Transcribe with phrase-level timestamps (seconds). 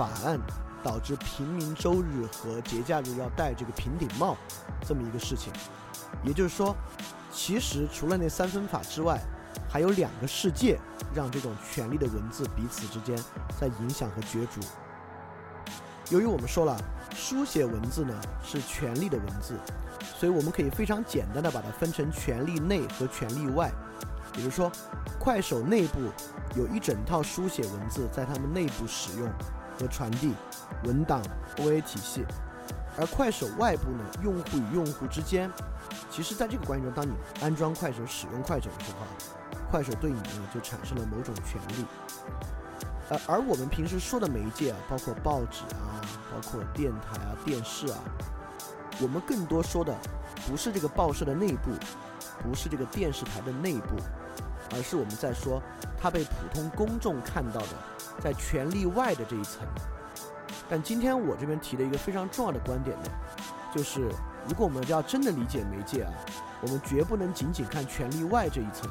[0.00, 0.40] 法案
[0.82, 4.34] 导致平民周日和节假日要戴这个平顶帽
[4.80, 5.52] 这么一个事情。
[6.24, 6.74] 也就是说，
[7.30, 9.20] 其实除了那三分法之外，
[9.68, 10.78] 还有两个世界
[11.14, 13.14] 让这种权力的文字彼此之间
[13.60, 14.62] 在影响和角逐。
[16.08, 16.74] 由于我们说了，
[17.14, 19.58] 书写文字呢是权力的文字，
[20.18, 23.70] 所以我们可以非常简单的把它分成权力内和权力外。
[24.32, 24.72] 比如说，
[25.18, 25.98] 快手内部
[26.56, 29.28] 有一整套书写文字在他们内部使用
[29.80, 30.34] 和传递
[30.84, 31.22] 文档
[31.56, 32.26] OA 体系，
[32.98, 35.50] 而快手外部呢，用户与用户之间，
[36.10, 39.06] 其实在这个关系中，当你安装快手、使用快手的时候，
[39.70, 41.86] 快手对你呢就产生了某种权利。
[43.08, 45.98] 呃，而我们平时说的媒介啊，包括报纸啊，
[46.30, 47.98] 包括电台啊、电视啊，
[49.00, 49.96] 我们更多说的
[50.46, 51.70] 不是这个报社的内部，
[52.42, 53.96] 不是这个电视台的内部。
[54.72, 55.60] 而是我们在说，
[56.00, 57.68] 它被普通公众看到的，
[58.18, 59.66] 在权力外的这一层。
[60.68, 63.10] 但今天我这边提的一个非常重要的观点呢，
[63.74, 64.08] 就是
[64.48, 66.12] 如果我们要真的理解媒介啊，
[66.62, 68.88] 我们绝不能仅仅看权力外这一层，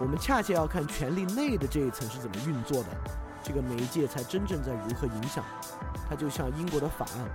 [0.00, 2.88] 我们恰恰要看权力内的这一层是怎么运作的，
[3.42, 5.44] 这个媒介才真正在如何影响。
[6.08, 7.28] 它就像英国的法案，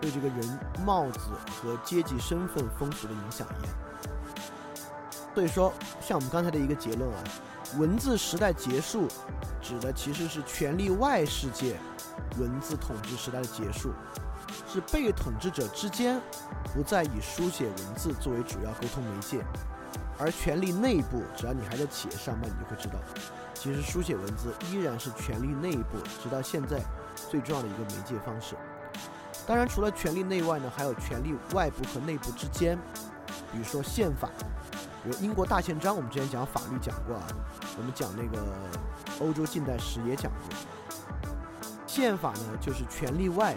[0.00, 1.18] 对这个人帽子
[1.50, 3.74] 和阶级身份风俗的影响一样。
[5.34, 7.18] 所以说，像我们刚才的一个结论啊，
[7.78, 9.08] 文字时代结束，
[9.60, 11.76] 指的其实是权力外世界
[12.38, 13.92] 文字统治时代的结束，
[14.72, 16.20] 是被统治者之间
[16.72, 19.44] 不再以书写文字作为主要沟通媒介，
[20.18, 22.94] 而权力内部，只要你还在企业上班，你就会知道，
[23.54, 26.80] 其实书写文字依然是权力内部直到现在
[27.30, 28.54] 最重要的一个媒介方式。
[29.46, 32.78] 当然，除了权力内外呢，还有权力外部和内部之间，
[33.50, 34.30] 比如说宪法。
[35.06, 37.26] 有英国大宪章，我们之前讲法律讲过啊，
[37.76, 38.42] 我们讲那个
[39.20, 40.56] 欧洲近代史也讲过。
[41.86, 43.54] 宪法呢，就是权力外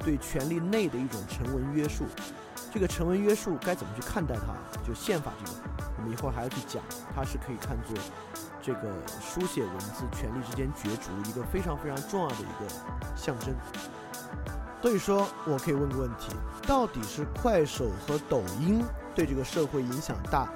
[0.00, 2.04] 对权力内的一种成文约束。
[2.70, 4.52] 这个成文约束该怎么去看待它？
[4.86, 5.58] 就宪法这个，
[5.96, 6.82] 我们一会儿还要去讲，
[7.14, 7.96] 它是可以看作
[8.60, 12.70] 这个书写文字权力之间角逐一个非常非常重要的一个
[13.16, 13.54] 象征。
[14.82, 16.34] 所以说我可以问个问题：
[16.66, 20.46] 到底是快手和抖音对这个社会影响大？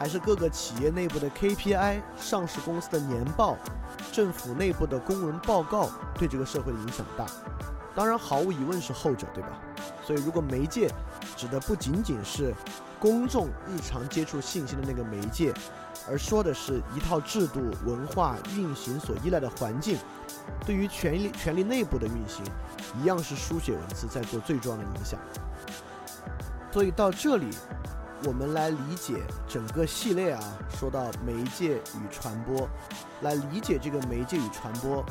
[0.00, 3.58] 还是各个企业内部的 KPI、上市公司的年报、
[4.10, 7.26] 政府内部的公文报告对这个社会的影响大？
[7.94, 9.60] 当然，毫无疑问是后者，对吧？
[10.02, 10.90] 所以，如果媒介
[11.36, 12.54] 指的不仅仅是
[12.98, 15.52] 公众日常接触信息的那个媒介，
[16.08, 19.98] 而说的是一套制度、文化运行所依赖的环境，
[20.64, 22.42] 对于权力、权力内部的运行，
[22.98, 25.20] 一样是书写文字在做最重要的影响。
[26.72, 27.50] 所以到这里。
[28.24, 32.68] 我们来理解整个系列啊，说到媒介与传播，
[33.22, 35.02] 来理解这个媒介与传播，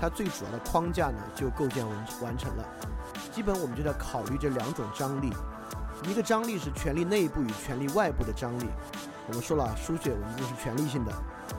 [0.00, 2.64] 它最主要的框架呢就构建完完成了。
[3.32, 5.32] 基本我们就在考虑这两种张力，
[6.08, 8.66] 一个张力是权力内部与权力外部的张力。
[9.28, 11.12] 我们说了，书写文字是权力性的，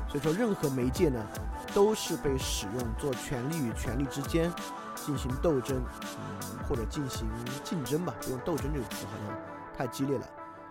[0.09, 1.25] 所以说任何媒介呢
[1.73, 4.51] 都是被使用做权力与权力之间
[4.93, 7.25] 进行斗争，嗯，或者进行
[7.63, 9.37] 竞争吧，不用斗争这个词好像
[9.77, 10.25] 太激烈了。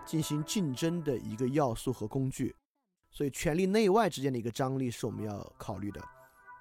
[0.07, 2.55] 进行竞争的一个要素和工具，
[3.11, 6.01] 所以权力内外之间的一个张力是我们要考虑的。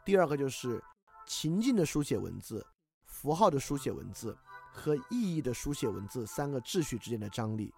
[0.05, 0.83] 第二个就是
[1.27, 2.67] 情境的书写文字、
[3.05, 4.37] 符号的书写文字
[4.73, 7.73] 和意义的书写文字三个秩序之间的张力。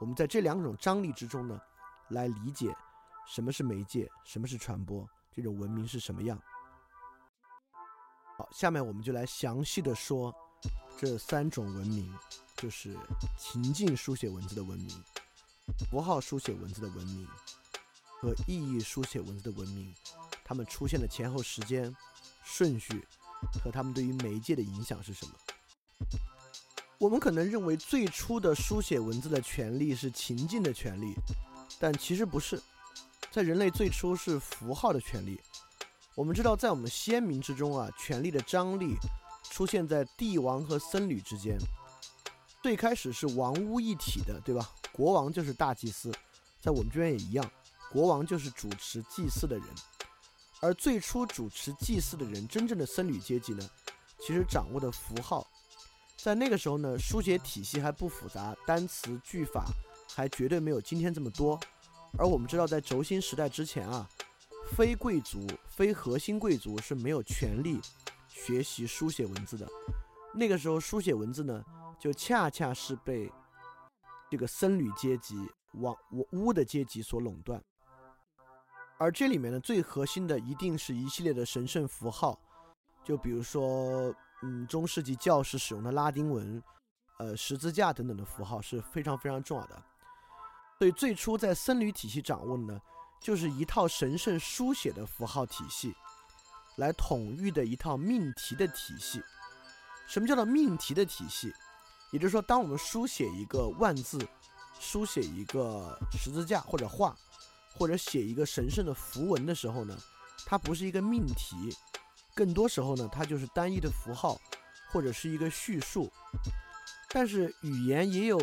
[0.00, 1.60] 我们在这两种张力之中呢，
[2.08, 2.74] 来理解
[3.28, 6.40] 什么是媒介，什么是传播，这种文明是什么样。
[8.38, 10.34] 好，下面我们就来详细的说
[10.96, 12.10] 这三种文明。
[12.62, 12.96] 就是
[13.36, 14.88] 情境书写文字的文明、
[15.90, 17.26] 符号书写文字的文明
[18.20, 19.92] 和意义书写文字的文明，
[20.44, 21.92] 它们出现的前后时间
[22.44, 23.04] 顺序
[23.60, 25.32] 和它们对于媒介的影响是什么？
[26.98, 31.16] 我们可能认为最初的书写文字的权利是情境的权利，
[31.80, 32.62] 但其实不是。
[33.32, 35.40] 在人类最初是符号的权利。
[36.14, 38.94] 我们知道，在我们先民之中啊，权力的张力
[39.50, 41.58] 出现在帝王和僧侣之间。
[42.62, 44.70] 最开始是王屋一体的，对吧？
[44.92, 46.12] 国王就是大祭司，
[46.60, 47.44] 在我们这边也一样，
[47.90, 49.66] 国王就是主持祭祀的人。
[50.60, 53.68] 而最初主持祭祀的人，真正的僧侣阶级呢，
[54.20, 55.44] 其实掌握的符号，
[56.16, 59.66] 在那个时候呢，书写体系还不复杂，单词句法
[60.14, 61.58] 还绝对没有今天这么多。
[62.16, 64.08] 而我们知道，在轴心时代之前啊，
[64.76, 67.80] 非贵族、非核心贵族是没有权利
[68.28, 69.66] 学习书写文字的。
[70.32, 71.64] 那个时候，书写文字呢？
[72.02, 73.32] 就恰恰是被
[74.28, 75.96] 这个僧侣阶级、王
[76.32, 77.62] 巫的阶级所垄断，
[78.98, 82.36] 而这里面呢，最核心的一定是一系列的神圣符号，
[83.04, 84.12] 就比如说，
[84.42, 86.60] 嗯，中世纪教士使用的拉丁文，
[87.20, 89.80] 呃，十字架等等的符号是非常非常重要的。
[90.80, 92.80] 所以最初在僧侣体系掌握的呢，
[93.20, 95.94] 就是一套神圣书写的符号体系，
[96.78, 99.22] 来统御的一套命题的体系。
[100.08, 101.54] 什么叫做命题的体系？
[102.12, 104.24] 也就是说，当我们书写一个万字，
[104.78, 107.16] 书写一个十字架或者画。
[107.74, 109.96] 或者写一个神圣的符文的时候呢，
[110.44, 111.74] 它不是一个命题，
[112.34, 114.38] 更多时候呢，它就是单一的符号，
[114.92, 116.12] 或者是一个叙述。
[117.08, 118.38] 但是语言也有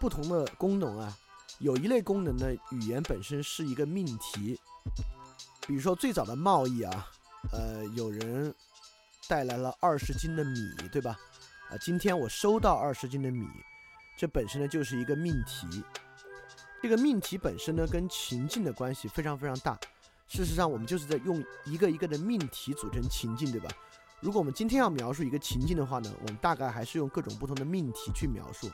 [0.00, 1.16] 不同的功能啊，
[1.60, 4.58] 有一类功能呢，语言本身是一个命题。
[5.64, 7.08] 比如说最早的贸易啊，
[7.52, 8.52] 呃，有人
[9.28, 11.16] 带来了二十斤的米，对吧？
[11.70, 13.46] 啊，今天我收到二十斤的米，
[14.16, 15.84] 这本身呢就是一个命题。
[16.82, 19.78] 这个命题本身呢，跟情境的关系非常非常大。
[20.26, 23.70] 事实上，我们就是在用一个一个的命题组成情境，对吧？
[24.18, 28.68] 如果我们今天要描述一个情境的话呢，我们大概还是用各种不同的命题去描述。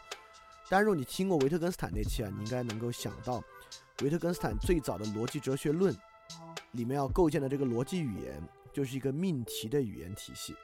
[0.70, 3.44] 当然，如果你听过维特根斯坦那期啊，你应该能够想到，
[4.00, 5.94] 维特根斯坦最早的逻辑哲学论
[6.72, 8.42] 里面要构建的这个逻辑语言，
[8.72, 10.56] 就是一个命题的语言体系。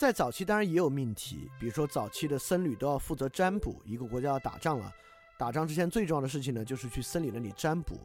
[0.00, 4.90] 在早期当然也有命题，比如说早期的僧侣都要负责占卜，一个国家要打仗了。
[5.38, 7.98] 打仗之前最重要的事情呢，就是去僧侣那里占卜，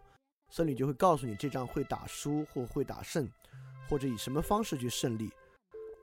[0.50, 3.26] 僧侣就会告诉你这仗会打输或会打胜，
[3.88, 5.32] 或者以什么方式去胜利。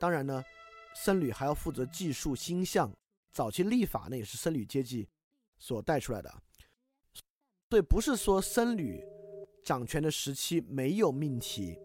[0.01, 0.43] 当然呢，
[0.95, 2.91] 僧侣还要负责计数星象。
[3.31, 5.07] 早期历法呢，也是僧侣阶级
[5.59, 6.35] 所带出来的。
[7.69, 8.99] 对，不是说僧侣
[9.63, 11.79] 掌权的时期没有命题，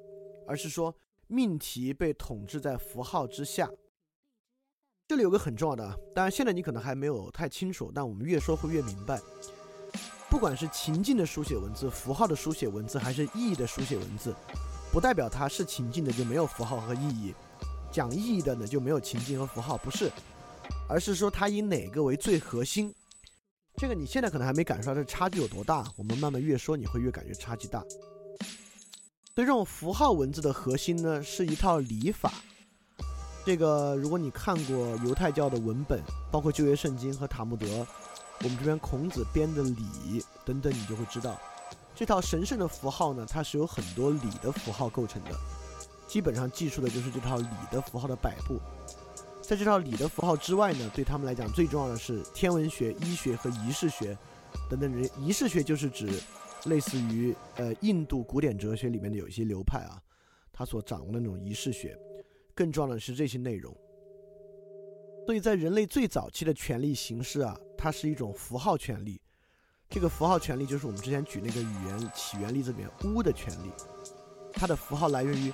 [0.47, 0.95] 而是说
[1.27, 3.69] 命题被统治在符号之下。
[5.07, 9.17] 这里有个很重要的啊，当然现在你可能还没有太清楚，但我们越说会越明白。
[10.29, 14.35] 不管是情境的书写文字、符号的书写文字，还是意义的书写文字，
[14.91, 17.33] 不代表它是情境的就没有符号和意义，
[17.89, 20.11] 讲意义的呢就没有情境和符号，不是，
[20.89, 22.93] 而是说它以哪个为最核心。
[23.77, 27.81] 这个你现在可能还没感受到这差距有多大，我们慢慢越说你会越感觉差距大。
[29.33, 32.33] 对这种符号文字的核心呢，是一套礼法。
[33.47, 37.65] 这个，如果你看过犹太教的文本，包括旧约圣经和塔木德，
[38.43, 41.39] 我们这边孔子编的礼等等，你就会知道，
[41.95, 45.31] 这套神圣的符号呢，它是由很多礼的符号构成的，
[46.09, 48.59] 基本上记述的就是这套礼的符号的摆布。
[49.41, 54.17] 在这套礼的符号之外呢，对他们来讲最重要的是天文学、医学和仪式学
[54.69, 55.09] 等等。
[55.21, 56.21] 仪式学就是指
[56.65, 60.03] 类似于呃印度古典哲学里面的有一些流派啊，
[60.51, 61.97] 他所掌握的那种仪式学。
[62.57, 63.71] 更重要的是这些内容。
[65.27, 69.21] 所以在人类最早期的权利形式啊，它是一种符号权利。
[69.87, 73.71] 这个符号权利就是我们之前举那个语言起源例子里面“巫”的权利。
[74.51, 75.53] 它的符号来源于，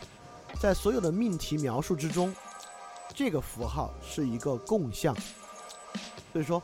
[0.62, 2.34] 在所有的命题描述之中，
[3.14, 5.14] 这个符号是一个共相。
[6.32, 6.62] 所以说，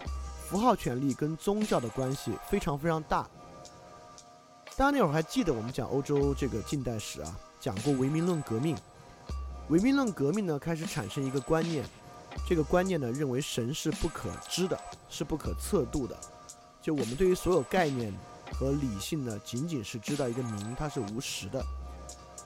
[0.48, 3.30] 符号权利跟宗教的关系非常非常大。
[4.78, 8.78] 大家那会儿还记得我们讲欧洲这个近代史啊，讲过唯名论革命。
[9.70, 11.86] 唯名论革命呢，开始产生一个观念，
[12.48, 16.18] 这个观念呢，认为神是不可知的，是不可测度的。
[16.82, 18.12] 就我们对于所有概念
[18.52, 21.64] 和理性呢，仅仅是知道一个名，它是无实的。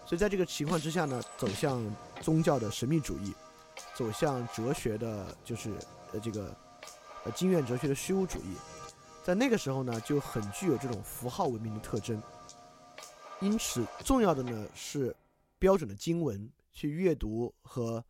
[0.06, 1.82] 所以在这个情况之下呢，走向
[2.20, 3.34] 宗教的神秘主义，
[3.96, 5.72] 走向哲学的，就是
[6.12, 6.54] 呃这个
[7.24, 8.58] 呃经验哲学的虚无主义。
[9.24, 12.22] 在那个时候呢，就很具有这种符号文明的特征。
[13.40, 15.16] 因此，重要的呢是
[15.58, 16.50] 标准的经文。
[16.74, 18.04] 去阅读和，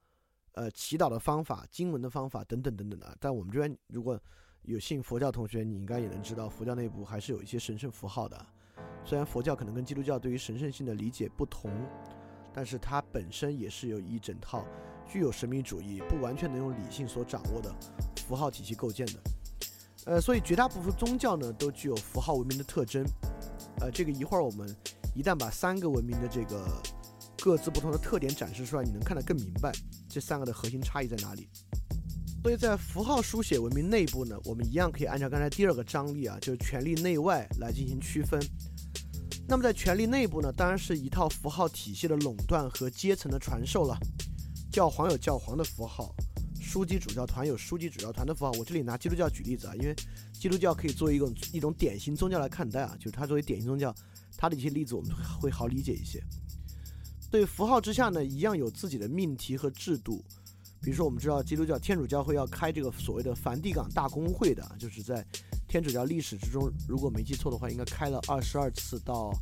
[0.54, 3.16] 呃，祈祷的方法、经文的方法等等等等的。
[3.20, 4.20] 但我们这边如果
[4.62, 8.46] 有信佛教同学，你应该也能知道，佛教内部还是有一些神圣符号的。
[9.04, 11.70] 虽然佛教可能跟基督教对于神圣性的理解不同，
[12.54, 14.66] 但是它本身也是有一整套
[15.06, 17.70] 具有神秘主义、不完全能用理性所掌握的
[18.26, 19.14] 符号体系构建的。
[20.06, 23.04] 呃，所以绝大部分宗教呢都具有符号文明的特征。
[23.82, 24.74] 呃，这个一会儿我们
[25.14, 26.66] 一旦把三个文明的这个。
[27.44, 29.70] 各自不同的特点展示出来，你能看得更明白
[30.08, 31.50] 这三个的核心差异在哪里。
[32.42, 38.42] 所以在符号书写文明内部呢，我们一样可以按照刚才第二个张力啊，就是权力内外来进行区分。
[39.46, 43.98] 那么在权力内部呢，当然是一套符号体系的垄断和阶层的传授了。
[44.72, 46.16] 教皇有教皇的符号，
[46.62, 48.54] 枢机主教团有枢机主教团的符号。
[48.54, 49.94] 我这里拿基督教举例子啊，因为
[50.32, 53.94] 基督教可以作为一种一种典型宗教来看待啊，就是它作为典型宗教，
[54.38, 56.24] 它的一些例子我们会好理解一些。
[57.34, 60.24] 对符号之下呢，一样有自己的命题和制度。
[60.80, 65.26] 比如说，我们知道基督教天主教会要开这个所谓的梵蒂冈大公会的，就是在
[65.68, 69.34] 天主教历史之中，如果没记错的话，应该开了二十二次到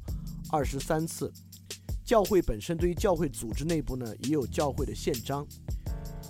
[0.50, 1.30] 二十三次。
[2.06, 5.46] 教会本身对于教会组织内部呢，也有教会的宪章。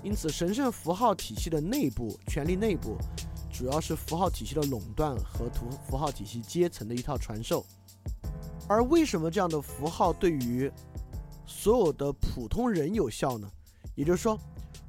[0.03, 2.97] 因此，神圣符号体系的内部权力内部，
[3.53, 7.63] 主要是符号体系的垄断和图符号体系阶层的一套传授。
[8.67, 10.71] 而为什么这样的符号对于
[11.51, 13.51] 所有的普通人有效呢？
[13.93, 14.39] 也就是说，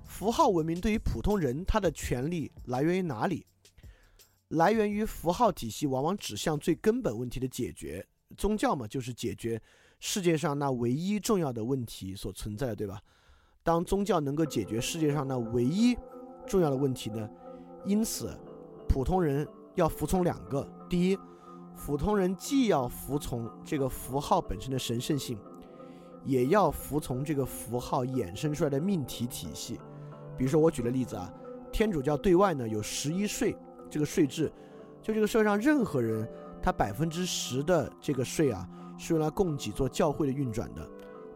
[0.06, 3.44] 符号文明对于普通人，他的权利来源于哪里？
[4.48, 8.06] 来源于符号体系往往指向最根本问题的解决。
[8.38, 9.60] 宗教嘛，就是解决
[9.98, 13.02] 世界上那唯一重要的问题所存在的，对吧？
[13.64, 15.96] 当宗教能够解决世界上那唯一
[16.46, 17.28] 重要的问题呢，
[17.84, 18.34] 因此
[18.88, 21.18] 普通人要服从两个：第一，
[21.76, 25.36] 普通人既要服从这个符号本身的神圣性，
[26.24, 29.80] 也要服从这个符号衍生出来的命题体系。
[30.36, 31.32] 比如说，我举个例子啊，
[31.70, 33.56] 天主教对外呢有十一税
[33.90, 34.52] 这个税制，
[35.02, 36.28] 就这个社会上任何人，
[36.62, 40.88] 他百分之十的这个税啊是用来供给做教会的运转的，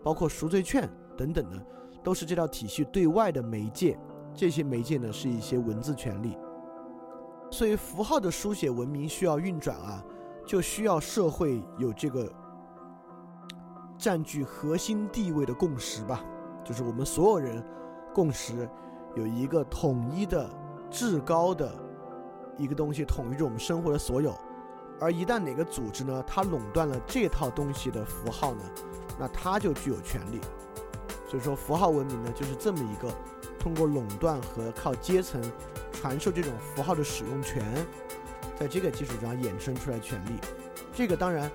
[0.02, 1.66] 包括赎罪券等等的，
[2.02, 3.98] 都是这套体系对外的媒介。
[4.34, 6.36] 这些媒介呢是一些文字权利，
[7.50, 10.04] 所以符号的书写文明需要运转啊。
[10.46, 12.32] 就需要社会有这个
[13.98, 16.24] 占据核心地位的共识吧，
[16.64, 17.64] 就是我们所有人
[18.14, 18.68] 共识
[19.14, 20.48] 有一个统一的
[20.90, 21.74] 至高的
[22.56, 24.34] 一个东西统一着我们生活的所有，
[25.00, 28.62] 而一旦哪个组织呢，它垄断了这套东西的符号呢，
[29.18, 30.40] 那它就具有权利。
[31.28, 33.12] 所以说，符号文明呢，就是这么一个
[33.58, 35.42] 通过垄断和靠阶层
[35.92, 37.64] 传授这种符号的使用权。
[38.58, 40.30] 在这个基础上衍生出来权利，
[40.94, 41.50] 这个当然，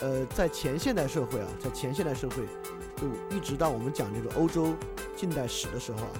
[0.00, 2.36] 呃，在前现代社会啊，在前现代社会，
[2.96, 4.74] 就一直到我们讲这个欧洲
[5.16, 6.10] 近代史的时候啊，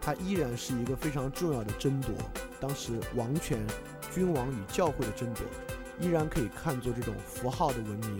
[0.00, 2.14] 它依然是一个非常重要的争夺。
[2.60, 3.58] 当时王权、
[4.14, 5.44] 君王与教会的争夺，
[6.00, 8.18] 依然可以看作这种符号的文明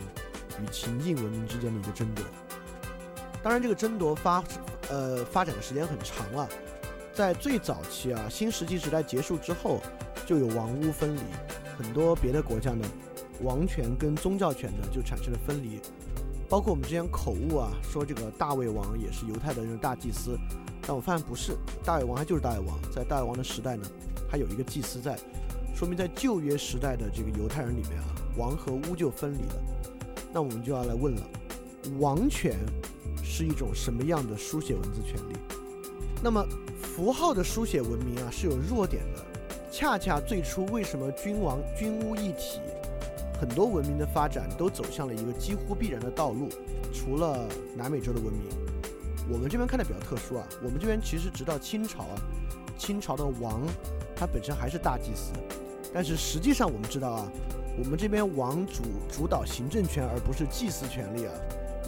[0.61, 2.25] 与情境文明之间的一个争夺。
[3.41, 4.43] 当然，这个争夺发
[4.89, 6.49] 呃发展的时间很长了，
[7.13, 9.81] 在最早期啊，新石器时代结束之后。
[10.25, 11.19] 就有王屋分离，
[11.77, 12.85] 很多别的国家呢，
[13.43, 15.79] 王权跟宗教权呢就产生了分离，
[16.49, 20.37] 包括我们之前口误啊，说这个大卫王也是犹太的人大祭司，
[20.81, 23.83] 但我发现不是，大卫王他就是大卫王，在大卫王的时代呢，
[24.29, 25.17] 他有一个祭司在，
[25.75, 29.55] 说明在旧约时代的这个犹太人里面啊，王和巫就分离了，
[30.31, 31.21] 那我们就要来问了，
[31.99, 32.57] 王权
[33.23, 35.35] 是一种什么样的书写文字权利？
[36.23, 36.45] 那么
[36.81, 39.23] 符号的书写文明啊是有弱点的。
[39.71, 42.59] 恰恰最初为什么君王君巫一体，
[43.43, 46.47] 很多文明的发展都走向了一个几乎必然的道路。
[46.93, 47.45] 除了
[47.75, 48.43] 南美洲的文明，
[49.29, 50.47] 我们这边看的比较特殊啊。
[50.63, 52.15] 我们这边其实直到清朝啊，
[52.77, 53.61] 清朝的王
[54.15, 55.33] 他本身还是大祭司，
[55.93, 57.29] 但是实际上我们知道啊，
[57.77, 58.81] 我们这边王主
[59.11, 61.33] 主导行政权而不是祭祀权利啊。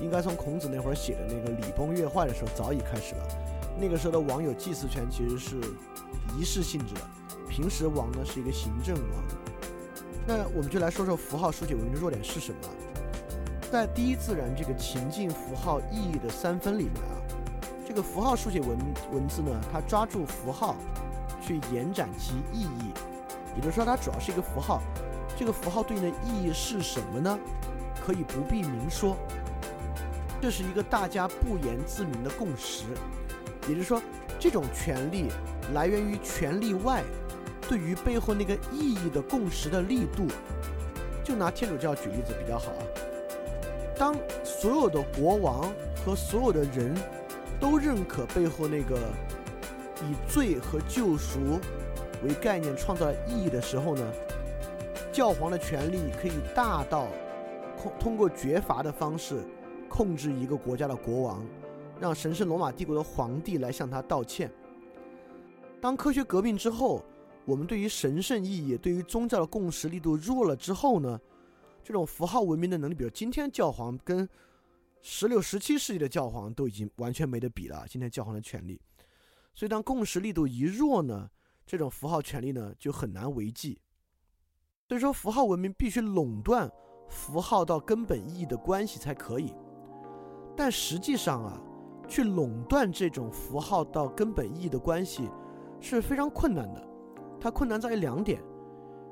[0.02, 3.26] 应该从孔子那会儿写的那个礼崩乐坏的时候早已开始了。
[3.80, 5.56] 那个时候的王有祭祀权，其实是
[6.38, 7.02] 仪式性质的。
[7.48, 9.24] 平时王呢是一个行政王，
[10.28, 12.58] 那我们就来说说符号书写文的弱点是什么。
[13.72, 17.14] 在第一自然这个情境符号意义的三分里面啊，
[17.88, 18.78] 这个符号书写文
[19.12, 20.76] 文字呢，它抓住符号
[21.42, 22.92] 去延展其意义，
[23.56, 24.82] 也就是说它主要是一个符号，
[25.38, 27.38] 这个符号对应的意义是什么呢？
[28.06, 29.18] 可以不必明说，
[30.42, 32.86] 这是一个大家不言自明的共识，
[33.68, 34.02] 也就是说
[34.40, 35.28] 这种权利
[35.74, 37.04] 来源于权利外。
[37.68, 40.28] 对于背后那个意义的共识的力度，
[41.24, 42.84] 就拿天主教举例子比较好啊。
[43.98, 45.74] 当所有的国王
[46.06, 46.94] 和所有的人
[47.60, 49.00] 都认可背后那个
[50.02, 51.60] 以罪和救赎
[52.24, 54.04] 为概念创造意义的时候呢，
[55.12, 57.08] 教皇的权力可以大到
[57.82, 59.38] 控通过绝罚的方式
[59.90, 61.44] 控制一个国家的国王，
[62.00, 64.52] 让神圣罗马帝国的皇帝来向他道歉。
[65.82, 67.04] 当科学革命之后。
[67.46, 71.20] 我们对于神圣意义、对于宗教的共识力度弱了之后呢，
[71.84, 74.28] 这种符号文明的能力，比如今天教皇跟
[75.02, 77.86] 十六、十七世纪的教皇都已经完全没得比了。
[77.88, 78.82] 今天教皇的权力，
[79.54, 81.30] 所以当共识力度一弱呢，
[81.68, 83.80] 这种符号权力呢就很难维系。
[84.88, 86.72] 所以说，符号文明必须垄断
[87.10, 89.54] 符号到根本意义的关系才可以。
[90.58, 91.62] 但实际上啊，
[92.08, 95.30] 去垄断这种符号到根本意义的关系
[95.80, 96.95] 是非常困难的。
[97.40, 98.42] 它困难在于两点：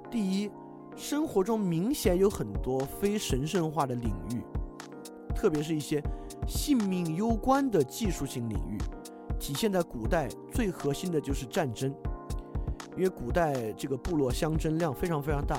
[0.10, 0.50] 第一，
[0.96, 4.42] 生活中明显有很多非神圣化的领域，
[5.36, 6.02] 特别是一些
[6.48, 8.78] 性命攸关的技术性领域，
[9.40, 11.94] 体现在古代最核心的就是战争。
[12.96, 15.58] 因为古代这个部落相争量非常非常大，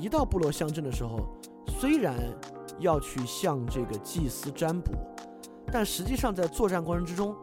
[0.00, 1.28] 一到部落相争的时候，
[1.66, 2.16] 虽然
[2.78, 4.92] 要去向这个祭司占卜，
[5.70, 7.36] 但实际上在作战过程之中，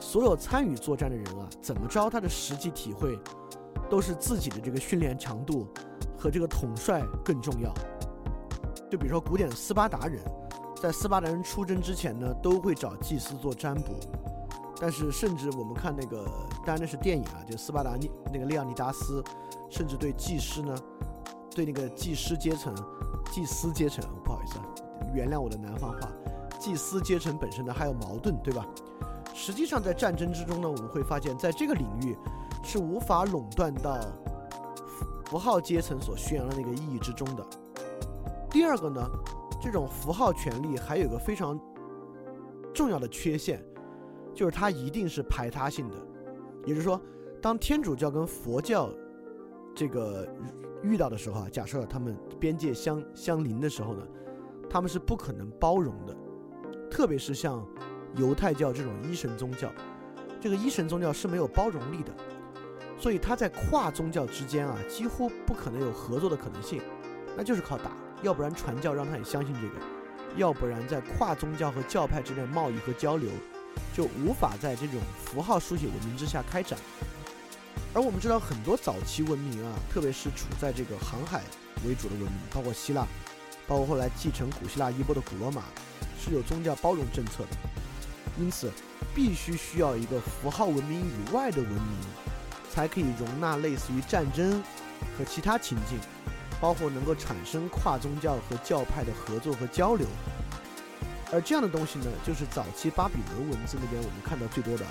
[0.00, 3.18] 所有参与作战的人啊，怎么着他的实际体会
[3.94, 5.68] 都是自己的这个训练强度
[6.18, 7.72] 和这个统帅更重要。
[8.90, 10.20] 就比如说古典斯巴达人，
[10.82, 13.92] 在斯巴达人出征之前呢，都会找祭司做占卜。
[14.80, 16.24] 但是，甚至我们看那个，
[16.66, 19.22] 当然那是电影啊，就斯巴达尼那个利奥尼达斯，
[19.70, 20.76] 甚至对祭师呢，
[21.54, 22.74] 对那个祭师阶层、
[23.30, 24.64] 祭司阶层，不好意思啊，
[25.14, 26.08] 原谅我的南方话，
[26.58, 28.66] 祭司阶层本身呢还有矛盾，对吧？
[29.32, 32.18] 实际上，在战争之中呢，我们会发现，在这个领域
[32.64, 34.00] 是无法垄断到
[35.26, 37.46] 符号阶层所宣扬的那个意义之中的。
[38.50, 39.08] 第二个呢，
[39.62, 41.56] 这种符号权利还有个非常
[42.72, 43.64] 重要的缺陷。
[44.34, 45.96] 就是它一定是排他性的，
[46.66, 47.00] 也就是说，
[47.40, 48.90] 当天主教跟佛教
[49.76, 50.28] 这个
[50.82, 54.02] 遇到的时候啊，假设他们边界相相邻的时候呢，
[54.68, 56.16] 他们是不可能包容的，
[56.90, 57.64] 特别是像
[58.16, 59.70] 犹太教这种一神宗教，
[60.40, 62.12] 这个一神宗教是没有包容力的，
[62.98, 66.80] 所以他在跨宗教之间啊，几乎不可能有合作的可能性，
[67.36, 67.90] 那就是靠打，
[68.22, 69.74] 要不然传教让他也相信这个，
[70.36, 73.30] 要不然在跨宗教和教派之间的贸易和交流。
[73.92, 76.78] 就无法在这种符号书写文明之下开展，
[77.92, 81.42] 而我们知道很多早期文明啊，特别是处在这个航海
[81.84, 83.04] 为主的文明，包括希腊，
[83.66, 85.64] 包括后来继承古希腊衣钵的古罗马，
[86.20, 87.56] 是有宗教包容政策的，
[88.38, 88.70] 因此
[89.12, 91.98] 必须需要一个符号文明以外的文明，
[92.74, 94.60] 才可以容纳类似于战争
[95.16, 95.96] 和其他情境，
[96.60, 100.04] 包括能够产生跨宗教和教派的合作和交流。
[101.32, 104.84] 而这样的东西呢，就是早期巴比伦文字那边我们看到最多的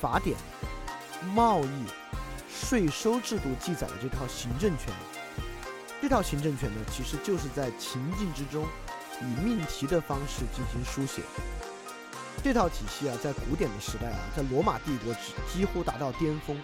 [0.00, 0.36] 法典、
[1.34, 1.84] 贸易、
[2.48, 4.94] 税收制度记载的这套行政权。
[6.00, 8.64] 这套行政权呢，其实就是在情境之中
[9.20, 11.22] 以命题的方式进行书写。
[12.42, 16.56] 这套体系啊，在古典的时代啊，在罗马帝国几几乎达到巅峰。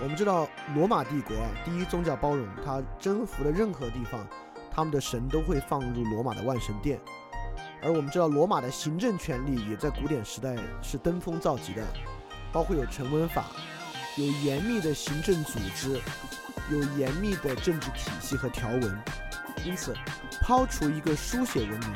[0.00, 4.26] 我们知道，罗马帝国啊，第一宗教包容，它征服的任何地方，
[4.70, 7.00] 他们的神都会放入罗马的万神殿。
[7.80, 11.82] 而我们知道，罗马的行政权力也在古典时代是登峰造极的，
[12.52, 13.46] 包括有成文法，
[14.16, 16.00] 有严密的行政组织，
[16.70, 19.02] 有严密的政治体系和条文。
[19.64, 19.94] 因此，
[20.40, 21.94] 抛除一个书写文明，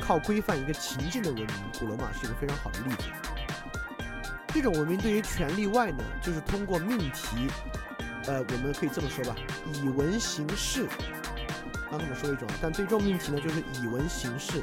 [0.00, 3.04] 靠规范一个情境的文明，古罗马是一个非常好的例子。
[4.56, 7.46] 这种文明对于权力外呢，就是通过命题，
[8.24, 9.36] 呃，我们可以这么说吧，
[9.70, 10.88] 以文行事。
[11.90, 14.62] 刚才我们说一种，但最终命题呢，就是以文行事。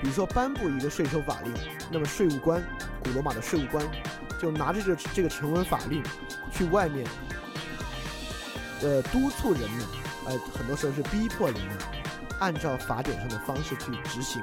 [0.00, 1.52] 比如说颁布一个税收法令，
[1.90, 2.62] 那么税务官，
[3.04, 3.86] 古罗马的税务官
[4.40, 6.02] 就拿着这个这个成文法令
[6.50, 7.06] 去外面，
[8.80, 9.84] 呃，督促人们，
[10.24, 11.76] 呃，很多时候是逼迫人们
[12.40, 14.42] 按照法典上的方式去执行。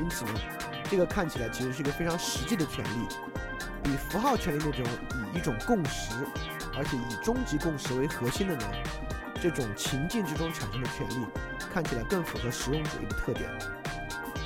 [0.00, 0.30] 因此呢，
[0.90, 3.06] 这个看起来其实是一个非常实际的权利，
[3.82, 4.84] 比符号权利那种
[5.34, 6.14] 以一种共识，
[6.76, 8.64] 而且以终极共识为核心的呢，
[9.40, 11.26] 这种情境之中产生的权利，
[11.72, 13.50] 看起来更符合实用主义的特点。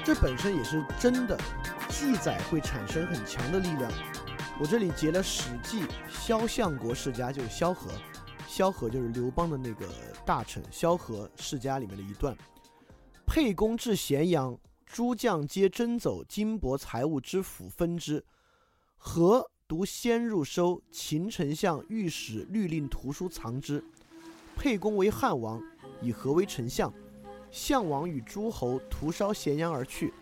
[0.04, 1.38] 这本身也是真的，
[1.88, 3.90] 记载会产生很强的力量。
[4.58, 7.90] 我这里截了《史记·萧相国世家》，就是萧何，
[8.46, 9.86] 萧何就是刘邦的那个
[10.24, 12.34] 大臣，萧何世家里面的一段。
[13.26, 18.24] 沛公至咸阳，诸将皆征走金帛财物之府分之，
[18.96, 20.80] 何独先入收？
[20.90, 23.82] 秦丞相御史律令图书藏之。
[24.56, 25.62] 沛公为汉王，
[26.00, 26.92] 以何为丞相？
[27.50, 30.12] 项王与诸侯屠烧咸阳而去，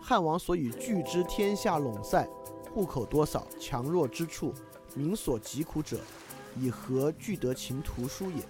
[0.00, 2.28] 汉王所以拒之天下陇塞，
[2.72, 4.52] 户口多少，强弱之处，
[4.94, 5.98] 民所疾苦者，
[6.58, 8.42] 以何惧得秦图书也？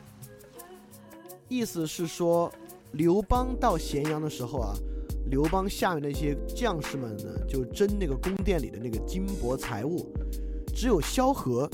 [1.49, 2.53] 意思是说，
[2.93, 4.75] 刘邦到咸阳的时候啊，
[5.31, 10.07] 刘邦下面那些将士们呢，就争那个宫殿里的那个金帛财物，
[10.75, 11.69] 只有萧何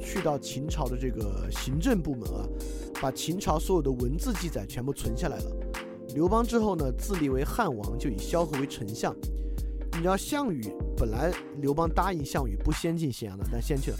[0.00, 2.44] 去到秦朝的这个行政部门啊，
[3.00, 5.50] 把秦朝所有的文字记载全部存下来了。
[6.14, 9.16] 刘邦之后呢，自立为汉王，就以萧何为丞相。
[9.92, 10.60] 你知道项羽
[10.96, 13.98] 本来刘邦答应项羽不先进咸阳的，但先去了。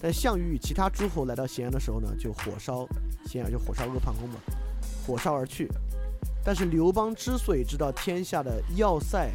[0.00, 2.86] 但项羽与其他诸侯来到咸阳的时候呢，就火烧
[3.26, 4.36] 咸阳，就火烧阿房宫嘛，
[5.06, 5.68] 火烧而去。
[6.48, 9.30] 但是刘邦之所以知道天下的要塞、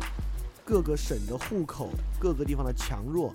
[0.66, 3.32] 各个省的户口、各个地方的强弱，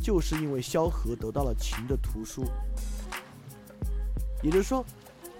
[0.00, 2.44] 就是因为萧何得到了秦的图书。
[4.44, 4.86] 也就是说。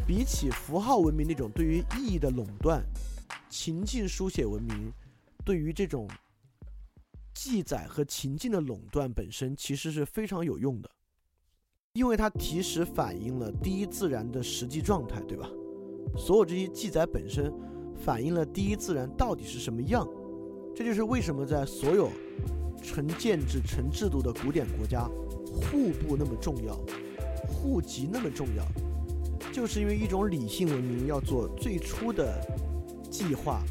[0.05, 2.85] 比起符号文明那种对于意义的垄断，
[3.49, 4.93] 秦晋书写文明
[5.45, 6.09] 对于这种
[7.35, 10.91] 记载和情境的垄断本身其实是非常有用的，
[11.93, 15.49] 因为它提时反映了第一自然的实际状态，对吧？
[16.17, 17.53] 所有这些记载本身
[18.05, 20.07] 反映了第一自然到底是什么样。
[20.75, 22.11] 这就是为什么在所有
[22.83, 25.09] 成建制、成制度的古典国家，
[25.47, 26.79] 户部那么重要，
[27.49, 28.63] 户籍那么重要，
[29.51, 32.39] 就是因为一种理性文明要做最初的
[33.11, 33.63] 计划，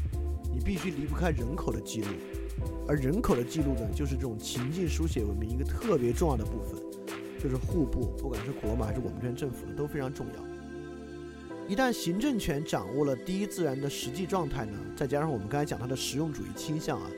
[0.52, 2.08] 你必须离不开人口的记录，
[2.88, 6.82] 而人口的记录呢，就是这种情境书写文明一个特别重要的部分，
[7.40, 10.45] 就是户部，不管是古罗马还是我们这边政府的都非常重要。
[11.68, 17.10] 一旦行政权掌握了第一自然的实际状态呢，再加上我们刚才讲它的实用主义倾向啊，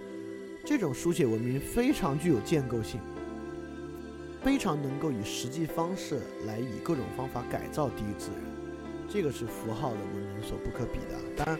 [0.64, 2.98] 这种书写文明非常具有建构性，
[4.42, 8.40] 非常能够以实际方式来以各种方法改造第一自然，
[9.06, 11.18] 这个是符号的文明所不可比的。
[11.36, 11.58] 当然，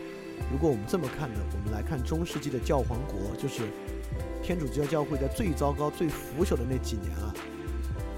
[0.51, 3.65] 如果我们这么看呢，我们来看中世纪的教皇国，就是
[4.43, 7.35] 天主教教会在最糟糕、最腐朽的那几年啊，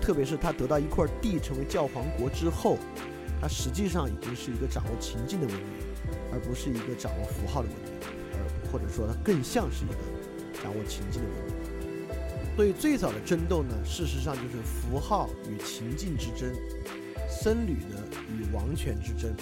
[0.01, 2.79] 特别是他得到一块地成为教皇国之后。
[3.41, 5.65] 它实际上已经是一个掌握情境的文明，
[6.33, 7.93] 而不是一个掌握符号的文明，
[8.35, 9.95] 而或者说它更像是一个
[10.63, 12.57] 掌握情境的文明。
[12.57, 16.53] 所以最早的争斗呢，事实上就是符号与情境之争，
[17.27, 17.97] 僧侣呢
[18.37, 19.35] 与王权之争。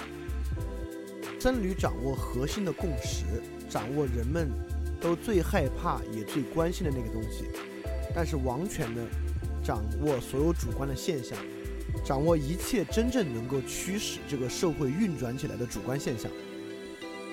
[1.41, 3.25] 僧侣掌握核心的共识，
[3.69, 4.49] 掌握人们
[5.01, 7.47] 都最害怕也最关心的那个东西，
[8.15, 9.05] 但是王权呢，
[9.65, 11.37] 掌握所有主观的现象。
[12.05, 16.31] 掌握一切真正能够驱使这个社会运转起来的主观现象，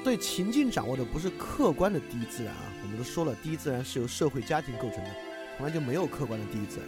[0.04, 2.74] 对情境掌握的不是客观的第一自然啊。
[2.84, 5.16] 我们都说了，第一自然是由社会家庭构成的，
[5.58, 6.88] 从来就没有客观的第一自然。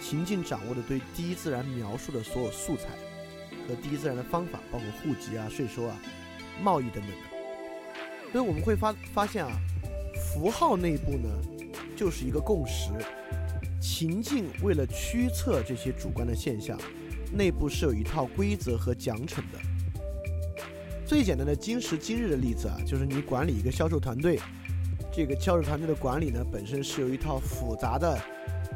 [0.00, 2.88] 情境掌握的对第一自然描述的所有素材
[3.68, 5.96] 和第一自然的方法，包括户籍啊、税收啊、
[6.60, 8.32] 贸易等等的。
[8.32, 9.52] 所以我们会发发现啊，
[10.14, 11.28] 符号内部呢
[11.94, 12.90] 就是一个共识，
[13.80, 16.76] 情境为了驱策这些主观的现象。
[17.32, 19.58] 内部是有一套规则和奖惩的。
[21.06, 24.38] 最简单的今时今日的例子啊，就是你管理一个销售团队，
[25.12, 28.18] 这个销售团队的管理呢，本身是有一套复杂的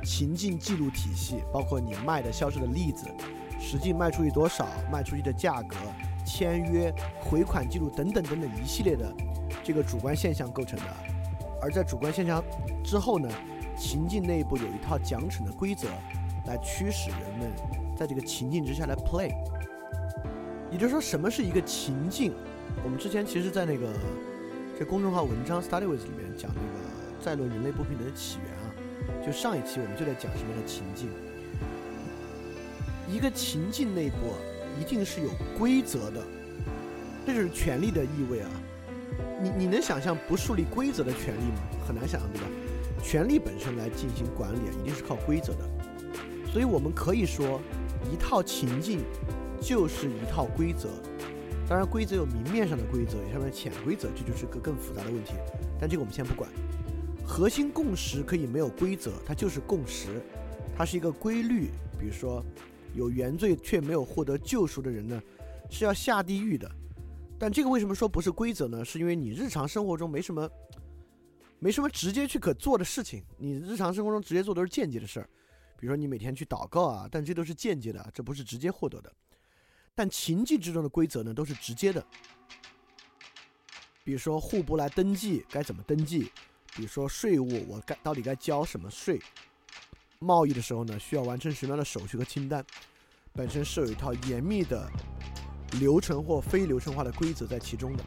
[0.05, 3.07] 情境记录体系，包括你卖的销售的例子，
[3.61, 5.77] 实际卖出去多少，卖出去的价格，
[6.27, 9.11] 签约、回款记录等等等等一系列的
[9.63, 10.85] 这个主观现象构成的。
[11.63, 12.45] 而在主观现象
[12.85, 13.29] 之后呢，
[13.79, 15.89] 情境内部有一套奖惩的规则，
[16.47, 17.86] 来驱使人们。
[17.97, 19.31] 在这个情境之下来 play，
[20.71, 22.33] 也就是说，什么是一个情境？
[22.85, 23.89] 我们之前其实，在那个
[24.79, 26.85] 这公众号文章 Study with 里面讲那个
[27.25, 31.09] 再论人类不平等的起源啊，就上一期我们就在讲什么的情境。
[33.09, 34.35] 一个情境内部
[34.79, 36.23] 一定是有规则的，
[37.27, 38.51] 这就是权力的意味啊。
[39.41, 41.63] 你你能想象不树立规则的权利吗？
[41.89, 42.47] 很难想象，对吧？
[43.03, 45.65] 权力本身来进行管理啊，一定是靠规则的。
[46.53, 47.59] 所以我们可以说。
[48.13, 49.01] 一套情境
[49.61, 50.89] 就是一套规则，
[51.69, 55.33] 当然规则有明面上的规则，也上面潜规则，这就是个更复杂的问题。
[55.81, 56.51] 但这个我们先不管。
[57.27, 60.23] 核心共识可以没有规则，它就是共识，
[60.77, 61.71] 它是一个规律。
[61.99, 62.45] 比如说，
[62.95, 65.21] 有原罪却没有获得救赎的人呢，
[65.69, 66.71] 是要下地狱的。
[67.39, 68.85] 但这个为什么说不是规则呢？
[68.85, 70.49] 是因为你日常生活中没什么，
[71.59, 75.29] 没什么直接去可做的事情，你日常生活中直接做都是间接的事儿。
[75.79, 79.13] 比如说你每天去祷告啊，但这都是间接的，这不是直接获得的。
[79.95, 82.05] 但情境之中的规则呢，都是直接的。
[84.05, 86.31] 比如说户部来登记该怎么登记，
[86.75, 89.21] 比如说税务我该到底该交什么税，
[90.19, 92.65] 贸易的时候呢需要完成什么样的手续和清单，
[93.33, 94.89] 本身是有一套严密的
[95.81, 98.05] 流程或非流程化的规则在其中的。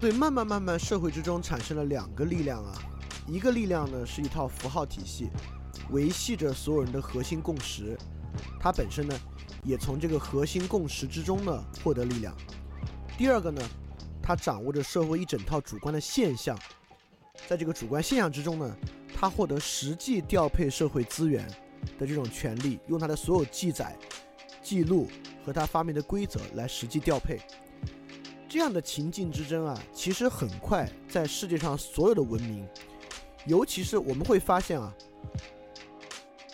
[0.00, 2.74] 对，慢慢慢慢社会之中产生了两个力量啊，
[3.26, 5.30] 一个力量呢是一套符号体系。
[5.90, 7.96] 维系着所有人的核心共识，
[8.58, 9.14] 它本身呢，
[9.62, 12.34] 也从这个核心共识之中呢获得力量。
[13.18, 13.60] 第二个呢，
[14.22, 16.58] 它掌握着社会一整套主观的现象，
[17.46, 18.76] 在这个主观现象之中呢，
[19.14, 21.46] 它获得实际调配社会资源
[21.98, 23.94] 的这种权利，用它的所有记载、
[24.62, 25.08] 记录
[25.44, 27.40] 和它发明的规则来实际调配。
[28.48, 32.66] 这样的情境之争啊，其实很快在世界上所有的文明，
[33.46, 34.92] 尤其是我们会发现啊。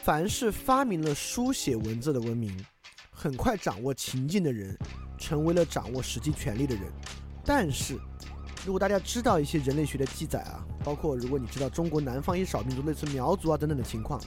[0.03, 2.55] 凡是发明了书写文字的文明，
[3.11, 4.76] 很快掌握情境的人，
[5.18, 6.85] 成为了掌握实际权力的人。
[7.44, 7.98] 但是，
[8.64, 14.18] 如果大家知道一些人类学的记载啊，包括如果你知道中国南方一些少数民族，类似苗族啊等等的情况，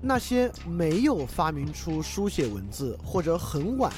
[0.00, 3.92] 那些没有发明出书写文字，或者很晚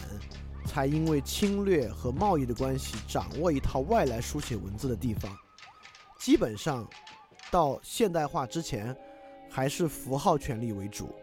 [0.64, 5.30] 才因为侵略和贸易的关系掌握一套外来书写文字的地方，
[6.18, 6.88] 基本上
[7.50, 8.96] 到现代化之前。
[9.48, 11.14] 还是符号权力为主，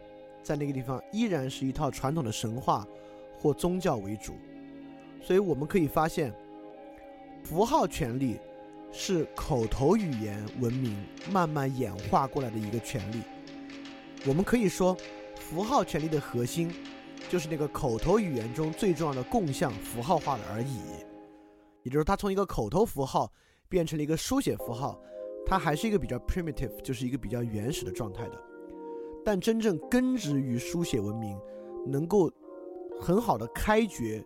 [0.42, 2.84] 在那个地方依然是一套传统的神话
[3.38, 4.32] 或宗教为主，
[5.22, 6.34] 所以我们可以发现，
[7.44, 8.40] 符号权利
[8.90, 10.96] 是口头语言文明
[11.30, 13.22] 慢慢演化过来的一个权利。
[14.26, 14.96] 我们可以说，
[15.38, 16.74] 符号权利的核心
[17.28, 20.80] 就是那个口头语言中最重要的共项符号化了而已。
[21.82, 23.30] 也就是它从一个口头符号
[23.68, 25.00] 变成了一个书写符号，
[25.46, 28.40] 它还是一个比较 primitive，就是一个比较原始的状态的。
[29.24, 31.38] 但真正根植于书写文明，
[31.86, 32.30] 能够
[33.00, 34.24] 很好的开掘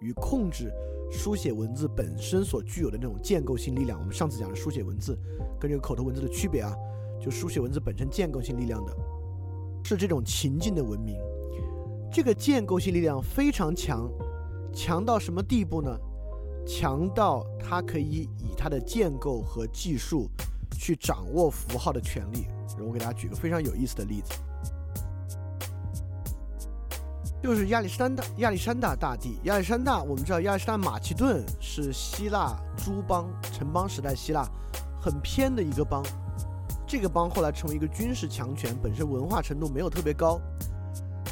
[0.00, 0.70] 与控制
[1.10, 3.98] 书写文字本身所具有的那种建构性力量。
[3.98, 5.18] 我们上次讲的书写文字
[5.58, 6.72] 跟这个口头文字的区别啊，
[7.20, 8.96] 就书写文字本身建构性力量的，
[9.84, 11.16] 是这种情境的文明。
[12.10, 14.08] 这个建构性力量非常强，
[14.72, 15.98] 强到什么地步呢？
[16.68, 20.28] 强到它可以以它的建构和技术
[20.78, 22.46] 去掌握符号的权利。
[22.78, 24.34] 我给大家举个非常有意思的例子，
[27.42, 29.40] 就是亚历山大亚历山大大帝。
[29.44, 34.46] 亚历山大，我们知道亚历山大马其顿是希腊诸邦城邦时代希腊
[35.00, 36.04] 很偏的一个邦，
[36.86, 40.38] 这个邦后来成为一个军事强权，本身文化程度没有特别高，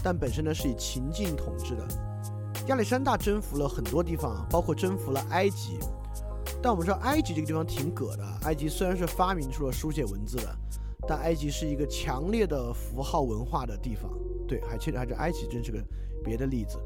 [0.03, 2.16] 但本身呢是以秦晋统治的。
[2.67, 5.79] 亚历山大征服了很多地方，包括征服了埃及。
[6.61, 10.57] 但我们知道埃及这个地方挺葛的，埃及虽然是发明出了书写文字的。
[11.09, 14.11] 但埃及是一个强烈的符号文化的地方，
[14.49, 15.79] 对，还确实还是埃及真是个
[16.25, 16.81] 别的例子。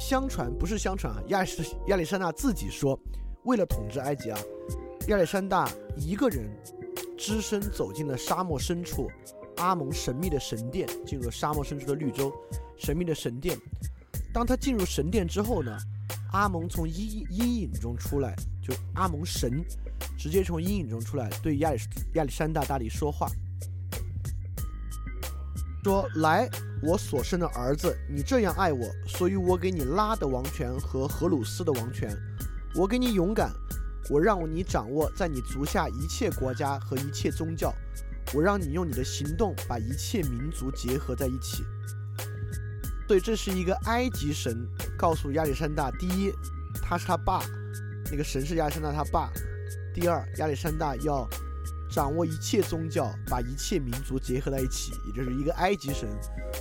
[0.00, 1.50] 相传不是相传啊，亚历
[1.86, 2.98] 亚历山大自己说，
[3.44, 4.38] 为了统治埃及啊，
[5.06, 6.50] 亚历山大一个人
[7.16, 9.08] 只身走进了沙漠深处，
[9.58, 12.32] 阿蒙神秘的神殿，进入了沙漠深处的绿洲，
[12.76, 13.56] 神秘的神殿。
[14.32, 15.76] 当他进入神殿之后呢，
[16.32, 19.64] 阿蒙从阴阴影中出来，就阿蒙神。
[20.16, 21.78] 直接从阴影中出来，对亚历
[22.14, 23.26] 亚历山大大帝说话，
[25.82, 26.46] 说：“来，
[26.82, 32.14] 我所生的儿子，你这样爱我，所以我给你拉的王权和荷鲁斯的王权，
[32.74, 33.50] 我给你勇敢，
[34.10, 37.74] 我让你掌握在你足下一切国家和一切宗教，
[38.34, 41.64] 我让你用你的行动把一切民族结合在一起。”
[43.10, 44.64] 对，这是一个埃及神
[44.96, 46.32] 告诉亚历山大：第一，
[46.80, 47.42] 他是他爸，
[48.08, 49.28] 那个神是亚历山大他爸。
[49.92, 51.28] 第二，亚历山大要
[51.90, 56.08] 掌握一切宗教，把一切民族结合在一起，也就是一个埃及神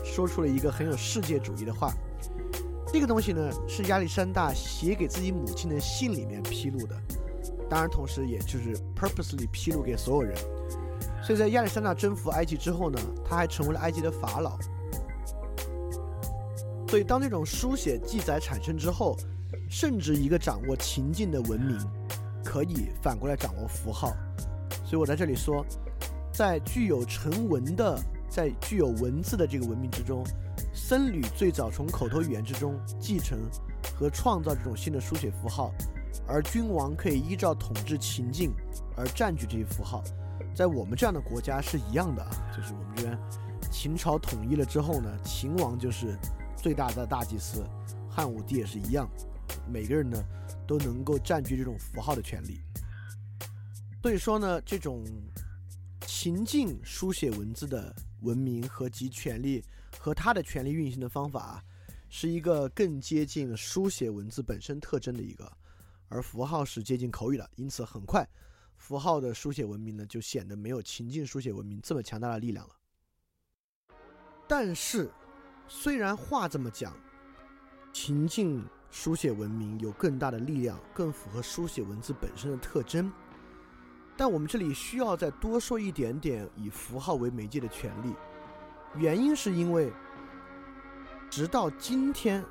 [0.03, 1.93] 说出了一个很有世界主义的话。
[2.91, 6.99] 这个东西呢，是亚历山大写给自己母亲的信里面披露的，
[7.69, 10.35] 当然，同时也就是 purposely 披露给所有人。
[11.21, 14.57] 所以在亚历山大征服埃及之后呢，他还成为了埃及的法老。
[16.89, 19.15] 所以，当这种书写记载产生之后，
[19.69, 21.78] 甚至一个掌握情境的文明。
[22.41, 24.12] 可以反过来掌握符号，
[24.84, 25.63] 所以我在这里说，
[26.34, 30.23] 在具有成文的、在具有文字的这个文明之中，
[30.73, 33.38] 僧侣最早从口头语言之中继承
[33.93, 35.71] 和创造这种新的书写符号，
[36.28, 38.52] 而君王可以依照统治情境
[38.97, 40.02] 而占据这些符号。
[40.56, 43.15] 在我们这样的国家是一样的啊，就是我们这边
[43.69, 46.17] 秦朝统一了之后呢，秦王就是
[46.62, 47.65] 最大的大祭司，
[48.10, 49.10] 汉武帝也是一样，
[49.67, 50.24] 每个人呢。
[50.67, 52.62] 都能够占据这种符号的权利，
[54.04, 55.04] 所以说呢，这种
[56.06, 57.91] 情境书写文字的
[58.22, 59.65] 文明和及权利
[59.98, 61.65] 和它的权利运行的方法，
[62.08, 65.52] 是一个更接近书写文字本身特征的一个，
[66.08, 68.24] 而符号是接近口语的，因此很快，
[68.78, 72.76] 符号的书写文明呢就显得没有情境书写文明这么强大的力量了。
[74.48, 75.12] 但是，
[75.69, 76.91] 虽然话这么讲，
[77.93, 78.62] 情境。
[78.91, 83.13] 书写文明有更大的力量，更符合书写文字本身的特征。
[84.17, 88.15] 但我们这里需要再多说一点点以符号为媒介的权利。
[88.95, 89.93] 原因是因为，
[91.29, 92.43] 直到今天，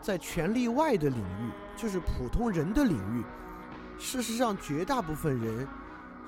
[0.00, 3.24] 在权力外的领域，就是普通人的领域，
[3.98, 5.66] 事实上绝大部分人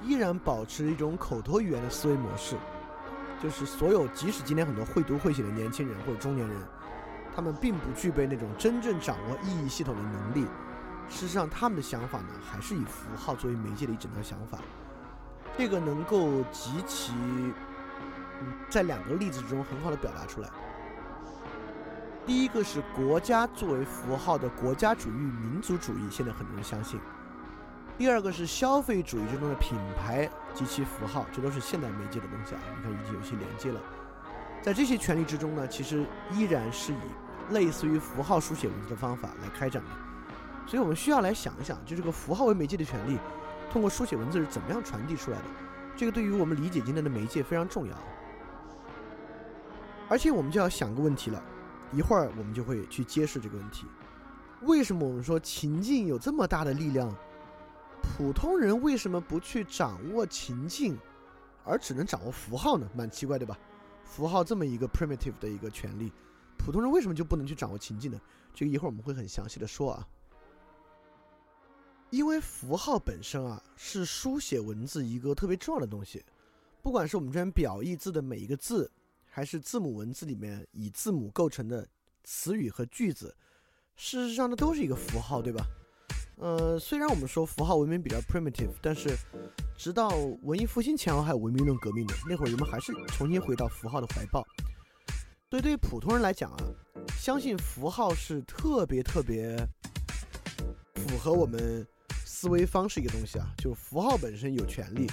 [0.03, 2.57] 依然保持一种口头语言的思维模式，
[3.43, 6.57] 就是所有即使今天很多会读会写的年轻人或者中年人。
[7.35, 10.47] 他们并不具备那种真正掌握意义系统的能力。
[11.09, 14.59] 事实上，他们的想法呢，还是以符号作为媒介的一整套想法。
[15.57, 17.13] 这个能够极其
[18.69, 20.49] 在两个例子中很好的表达出来。
[22.27, 26.99] 第一个是国家作为符号的国家主义、民族主义，现在很多人相信；
[27.97, 32.61] 第二个是消费主义之中的品牌及其符号，这都是现代媒介的东西啊。
[32.77, 33.81] 你看，已经有些连接了。
[34.63, 36.97] 在这些权利之中呢，其实依然是以
[37.51, 39.91] 类似于符号书写文字的方法来开展的，
[40.67, 43.19] 所以我们需要来想一想，就这个符号为媒介的权利，
[43.73, 45.45] 通过书写文字是怎么样传递出来的？
[45.97, 47.95] 这个对于我们理解今天的媒介非常重要。
[50.09, 51.43] 而且我们就要想个问题了，
[51.93, 53.87] 一会儿我们就会去揭示这个问题。
[54.63, 57.09] 为什么我们说情境有这么大的力量？
[58.21, 60.95] 普通人为什么不去掌握情境，
[61.65, 62.87] 而只能掌握符号呢？
[62.95, 63.59] 蛮奇怪，对吧？
[64.05, 66.13] 符号这么一个 primitive 的一个权利，
[66.59, 68.21] 普通人为什么就不能去掌握情境呢？
[68.53, 70.07] 这个一会儿我们会很详细的说啊。
[72.11, 76.23] 因为符号本身啊是书写文字一个特别重要的东西，
[76.83, 78.93] 不管是我们这边表意字的每一个字，
[79.25, 81.89] 还是字母文字里面以字母构成的
[82.25, 83.35] 词语和句子，
[83.97, 85.65] 事实上呢都是一个符号，对吧？
[86.41, 89.15] 呃，虽然我们说符号文明比较 primitive，但是
[89.77, 90.09] 直到
[90.43, 94.43] 文艺复兴前后还有文明论革命的那会儿，人们还是重新回到符号的怀抱。
[95.51, 96.57] 所以对于普通人来讲啊，
[97.19, 99.55] 相信符号是特别特别
[100.95, 101.87] 符合我们
[102.25, 105.07] 思维方式一个东西啊，就是符号本身有权利，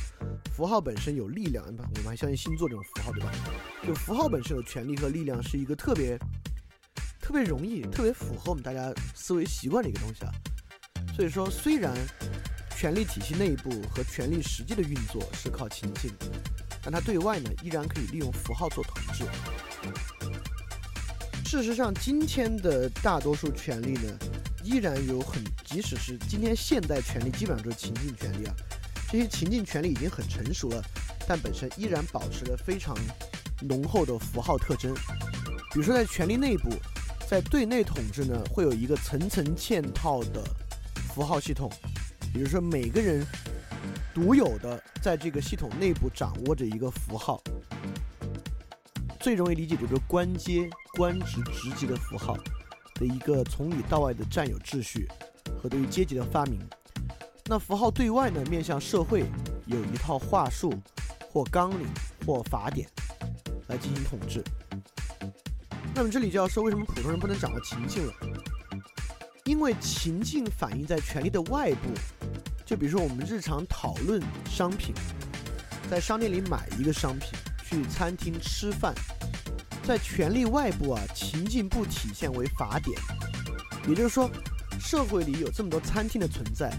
[0.53, 3.31] 符号本身有力量，我们还相信星座这种符号，对吧？
[3.85, 6.17] 就符号本身有权利和力量，是一个特别
[7.19, 10.31] 特别容易、特别符合我们大家思维习惯的一个东西啊。
[11.17, 11.91] 所以说，虽然
[12.75, 16.12] 权力体系内部和权力实际的运作是靠情境，
[16.84, 19.25] 但它对外呢依然可以利用符号做统治。
[21.49, 24.15] 事实上，今天的大多数权力呢，
[24.63, 28.53] 依然有很，即使是今天现代权力基本上都是情境权力啊，
[29.12, 30.84] 这些情境权力已经很成熟了，
[31.27, 32.95] 但本身依然保持了非常
[33.62, 34.93] 浓厚的符号特征。
[35.73, 36.69] 比如说，在权力内部，
[37.27, 40.43] 在对内统治呢，会有一个层层嵌套的。
[41.17, 41.67] 符号系统，
[42.32, 43.25] 比如说每个人
[44.13, 47.41] 独有的在这个系统内部掌握着一个符号，
[49.19, 52.38] 最容易理解就是官阶、官职、职级的符号
[52.93, 55.08] 的一个从里到外的占有秩序
[55.60, 56.60] 和对于阶级的发明。
[57.45, 59.25] 那符号对外呢，面向社会
[59.65, 60.71] 有一套话术
[61.32, 61.88] 或纲领
[62.27, 62.88] 或法典
[63.69, 64.43] 来进行统治。
[65.95, 68.13] 那么这里就要说，为什么普通人不能掌握情境了？
[69.47, 71.89] 因为情境反映在权力的外部，
[72.65, 74.93] 就比如说我们日常讨论商品，
[75.89, 77.29] 在商店里买一个商品，
[77.63, 78.93] 去餐厅吃饭，
[79.83, 82.99] 在权力外部啊，情境不体现为法典，
[83.88, 84.29] 也就是说，
[84.81, 86.69] 社会里有这么多餐厅的存在，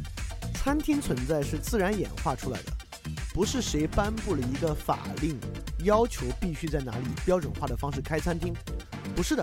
[0.52, 2.72] 餐厅存在是自然演化出来的，
[3.32, 5.38] 不是谁颁布了一个法令，
[5.84, 8.54] 要求必须在哪里标准化的方式开餐厅，
[9.16, 9.42] 不是的，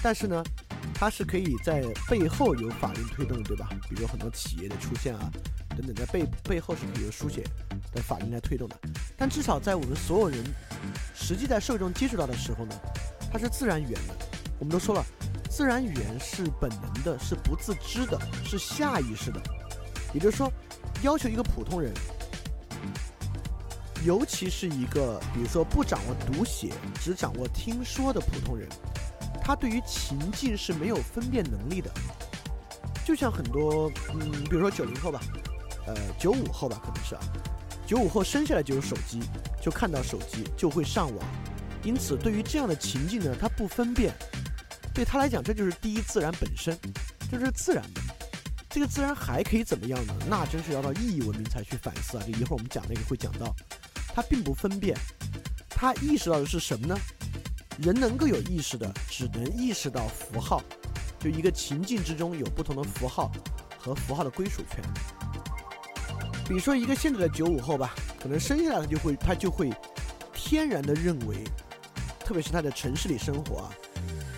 [0.00, 0.44] 但是呢。
[0.98, 3.68] 它是可以在背后有法律推动，对吧？
[3.86, 5.30] 比如很多企业的出现啊，
[5.68, 7.44] 等等，在背背后是可以有书写
[7.92, 8.76] 的法律来推动的。
[9.14, 10.42] 但至少在我们所有人
[11.14, 12.74] 实际在社会中接触到的时候呢，
[13.30, 14.16] 它是自然语言的。
[14.58, 15.04] 我们都说了，
[15.50, 19.38] 自然语言是本能的，是不自知的，是下意识的。
[20.14, 20.50] 也就是说，
[21.02, 21.92] 要求一个普通人，
[24.02, 28.66] 尤其是一个比如说不掌握读写，只掌握听说的普通人。
[29.46, 31.88] 他对于情境是没有分辨能力的，
[33.04, 35.20] 就像很多，嗯，比如说九零后吧，
[35.86, 37.20] 呃，九五后吧，可能是啊，
[37.86, 39.20] 九五后生下来就有手机，
[39.62, 41.24] 就看到手机就会上网，
[41.84, 44.12] 因此对于这样的情境呢，他不分辨，
[44.92, 46.76] 对他来讲这就是第一自然本身，
[47.30, 48.00] 这是自然的，
[48.68, 50.14] 这个自然还可以怎么样呢？
[50.28, 52.24] 那真是要到意义文明才去反思啊！
[52.26, 53.54] 就一会儿我们讲那个会讲到，
[54.12, 54.98] 他并不分辨，
[55.70, 56.98] 他意识到的是什么呢？
[57.78, 60.62] 人能够有意识的，只能意识到符号，
[61.18, 63.30] 就一个情境之中有不同的符号
[63.78, 64.82] 和符号的归属权。
[66.48, 69.70] 比如说一个现在的九五后吧，可能生下来他就会他就会
[70.32, 71.44] 天然的认为，
[72.20, 73.72] 特别是他在城市里生活啊，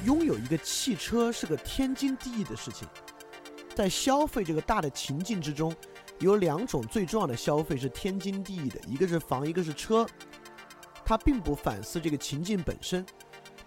[0.05, 2.89] 拥有一个汽车是个天经地义的事情。
[3.75, 5.73] 在消费这个大的情境之中，
[6.19, 10.05] 有两种最重要的消费是天经地义的，一个是房，一个是车。
[11.05, 13.07] 他并不反思这个情境本身。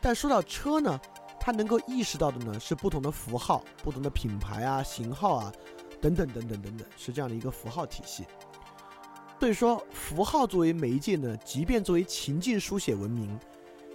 [0.02, 0.99] 但说到车呢，
[1.39, 5.54] 他能够意识到的呢是不同的符号、不同的品牌啊、型号啊，
[6.02, 8.26] 等等等等等等，是这样的一个符号体系。
[9.39, 13.39] 所以说，符号作为媒介呢，即便作为情境书写文明，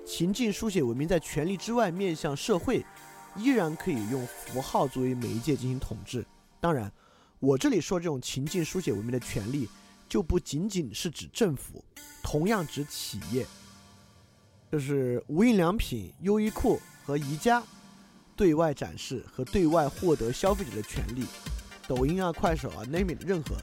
[0.05, 2.85] 情境书写文明在权力之外面向社会，
[3.37, 6.27] 依然可以用符号作为媒介进行统治。
[6.61, 6.91] 当然，
[7.39, 9.69] 我这里说这种情境书写文明的权利，
[10.09, 11.85] 就不仅仅是指政府，
[12.23, 13.47] 同样指企业。
[14.71, 17.63] 就是无印良品、优衣库和宜家
[18.35, 21.25] 对外展示和对外获得消费者的权利，
[21.87, 23.57] 抖音啊、快手啊、name 任何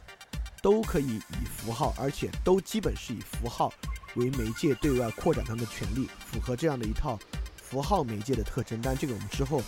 [0.61, 3.71] 都可以以符号，而且都基本是以符号
[4.15, 7.19] 为媒介对外扩展他们的权利，符合这样的一套
[7.57, 8.79] 符号媒介的特征。
[8.81, 9.61] 但这个我们之后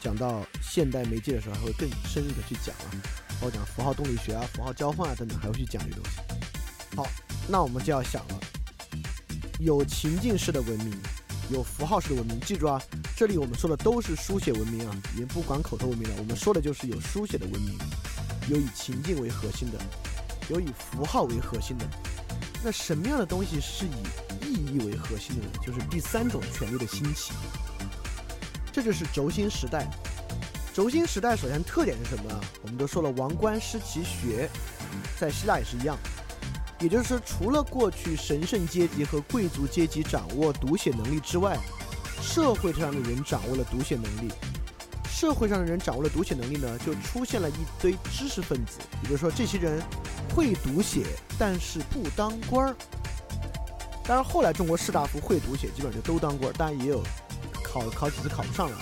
[0.00, 2.90] 讲到现代媒介的时候，还会更深入的去讲啊，
[3.40, 6.18] 包括讲符号动力学啊、符号交换啊等等，还会去讲这个东西。
[6.96, 7.06] 好，
[7.48, 8.40] 那我们就要想了。
[9.60, 10.92] 有情境式的文明，
[11.50, 12.40] 有符号式的文明。
[12.40, 12.80] 记住啊，
[13.16, 17.78] 这里我们说的都是书写文明啊，也不管口头文明了，我们说的就是有书写的文明，
[18.48, 19.78] 有以情境为核心的，
[20.48, 21.86] 有以符号为核心的。
[22.64, 25.48] 那什么样的东西是以意义为核心的呢？
[25.62, 27.32] 就是第三种权利的兴起。
[28.72, 29.88] 这就是轴心时代。
[30.72, 32.40] 轴心时代首先特点是什么啊？
[32.62, 34.50] 我们都说了，王冠失其学，
[35.16, 35.96] 在希腊也是一样。
[36.84, 41.56] 也就是说，除了过去神圣阶级和贵族阶级掌握读写能力之外，
[42.20, 44.30] 社会上的人掌握了读写能力。
[45.08, 48.80] 社会上的人掌握了读写能力呢，就出现了一堆知识分子。
[49.02, 49.80] 也就是说，这些人
[50.34, 51.06] 会读写，
[51.38, 52.76] 但是不当官儿。
[54.04, 57.02] 当然，后来中国士大夫会读写，基本上就都当官儿，当然也有
[57.62, 58.76] 考考几次考不上了。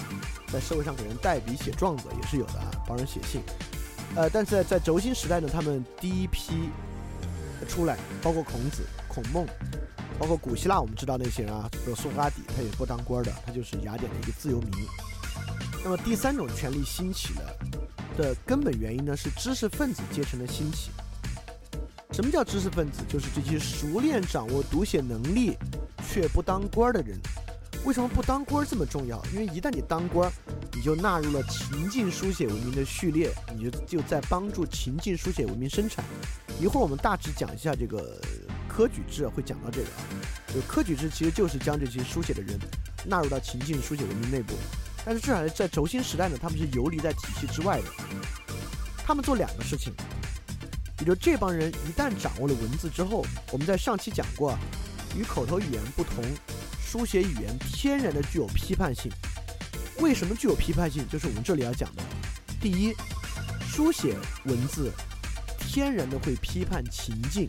[0.53, 3.40] 在社会上给人代笔写状子也是有的啊，帮人写信。
[4.16, 6.68] 呃，但是在在轴心时代呢，他们第一批
[7.64, 9.46] 出来，包括孔子、孔孟，
[10.18, 14.70] 包括古希腊，我们知道那些人啊，比如苏格拉底，他也不当官的，他就是雅典的一个自由民。
[15.84, 17.56] 那么第三种权力兴起的
[18.16, 20.90] 的根本原因呢，是知识分子阶层的兴起。
[22.12, 23.02] 什么叫知识分子？
[23.08, 25.56] 就是这些熟练掌握读写能力
[26.06, 27.18] 却不当官的人。
[27.84, 29.20] 为什么不当官这么重要？
[29.32, 30.30] 因为一旦你当官，
[30.72, 36.04] 你就纳入了情境书写文明的序列，你就就在帮助情境书写文明生产。
[36.62, 38.16] 一会儿我们大致讲一下这个
[38.68, 40.06] 科举制，会讲到这个啊。
[40.54, 42.56] 就科举制其实就是将这些书写的人
[43.04, 44.54] 纳入到情境书写文明内部。
[45.04, 47.86] 但是至少在轴心时代呢，他们是游离在体系之外的。
[49.04, 49.92] 他们做两个事情，
[51.00, 54.56] 也就这帮人一旦掌握了文字之后，我们在上期讲过，
[55.16, 56.22] 与口头语言不同。
[56.80, 59.10] 书写语言天然的具有批判性，
[59.98, 61.04] 为什么具有批判性？
[61.08, 62.02] 就是我们这里要讲的。
[62.60, 62.94] 第一，
[63.66, 64.92] 书写文字
[65.73, 67.47] 天然的会批判情境。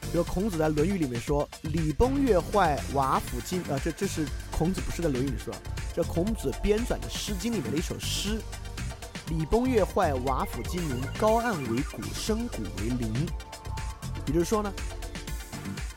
[0.00, 5.52] 比如孔子在《论语》里面说：“礼崩乐坏，瓦釜金。”啊，这这是孔子不是在《论语》里说，
[5.92, 8.40] 这孔子编纂的《诗经》里面的一首诗
[9.28, 13.12] ：“礼崩乐坏，瓦釜金陵，高岸为谷，深谷为陵。”
[14.28, 14.72] 也就是说呢，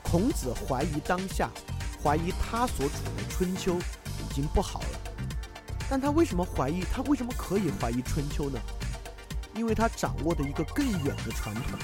[0.01, 1.47] 孔子怀疑当下。
[2.03, 4.99] 怀疑他所处的春秋已经不好了，
[5.89, 6.81] 但他为什么怀疑？
[6.91, 8.59] 他为什么可以怀疑春秋呢？
[9.59, 11.77] 因为他掌握的一个更远的传统，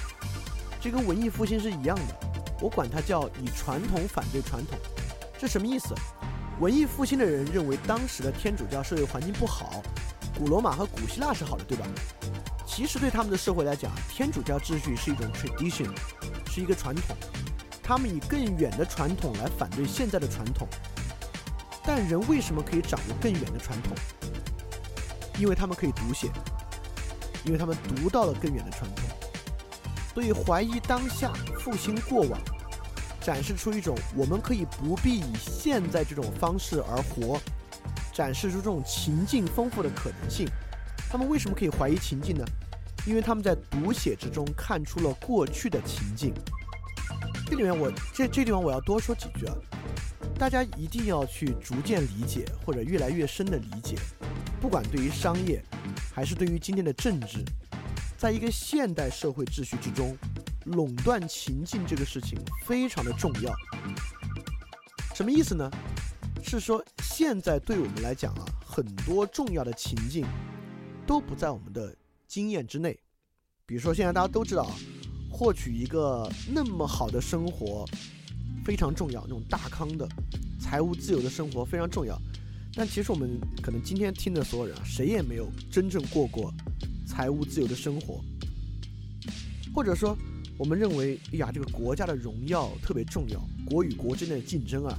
[0.79, 2.15] 这跟文艺复兴是一样的。
[2.61, 4.79] 我管它叫以传统反对传统，
[5.37, 5.93] 这什么意思？
[6.61, 9.83] 文艺复兴的人认为当时的天主教社会环境不好，
[10.37, 11.85] 古罗马和古希腊是好的，对吧？
[12.65, 15.89] 其实对他们的社会来讲，天主教秩序是一种 tradition，
[16.49, 17.17] 是一个传统。
[17.83, 20.65] 他们以更远的传统来反对现在的传统，
[21.85, 23.93] 但人为什么可以掌握更远的传统？
[25.37, 26.29] 因为他们可以读写，
[27.45, 29.05] 因为他们读到了更远的传统。
[30.13, 32.39] 所以怀疑当下，复兴过往，
[33.21, 37.39] 展示出一种我们可以不必以现在这种方式而活，
[38.13, 40.47] 展示出这种情境丰富的可能性。
[41.09, 42.45] 他们为什么可以怀疑情境呢？
[43.05, 46.33] 因为他们在读写之中看出了过去的情境。
[47.45, 49.53] 这里面我这这地方我要多说几句啊，
[50.37, 53.95] 大家一定要去逐渐理解或者越来越深的理解，
[54.59, 55.63] 不管对于商业，
[56.13, 57.43] 还是对于今天的政治，
[58.17, 60.17] 在一个现代社会秩序之中，
[60.65, 63.53] 垄断情境这个事情非常的重要。
[65.13, 65.71] 什么意思呢？
[66.43, 70.25] 是说现在对我们来讲啊，很多重要的情境
[71.07, 71.95] 都不在我们的
[72.27, 72.99] 经验之内。
[73.65, 74.75] 比如说现在大家都知道啊。
[75.37, 77.85] 获取一个那么好的生活
[78.65, 80.09] 非常重要，那种大康的
[80.59, 82.19] 财务自由的生活非常重要。
[82.73, 86.51] 但其实我们可能今天听的所有人啊，谁也没有真正过过
[87.05, 88.19] 财务自由的生活。
[89.73, 90.17] 或者说，
[90.57, 94.97] 我们认为，哎呀，这个国家的荣耀特别重要，国与国之间的竞争啊，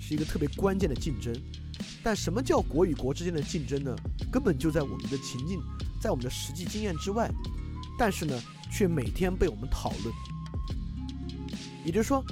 [0.00, 1.32] 是一个特别关键的竞争。
[2.02, 3.96] 但什么叫国与国之间的竞争呢？
[4.30, 5.60] 根本就在我们的情境，
[6.00, 7.30] 在我们的实际经验之外。
[7.98, 8.38] 但是呢？
[8.68, 10.14] 却每天被我们讨论，
[11.84, 12.22] 也就是说，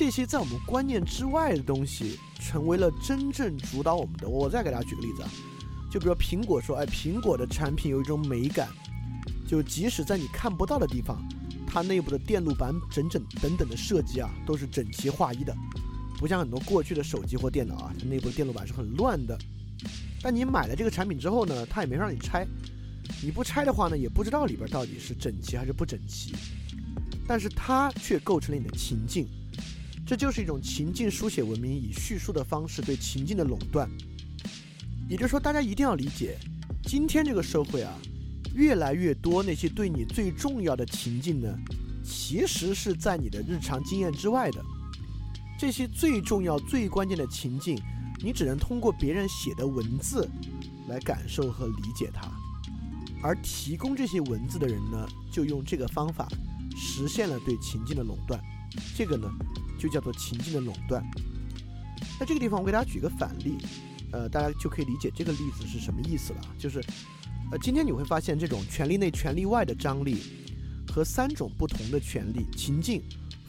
[0.00, 4.26] 这些在我们观念之外的东西，成为了真正主导我们的。
[4.26, 5.28] 我再给大家举个例子啊，
[5.90, 8.66] 就比如苹果说，哎，苹果的产品有一种美感，
[9.46, 11.22] 就即使在你看不到的地方，
[11.66, 15.54] 它内部的电路板整整等等的设计啊，都是整齐划一的，
[16.18, 19.38] 不像很多过去的手机或电脑啊，它内部的电路板是很乱的。
[20.22, 22.46] 但你买了这个产品之后呢，它也没让你拆。
[23.22, 26.34] 你不拆的话呢，也不知道里边到底是整齐还是不整齐，
[27.28, 29.28] 但是它却构成了你的情境，
[30.10, 33.88] 这就是一种情境书写文明以叙述的方式对情境的垄断。
[35.08, 36.36] 也就是说，大家一定要理解，
[36.82, 37.96] 今天这个社会啊，
[38.52, 41.56] 越来越多那些对你最重要的情境呢，
[42.02, 44.60] 其实是在你的日常经验之外的。
[45.56, 47.80] 这些最重要、最关键的情境，
[48.20, 50.28] 你只能通过别人写的文字
[50.88, 52.28] 来感受和理解它，
[53.22, 56.26] 而提供这些文字的人呢，就用这个方法
[56.76, 58.42] 实现了对情境的垄断。
[58.96, 59.30] 这个呢，
[59.78, 61.04] 就叫做情境的垄断。
[62.18, 63.56] 在这个地方，我给大家举个反例，
[64.12, 66.40] 呃，大家就可以理解这个例子是什么意思了。
[66.58, 66.78] 就是，
[67.50, 70.18] 呃，今天你会发现这种权力内、权力外的张力
[70.88, 73.02] 和三种不同的权力情境、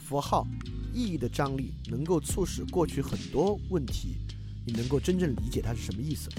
[0.08, 0.48] 符号、
[0.94, 4.16] 意义的张力，能够促使过去很多问题，
[4.66, 6.30] 你能够真正理解它是什么意思。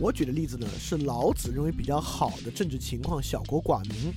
[0.00, 4.12] 我举的例子呢，是老子认为比较好的政治情况——小国寡民。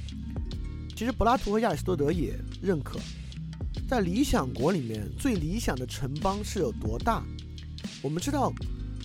[0.96, 3.00] 其实柏拉图和亚里士多德也认可。
[3.90, 7.24] 在理想国里面，最理想的城邦是有多大？
[8.02, 8.52] 我们知道，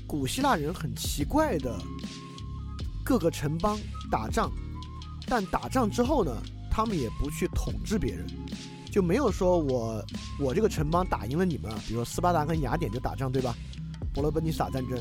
[0.07, 1.77] 古希腊人很奇怪的，
[3.05, 3.79] 各个城邦
[4.11, 4.51] 打仗，
[5.27, 6.37] 但打仗之后呢，
[6.71, 8.27] 他们也不去统治别人，
[8.91, 10.05] 就没有说我
[10.39, 13.55] 我这个城邦打赢了你们，比如说斯巴达跟雅典就打仗，对吧？
[14.15, 14.99] 伯罗奔尼撒战争，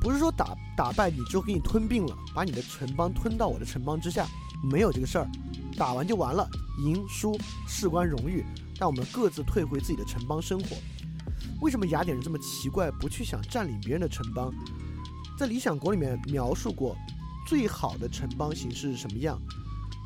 [0.00, 4.26] 不是说打打败你之后给你吞并了，把你的城邦吞到我的城邦之下，
[4.62, 5.30] 没有这个事儿，
[5.76, 6.48] 打完就完了，
[6.84, 8.44] 赢输事关荣誉。
[8.78, 10.76] 但我们各自退回自己的城邦生活。
[11.60, 14.52] 为什么雅典人这么奇怪，不去想占领别人的城邦？
[15.38, 16.96] 在《理想国》里面描述过，
[17.46, 19.40] 最好的城邦形式是什么样？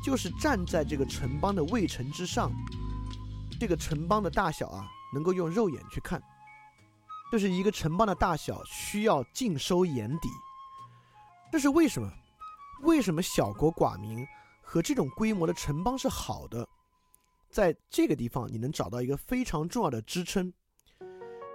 [0.03, 2.51] 就是站在这个城邦的卫城之上，
[3.59, 6.21] 这个城邦的大小啊，能够用肉眼去看。
[7.31, 10.29] 就是一个城邦的大小需要尽收眼底。
[11.51, 12.09] 这是为什么？
[12.83, 14.25] 为什么小国寡民
[14.61, 16.67] 和这种规模的城邦是好的？
[17.49, 20.53] 在这个地方，你能找到一个非常重要的支撑。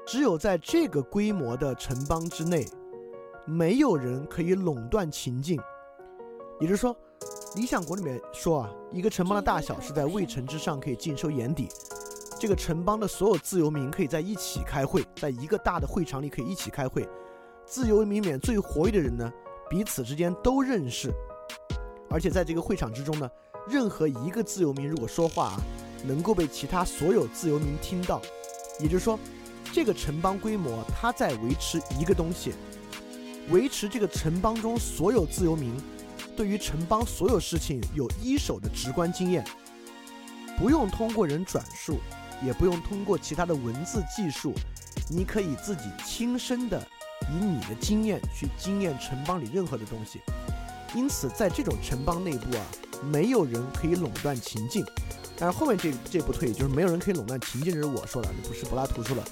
[0.07, 2.67] 只有在这个规模的城邦之内，
[3.47, 5.59] 没有人可以垄断情境。
[6.61, 6.95] 也就是说，
[7.57, 11.69] 《理想国》里面说啊，一个城邦的大小是在卫城之上可以尽收眼底。
[12.39, 17.09] 这个城邦的所有自由民可以在一起开会，在一个大的会场里可以一起开会。
[17.65, 19.33] 自由民里面最活跃的人呢，
[19.71, 21.11] 彼此之间都认识，
[22.11, 23.31] 而且在这个会场之中呢，
[23.67, 25.57] 任何一个自由民如果说话啊。
[26.07, 28.21] 能够被其他所有自由民听到，
[28.79, 29.19] 也就是说，
[29.73, 32.53] 这个城邦规模它在维持一个东西，
[33.51, 35.75] 维持这个城邦中所有自由民
[36.37, 39.45] 对于城邦所有事情有一手的直观经验，
[40.59, 41.99] 不用通过人转述，
[42.45, 44.53] 也不用通过其他的文字技术，
[45.09, 46.79] 你可以自己亲身的
[47.33, 50.21] 以你的经验去经验城邦里任何的东西。
[50.95, 52.65] 因此，在这种城邦内部啊，
[53.03, 54.85] 没有人可以垄断情境。
[55.37, 59.23] 但是后面这这不退，就是没有人可以垄断情境，这是我说的，不是柏拉图说的。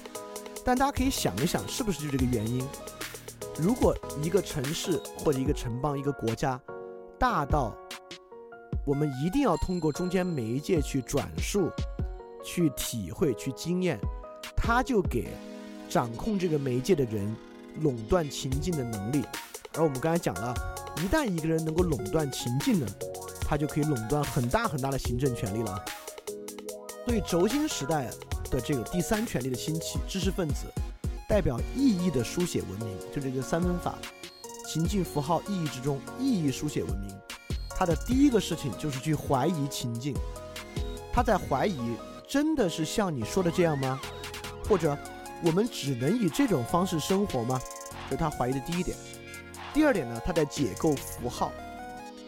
[0.65, 2.65] 但大家可以想一想，是不是就这个原因？
[3.59, 6.59] 如果一个城市或者一个城邦、一个国家
[7.19, 7.75] 大到
[8.85, 11.69] 我们一定要通过中间媒介去转述、
[12.43, 13.99] 去体会、去经验，
[14.57, 15.27] 他就给
[15.89, 17.35] 掌控这个媒介的人
[17.81, 19.23] 垄断情境的能力。
[19.75, 20.53] 而我们刚才讲了，
[20.97, 22.87] 一旦一个人能够垄断情境呢？
[23.53, 25.85] 他就可以垄断很大很大的行政权力了。
[27.05, 28.09] 所以轴心时代
[28.49, 30.65] 的这个第三权力的兴起，知识分子
[31.29, 33.93] 代表意义的书写文明，就这个三分法，
[34.65, 37.15] 情境符号意义之中，意义书写文明，
[37.69, 40.15] 他的第一个事情就是去怀疑情境。
[41.13, 41.95] 他在怀疑，
[42.27, 44.01] 真的是像你说的这样吗？
[44.67, 44.97] 或者
[45.45, 47.61] 我们只能以这种方式生活吗？
[48.09, 48.97] 这是他怀疑的第一点。
[49.75, 51.51] 第二点呢，他在解构符号。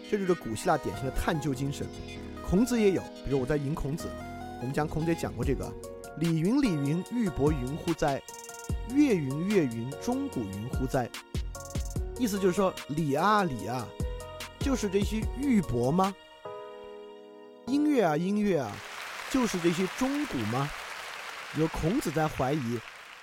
[0.10, 1.88] 这就是古希腊典型的探究精神，
[2.48, 3.02] 孔子也有。
[3.24, 4.08] 比如我在引孔子，
[4.60, 5.72] 我们讲孔子也讲过这个
[6.20, 8.22] “礼云礼云，玉帛云乎哉？
[8.90, 11.10] 乐云乐云，钟鼓云乎哉？”
[12.18, 13.86] 意思就是说，礼啊礼啊，
[14.60, 16.16] 就是这些玉帛吗？
[17.68, 18.72] 音乐啊音乐啊，
[19.32, 20.70] 就是这些钟鼓吗？
[21.58, 22.80] 有孔子在怀疑。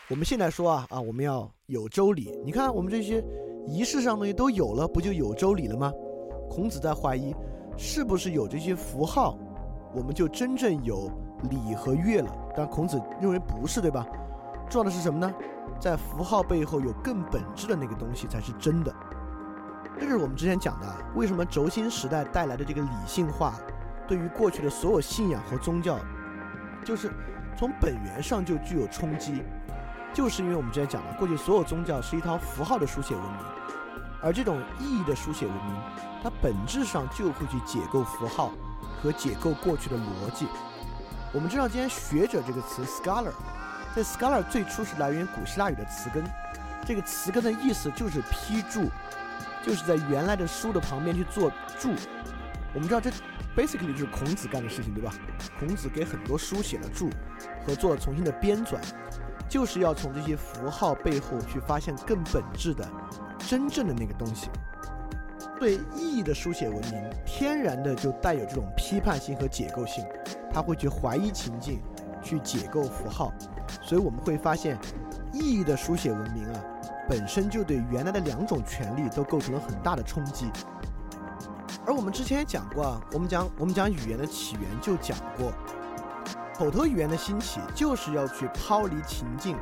[0.09, 2.31] 我们现在说啊啊，我们要有周礼。
[2.45, 3.25] 你看，我们这些
[3.67, 5.93] 仪式上东西都有了，不就有周礼了吗？
[6.55, 7.35] 孔子在怀疑，
[7.79, 9.39] 是不是有这些符号，
[9.95, 11.11] 我们就真正有
[11.49, 12.31] 礼和乐了？
[12.55, 14.07] 但孔子认为不是，对吧？
[14.69, 15.33] 重要的是什么呢？
[15.81, 18.95] 在符号背后有更本质的那个东西才是真的。
[19.99, 23.55] 这就是我们之前讲的，为什么轴心时代带来的这个理性化，
[24.07, 25.99] 对于过去的所有信仰和宗教，
[26.85, 27.11] 就是
[27.57, 29.43] 从本源上就具有冲击，
[30.13, 33.33] 就是因为我们之前讲的，过去所有宗教是一套符号的书写文明，
[34.23, 35.75] 而这种意义的书写文明。
[36.23, 38.53] 它本质上就会去解构符号
[39.03, 40.47] 和解构过去的逻辑。
[41.33, 43.33] 我们知道，今天“学者”这个词 （scholar），
[43.97, 46.23] 在 “scholar” 最初是来源于古希腊语的词根，
[46.87, 48.89] 这个词根的意思就是批注，
[49.67, 51.51] 就是在原来的书的旁边去做
[51.81, 51.93] 注。
[52.73, 53.11] 我们知道，这
[53.57, 55.13] basically 就是孔子干的事情，对吧？
[55.59, 57.11] 孔子给很多书写了注
[57.67, 58.77] 和做了重新的编纂。
[59.49, 62.89] 就是要从这些符号背后去发现更本质的、
[63.47, 64.49] 真正的那个东西。
[65.61, 70.05] 对意义的书写文明，天然的就带有这种批判性和解构性，
[70.53, 71.81] 他会去怀疑情境，
[72.21, 73.33] 去解构符号。
[73.81, 74.77] 所以我们会发现，
[75.33, 76.61] 意义的书写文明啊，
[77.09, 80.51] 本身就对原来的两种权利都构成了很大的冲击。
[81.87, 85.53] 而我们之前也讲过啊，我们讲我们讲语言的起源就讲过。
[86.57, 89.57] 口头语言的兴起就是要去抛离情境，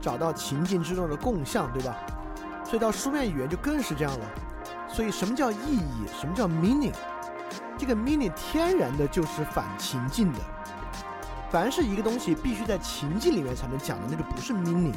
[0.00, 1.96] 找到情境之中的共相，对吧？
[2.74, 4.26] 所以到书面语言就更是这样了。
[4.88, 6.08] 所以什么叫意义？
[6.20, 6.92] 什么叫 meaning？
[7.78, 10.40] 这个 meaning 天然的就是反情境的。
[11.52, 14.92] 凡是一个东西必须在情境里面才能讲的，那就不是 meaning。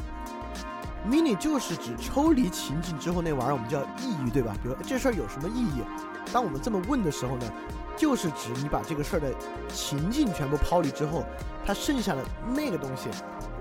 [1.08, 4.56] meaning 就是指抽离情境之后那玩意儿，我们叫意义，对吧？
[4.60, 5.84] 比如这事儿有什么意义？
[6.32, 7.46] 当我们这么问的时候呢？
[7.96, 9.32] 就是指你把这个事儿的
[9.68, 11.24] 情境全部抛离之后，
[11.64, 13.08] 它剩下的那个东西，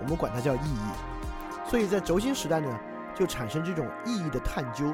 [0.02, 1.70] 我们管它叫意义。
[1.70, 2.80] 所以在轴心时代呢，
[3.18, 4.94] 就产生这种意义的探究。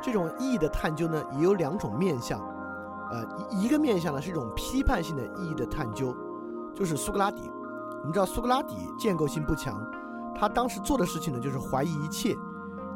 [0.00, 2.40] 这种意义的探究呢，也有两种面向。
[3.10, 6.14] 呃，一一个面向呢是一种批判性的意义的探究，
[6.74, 7.50] 就是苏格拉底。
[8.00, 9.84] 我们知道苏格拉底建构性不强，
[10.38, 12.36] 他当时做的事情呢就是怀疑一切，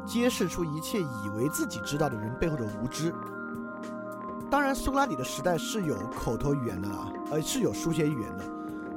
[0.05, 3.13] 揭示出一切以为自己知道的人背后的无知。
[4.49, 8.45] 当然，苏格拉底的时代是有口头语言的啊，呃，是有书写语言的。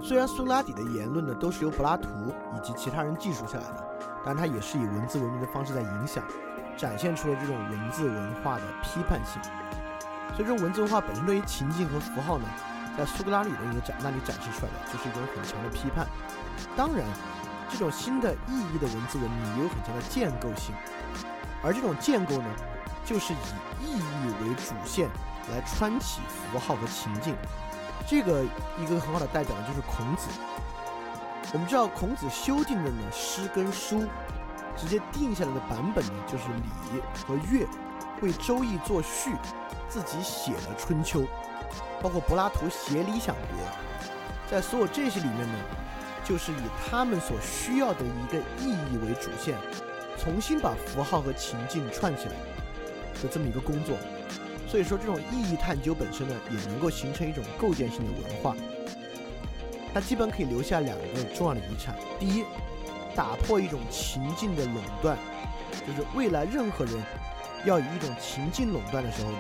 [0.03, 2.11] 虽然苏格拉底的言论呢都是由柏拉图
[2.55, 3.86] 以及其他人记述下来的，
[4.25, 6.23] 但它也是以文字文明的方式在影响，
[6.77, 9.41] 展现出了这种文字文化的批判性。
[10.35, 12.47] 所以，这种文字文化本身对于情境和符号呢，
[12.97, 16.07] 在苏格拉底的一个展那里展示出来的，就是一种很强的批判。
[16.77, 17.05] 当然，
[17.71, 20.75] 这种新的意义的文字文明也有很强的建构性，
[21.63, 22.49] 而这种建构呢，
[23.05, 23.37] 就是以
[23.85, 25.09] 意义为主线。
[25.53, 27.33] 来穿起符号和情境，
[28.05, 28.43] 这个
[28.81, 30.27] 一个很好的代表呢，就是孔子。
[31.53, 34.05] 我们知道孔子修订的呢诗跟书，
[34.77, 37.65] 直接定下来的版本呢就是《礼》和《乐》，
[38.21, 39.31] 为《周易》作序，
[39.89, 41.21] 自己写了《春秋》，
[42.03, 43.59] 包括柏拉图写《理想国》，
[44.51, 45.55] 在所有这些里面呢，
[46.25, 49.57] 就是以他们所需要的一个意义为主线，
[50.19, 52.33] 重新把符号和情境串起来
[53.23, 53.97] 的这么一个工作。
[54.69, 58.55] 所以说，这种意义探究本身呢，也能够形成一种构建性的文化。
[59.97, 62.45] 它基本可以留下两个重要的遗产：第一，
[63.15, 65.17] 打破一种情境的垄断，
[65.87, 67.03] 就是未来任何人
[67.65, 69.39] 要以一种情境垄断的时候呢，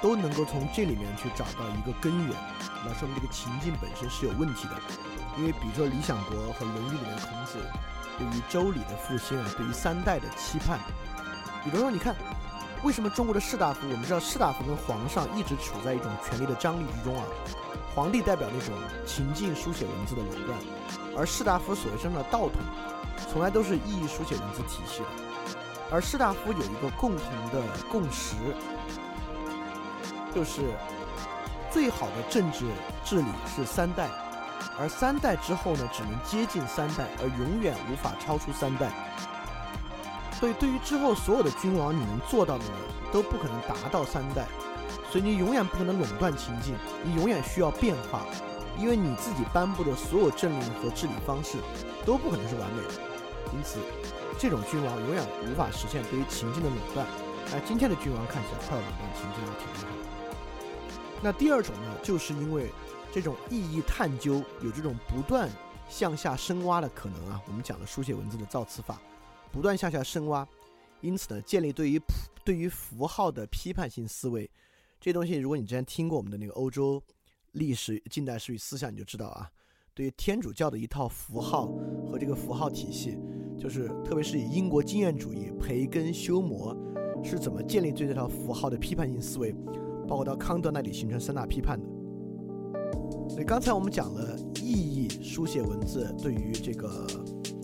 [0.00, 2.36] 都能够从这里面去找到一个根源，
[2.86, 4.74] 那说明这个情境本身是有问题的。
[5.36, 7.58] 因为比如说《理想国》和《论语》里面孔子
[8.16, 10.78] 对于周礼的复兴啊，对于三代的期盼，
[11.64, 12.14] 比如说你看。
[12.84, 13.80] 为什么中国的士大夫？
[13.90, 17.24] 我们知道士大夫跟皇上一直处在一种权力的张力之中啊。
[17.98, 18.72] 皇帝代表那种
[19.04, 20.56] 情境书写文字的垄断，
[21.16, 22.52] 而士大夫所谓身上的道统，
[23.32, 25.06] 从来都是意义书写文字体系的。
[25.90, 28.36] 而士大夫有一个共同的共识，
[30.32, 30.60] 就是
[31.72, 32.66] 最好的政治
[33.04, 34.08] 治理是三代，
[34.78, 38.92] 而三代之后呢，只能接近三代，而永远无法超出三代。
[40.38, 42.70] 所以，对于之后所有的君王，你能做到的呢，
[43.10, 44.46] 都不可能达到三代。
[45.10, 48.26] 所以，你永远不可能垄断情境，你永远需要变化，
[48.78, 51.56] 因为你自己颁布的所有政令和治理方式
[52.04, 52.94] 都不可能是完美的。
[53.54, 53.78] 因此，
[54.38, 57.06] 这种君王永远无法实现对于情境的垄断。
[57.50, 59.88] 那今天的君王看起来快要垄断情境了，挺厉害。
[61.22, 62.70] 那第二种呢，就是因为
[63.10, 65.48] 这种意义探究有这种不断
[65.88, 67.40] 向下深挖的可能啊。
[67.46, 68.98] 我们讲的书写文字的造词法。
[69.50, 70.46] 不断向下深挖，
[71.00, 71.98] 因此呢，建立对于
[72.44, 74.48] 对于符号的批判性思维，
[75.00, 77.02] 这东西，如果你之前听过我们的那个欧洲
[77.52, 79.48] 历史、近代史与思想，你就知道啊，
[79.94, 81.66] 对于天主教的一套符号
[82.06, 83.16] 和这个符号体系，
[83.58, 86.76] 就是特别是以英国经验主义培根修谟
[87.22, 89.54] 是怎么建立对这套符号的批判性思维，
[90.06, 91.86] 包括到康德那里形成三大批判的。
[93.28, 97.06] 所以刚才我们讲了意义书写文字对于这个。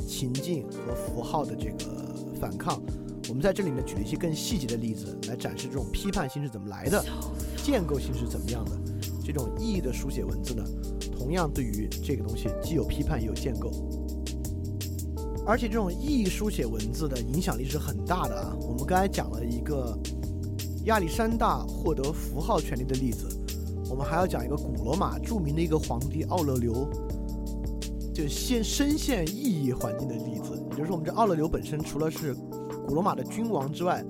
[0.07, 2.81] 情境和符号的这个反抗，
[3.29, 7.05] 我们在这里面举了一些更细节的例子来展示这种批判性是怎么来的，
[7.57, 8.73] 建构性是怎么样的。
[9.25, 10.63] 这种意义的书写文字呢，
[11.17, 13.71] 同样对于这个东西既有批判也有建构，
[15.47, 18.55] 而且这种意义书写文字的影响力是很大的啊。
[18.61, 19.99] 我们刚才讲了一个
[20.85, 23.27] 亚历山大获得符号权利的例子，
[23.89, 26.87] 我们还要讲一个古罗马著名的一个皇帝奥勒留。
[28.13, 32.37] 就现深陷意义环境的例子，也就是说，我们这奥勒留本身除了是
[32.87, 34.05] 古罗马的君王之外，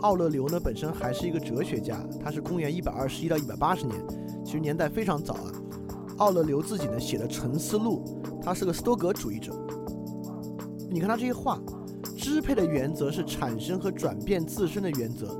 [0.00, 2.04] 奥勒留呢本身还是一个哲学家。
[2.22, 3.96] 他是公元一百二十一到一百八十年，
[4.44, 5.52] 其实年代非常早啊。
[6.18, 8.02] 奥勒留自己呢写了《沉思录》，
[8.42, 9.54] 他是个斯多葛主义者。
[10.90, 11.60] 你看他这些话，
[12.16, 15.36] 支配的原则是产生和转变自身的原则。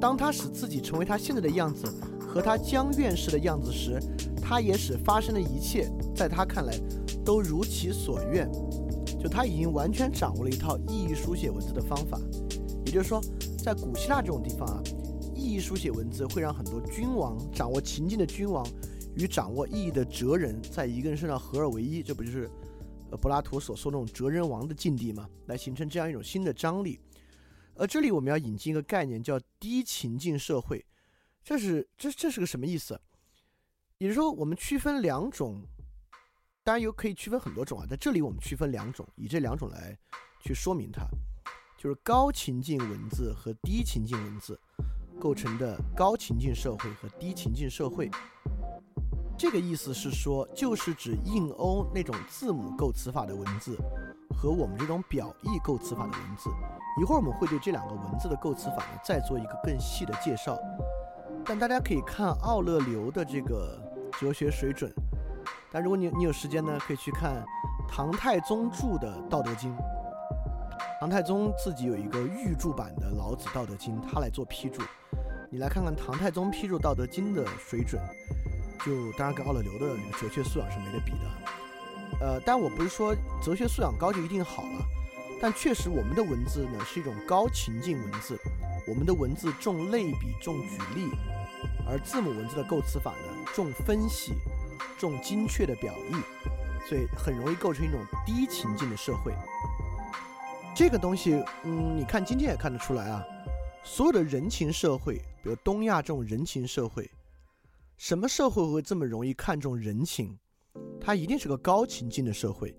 [0.00, 1.86] 当他使自己成为他现在的样子
[2.20, 3.98] 和他将愿是的样子时，
[4.40, 6.72] 他也使发生的一切在他看来
[7.24, 8.50] 都如其所愿。
[9.20, 12.18] 就他已经完全掌握了一套意义书写文字的方法。
[12.84, 13.20] 也就是说，
[13.62, 14.82] 在古希腊这种地方啊，
[15.34, 18.66] 意义书写文字会让很多君王掌握情境的君王
[19.14, 22.02] 与掌握意义的哲人在一个人身上合二为一。
[22.02, 22.50] 这不就是
[23.10, 25.28] 呃柏拉图所说那种哲人王的境地吗？
[25.46, 26.98] 来形成这样一种新的张力。
[27.74, 30.84] 而这里我们要引进一个概念，叫低情境社会。
[31.44, 33.00] 这是这这是个什么意思？
[33.98, 35.62] 也就是说，我们区分两种，
[36.68, 37.86] 当然有可以区分很多种啊。
[37.88, 39.96] 在这里我们区分两种，以这两种来
[40.38, 41.02] 去说明它，
[41.78, 44.60] 就是高情境文字和低情境文字
[45.18, 48.10] 构成的高情境社会和低情境社会。
[49.38, 53.74] 这个意思是说，就是指印欧那种字母构词法的文字
[54.36, 56.50] 和我们这种表意构词法的文字。
[57.00, 60.54] 一会儿我们会对这两个文字的构词法呢再做一个更细的介绍，
[61.46, 63.80] 但大家可以看奥勒留的这个
[64.20, 64.92] 哲学水准。
[65.70, 67.44] 但如果你你有时间呢，可以去看
[67.88, 69.70] 唐太宗著的《道德经》。
[71.00, 74.82] 唐太宗自己有一个预注版的《老子·道德经》，他来做批注。
[75.50, 78.02] 你来看看唐太宗批注《道德经》的水准，
[78.84, 82.20] 就当然跟奥勒留的这个哲学素养是没得比的。
[82.20, 84.84] 呃，但我不是说哲学素养高就一定好了。
[85.40, 88.36] 但确实，我们的文字呢是一种高情境文字，
[88.88, 91.10] 我们的文字重类比、重举例，
[91.86, 94.32] 而字母文字的构词法呢重分析、
[94.98, 96.14] 重精确的表意，
[96.88, 99.32] 所以很容易构成一种低情境的社会。
[100.74, 103.24] 这个东西，嗯，你看今天也看得出来啊，
[103.82, 107.10] 所有的人情社会，比如东亚这种人情社会，
[107.96, 110.38] 什么社会会这么容易看重人情？
[111.00, 112.76] 它一定是个高情境的社会。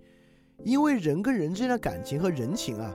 [0.66, 2.94] 因为人跟人之间的感情和人情啊，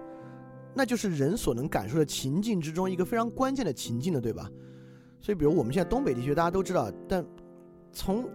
[0.75, 4.51] 那就是人所能感受的情境之中一个非常关键的情境的，对吧？
[5.19, 7.25] 所以，比如我们现在东北地区，大家都知道，但
[7.91, 8.29] 从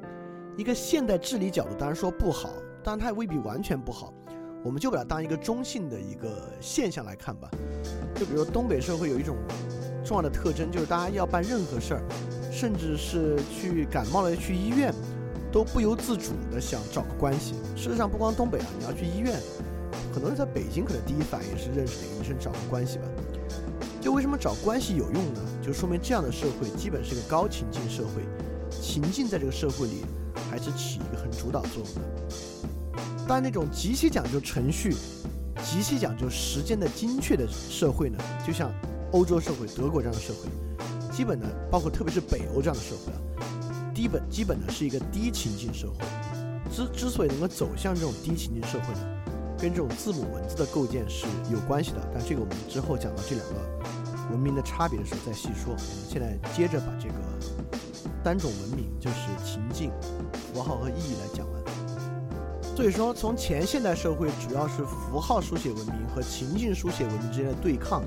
[0.57, 4.13] 一个现代治理角度，当然说不好，当然它也未必完全不好。
[4.63, 7.49] 我们就把它当一个中性的一个现象来看吧。
[8.15, 9.37] 就比如东北社会有一种
[10.03, 12.01] 重要的特征，就是大家要办任何事儿，
[12.51, 14.93] 甚至是去感冒了去医院。
[15.51, 17.55] 都不由自主的想找个关系。
[17.75, 19.33] 事实上，不光东北啊，你要去医院，
[20.13, 23.05] 很多人在北京可能第一反应是认识哪个医生找个关系吧。
[23.99, 25.41] 就为什么找关系有用呢？
[25.59, 28.21] 就说明这样的社会基本是一个高情境社会，
[28.69, 30.05] 情境在这个社会里
[30.49, 32.01] 还是起一个很主导作用的。
[33.27, 34.95] 但那种极其讲究程序、
[35.63, 38.71] 极其讲究时间的精确的社会呢，就像
[39.11, 40.49] 欧洲社会、德国这样的社会，
[41.11, 43.19] 基本呢，包括特别是北欧这样的社会啊。
[43.93, 46.05] 基本基本呢是一个低情境社会，
[46.71, 49.01] 之之所以能够走向这种低情境社会呢，
[49.59, 51.97] 跟这种字母文字的构建是有关系的。
[52.13, 53.55] 但这个我们之后讲到这两个
[54.31, 55.73] 文明的差别的时候再细说。
[55.73, 57.15] 我们现在接着把这个
[58.23, 59.15] 单种文明，就是
[59.45, 59.91] 情境、
[60.53, 61.59] 符号和意义来讲完。
[62.75, 68.03] 所以说，从前现代社会主要是符号书写文明和情境书写文明之间的对抗，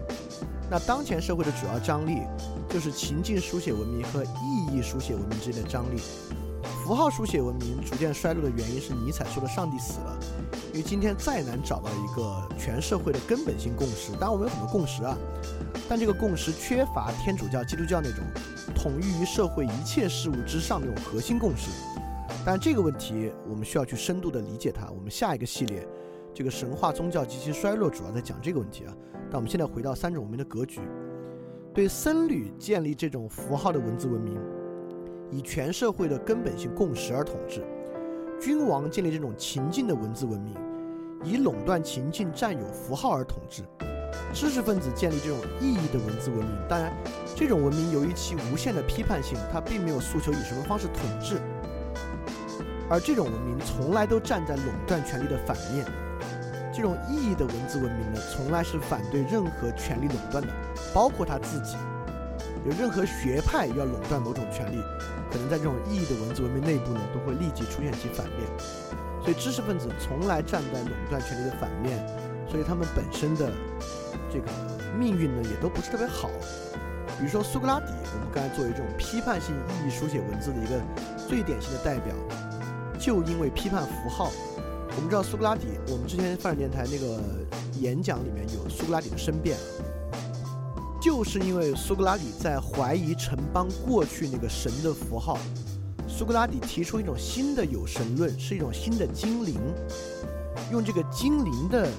[0.71, 2.23] 那当前社会的主要张力。
[2.71, 6.01] 就是情境书写文明和意义书写文明之间的张力。
[6.63, 10.19] 符号书写文明逐渐衰落的原因是尼采说的“上帝死了”，
[10.73, 14.13] 因为今天再难找到一个全社会的根本性共识。
[14.13, 15.17] 当然，我们有很多共识啊，
[15.89, 18.25] 但这个共识缺乏天主教、基督教那种
[18.75, 21.71] 统一于社会一切事物之上那种核心共识。
[22.45, 24.91] 但这个问题我们需要去深度的理解它。
[24.91, 25.87] 我们下一个系列，
[26.35, 28.95] 这个神话宗教及其衰落，主要在讲这个问题啊。
[29.31, 30.81] 但我们现在回到三种文明的格局。
[31.75, 34.37] 对僧侣建立这种符号的文字文明，
[35.33, 37.63] 以全社会的根本性共识而统治；
[38.39, 40.55] 君王建立这种情境的文字文明，
[41.25, 43.63] 以垄断情境、占有符号而统治；
[44.35, 46.55] 知识分子建立这种意义的文字文明。
[46.69, 46.93] 当然，
[47.35, 51.41] 这种文明由于其无限的批判性，它并没有诉求以什么方式统治，
[52.91, 55.87] 而这种文明从来都站在垄断权力的反面。
[56.75, 60.53] 这种意义的文字文明呢，从来是反对任何权力垄断的。
[60.95, 61.77] 包括他自己，
[62.65, 64.81] 有任何学派要垄断某种权利，
[65.31, 68.41] 可能在这种意义的文字文明内部呢，都会立即出现其反面。
[69.21, 72.05] 所以知识分子从来站在垄断权利的反面，
[72.49, 73.53] 所以他们本身的
[74.33, 74.47] 这个
[74.99, 76.29] 命运呢，也都不是特别好。
[77.19, 80.81] 比如说苏格拉底，我们刚才作为这种批判性意义书写文字的一个
[81.29, 82.15] 最典型的代表，
[82.99, 84.31] 就因为批判符号，
[84.97, 87.21] 我们知道苏格拉底，我们之前泛展电台那个
[87.81, 89.57] 演讲里面有苏格拉底的申辩。
[91.03, 95.37] 就是因为苏格拉底在怀疑城邦过去那个神的符号，
[96.07, 99.59] 苏格拉底提出一种新的有神论，是一种新的精灵，
[100.71, 101.91] 用这个精灵的，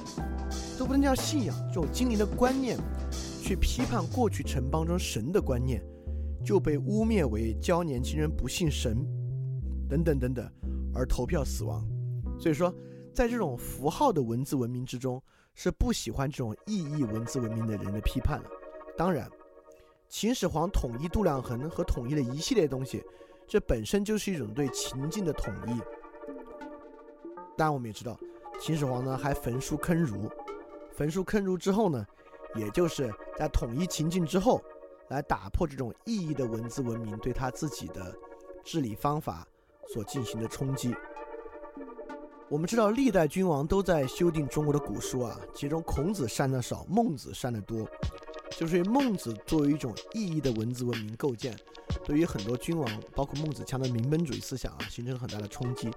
[0.79, 2.79] 都不能叫信仰，这种精灵的观念，
[3.41, 5.83] 去批判过去城邦中神的观念，
[6.45, 9.05] 就被污蔑为教年轻人不信神，
[9.89, 10.49] 等等等等，
[10.93, 11.85] 而投票死亡。
[12.39, 12.73] 所以说，
[13.13, 15.21] 在这种符号的文字文明之中，
[15.53, 18.45] 是不喜欢这种意义文字文明的人的批判了。
[18.95, 19.29] 当然，
[20.07, 23.03] 秦始皇统一度量衡和统一了一系列东西，
[23.47, 25.79] 这本身就是一种对情境的统一。
[27.57, 28.17] 当然，我们也知道，
[28.59, 30.29] 秦始皇呢还焚书坑儒，
[30.91, 32.05] 焚书坑儒之后呢，
[32.55, 34.61] 也就是在统一情境之后，
[35.09, 38.15] 来打破这种意义的文字文明对他自己的
[38.63, 39.47] 治理方法
[39.91, 40.95] 所进行的冲击。
[42.49, 47.87] 我们知道，历代君王都在修订中国的古书啊，其中孔子删的少，孟子删的多，
[48.57, 51.57] 就是孟子作为一种意义的文字文明构建。
[52.05, 55.89] 对于很多君王，包括孟子强的民本主义思想啊，形成很大的冲击。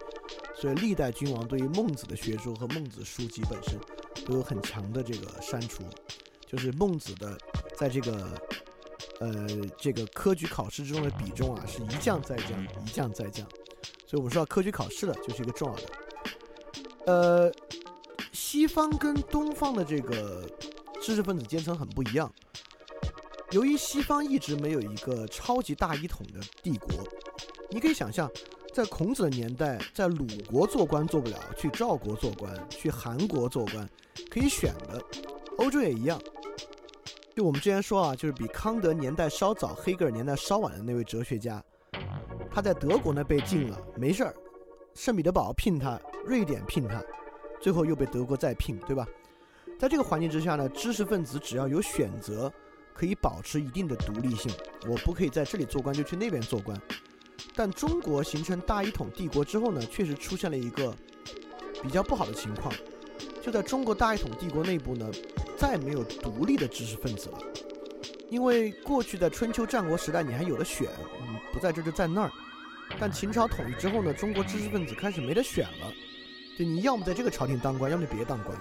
[0.54, 3.78] 所以历代君王对于孟子的学说和孟子书籍本身
[4.24, 5.82] 都有很强的这个删除，
[6.46, 7.36] 就是孟子的
[7.76, 8.40] 在这个
[9.20, 9.46] 呃
[9.78, 13.46] 这个科举考试之中的比重啊是一降再降，一降再降。
[14.07, 15.82] 所以我们说到科举考试了，就是一个重要的。
[17.07, 17.52] 呃，
[18.32, 20.48] 西方跟东方的这个
[21.07, 22.28] 知识分子阶层很不一样。
[23.52, 27.07] 由于西方一直没有一个超级大一统的帝国，
[27.70, 28.28] 你可以想象，
[28.74, 33.88] 在孔子的年代，在鲁国做官做不了，去赵国做官，去韩国做官，
[34.28, 35.00] 可以选的。
[35.59, 36.20] 欧洲也一样。
[37.36, 41.62] 就我们之前说啊，就是比康德年代稍早、黑格尔年代稍晚的那位哲学家，
[42.50, 44.34] 他在德国呢被禁了，没事儿，
[44.92, 47.00] 圣彼得堡聘他，瑞典聘他，
[47.61, 49.07] 最后又被德国再聘，对吧？
[49.78, 52.52] 在这个环境之下呢，知识分子只要有选择。
[52.98, 54.50] 可以保持一定的独立性，
[54.88, 56.80] 我不可以在这里做官就去那边做官。
[57.54, 60.96] 但中国形成大一统帝国之后呢，确实出现了一个
[61.82, 62.74] 比较不好的情况，
[63.42, 65.10] 就在中国大一统帝国内部呢，
[65.58, 67.38] 再没有独立的知识分子了。
[68.30, 70.88] 因为过去在春秋战国时代你还有的选，
[71.20, 72.32] 嗯，不在这就在那儿。
[72.98, 75.92] 但秦朝统一之后呢，中国知识分子开始没得选了，
[76.58, 78.58] 就你要么在这个朝廷当官，要么别当官，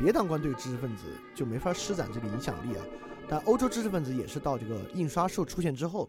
[0.00, 2.84] 别当官对知识分子就没法施展这个影响力啊。
[3.28, 6.08] 但欧洲知识分子也是到这个印刷术出现之后，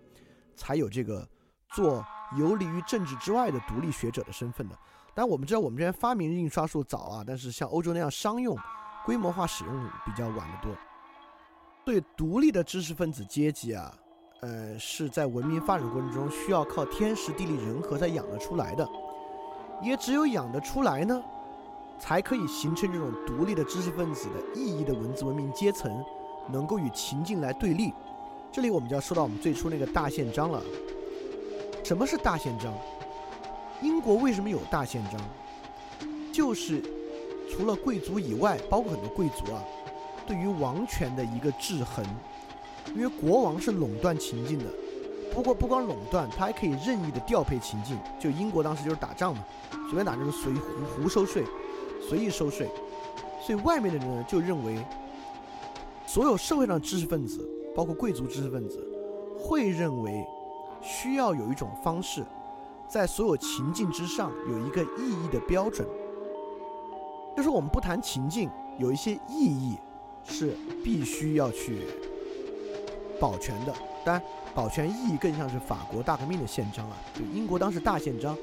[0.55, 1.27] 才有这个
[1.73, 2.03] 做
[2.37, 4.75] 游离于政治之外的独立学者的身份的。
[5.13, 8.57] 但我们知道，我们这边发明印刷术早啊，但是像欧洲那样商用、
[9.05, 10.73] 规模化使用比较晚得多。
[11.83, 13.93] 对独立的知识分子阶级啊，
[14.41, 18.87] 呃，是在文明发展过程中需要靠天时地利人和才养得出来的。
[19.83, 21.21] 也只有养得出来呢，
[22.01, 26.03] 才可以形成这种独立的知识分子的意义的文字文明阶层。
[26.49, 27.93] 能够与情境来对立，
[28.51, 30.61] 这里我们就要说到我们最初那个大宪章了。
[31.83, 32.73] 什么是大宪章？
[33.81, 35.21] 英国为什么有大宪章？
[36.33, 36.81] 就是
[37.49, 39.63] 除了贵族以外，包括很多贵族啊，
[40.25, 42.03] 对于王权的一个制衡。
[42.95, 44.65] 因为国王是垄断情境的，
[45.31, 47.97] 不过不光垄断，他还可以任意的调配情境。
[48.19, 49.45] 就英国当时就是打仗嘛，
[49.83, 51.43] 随便打就是随胡胡收税，
[52.11, 52.67] 随意收税，
[53.41, 54.77] 所以外面的人呢就认为。
[56.07, 58.85] 所有社会上知识分子，包括贵族知识分子，
[59.39, 60.11] 会认为
[60.81, 62.21] 需要有一种方式，
[62.85, 65.87] 在所有情境之上有一个意义的标准。
[67.37, 69.77] 就是我们不谈情境，有一些意义
[70.25, 70.53] 是
[70.83, 71.83] 必须要去
[73.17, 73.73] 保全的。
[74.03, 74.21] 当然，
[74.53, 78.35] 保全意义更像是法国大革命的宪章啊，就英国当时大宪章，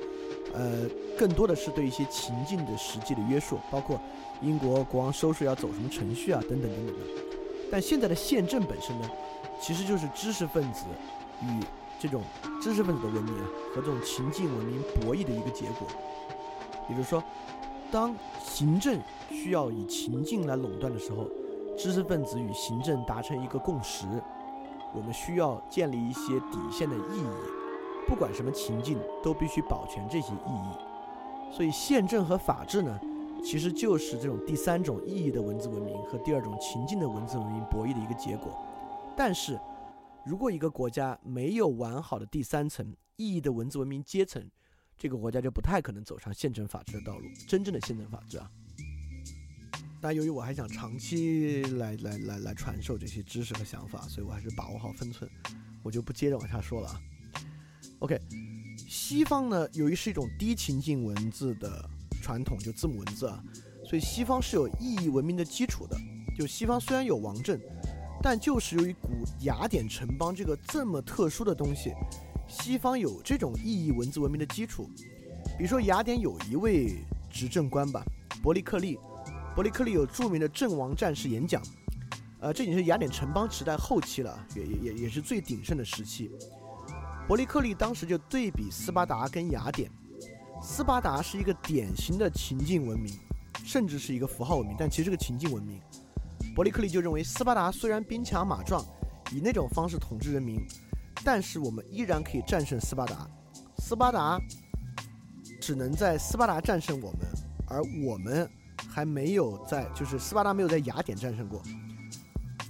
[0.54, 0.88] 呃，
[1.18, 4.00] 更多的是对一些情境的实际的约束，包括
[4.40, 7.02] 英国国王收税要走什么程序啊，等等等等的。
[7.70, 9.08] 但现在的宪政本身呢，
[9.60, 10.84] 其实就是知识分子
[11.42, 11.60] 与
[12.00, 12.22] 这种
[12.62, 13.44] 知识分子的文明啊
[13.74, 15.86] 和这种情境文明博弈的一个结果。
[16.88, 17.22] 也就是说，
[17.90, 18.98] 当行政
[19.30, 21.28] 需要以情境来垄断的时候，
[21.76, 24.06] 知识分子与行政达成一个共识，
[24.94, 27.26] 我们需要建立一些底线的意义，
[28.08, 31.54] 不管什么情境都必须保全这些意义。
[31.54, 32.98] 所以，宪政和法治呢？
[33.44, 38.60] 其实就是这种第三种意义的文字文明和第二种情境的文字文明博弈的一个结果。
[39.16, 39.56] 但是，
[40.26, 44.44] 如果一个国家没有完好的第三层意义的文字文明阶层，
[44.96, 47.24] 这个国家就不太可能走上宪政法治的道路。
[47.46, 48.50] 真正的宪政法治啊！
[50.00, 55.30] 但由于我还想长期来来来来传授这些知识和想法，所以我还是把握好分寸，
[55.84, 57.00] 我就不接着往下说了啊。
[58.00, 58.20] OK，
[58.88, 61.88] 西方呢，由于是一种低情境文字的。
[62.20, 63.42] 传统就字母文字啊，
[63.86, 65.96] 所以西方是有意义文明的基础的。
[66.36, 67.58] 就西方虽然有王政，
[68.20, 69.08] 但就是由于古
[69.44, 71.94] 雅典城邦这个这么特殊的东西，
[72.46, 74.90] 西方有这种意义文字文明的基础。
[75.56, 76.96] 比如说雅典有一位
[77.30, 78.04] 执政官吧，
[78.42, 78.98] 伯利克利，
[79.54, 81.62] 伯利克利有著名的阵亡战士演讲，
[82.40, 86.30] 呃，这已经是雅典城邦时代后期了，也也也也是最鼎盛的时期。
[87.28, 89.90] 伯利克利当时就对比斯巴达跟雅典，
[90.62, 93.12] 斯巴达是一个典型的情境文明，
[93.62, 95.78] 甚至是一个符号文明，但其实是个情境文明。
[96.54, 98.82] 伯利克利就认为，斯巴达虽然兵强马壮，
[99.30, 100.58] 以那种方式统治人民，
[101.22, 103.28] 但是我们依然可以战胜斯巴达。
[103.76, 104.40] 斯巴达
[105.60, 107.20] 只能在斯巴达战胜我们，
[107.66, 108.50] 而我们
[108.88, 111.62] 还没有在，就是斯巴达没有在雅典战胜过，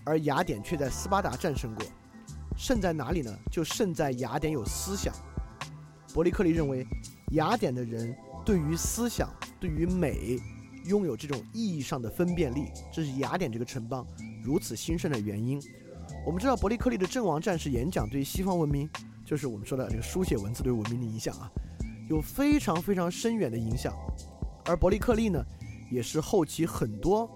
[0.05, 1.87] 而雅典却在斯巴达战胜过。
[2.59, 3.33] 胜在哪里呢？
[3.53, 5.15] 就胜在雅典有思想。
[6.13, 6.85] 伯利克利认为，
[7.31, 9.31] 雅典的人对于思想、
[9.61, 10.37] 对于美，
[10.85, 14.05] 拥有这种意义上的分辨力，这是雅典这个城邦
[14.43, 15.63] 如此兴盛的原因。
[16.27, 18.91] 我们知道，伯利克利的阵亡战士演讲对于西方文明，
[19.25, 21.49] 就是我们说的这个书写文字对文明的影响啊，
[22.11, 23.95] 有非常非常深远的影响。
[24.65, 25.41] 而伯利克利呢，
[25.93, 27.31] 也是后期很多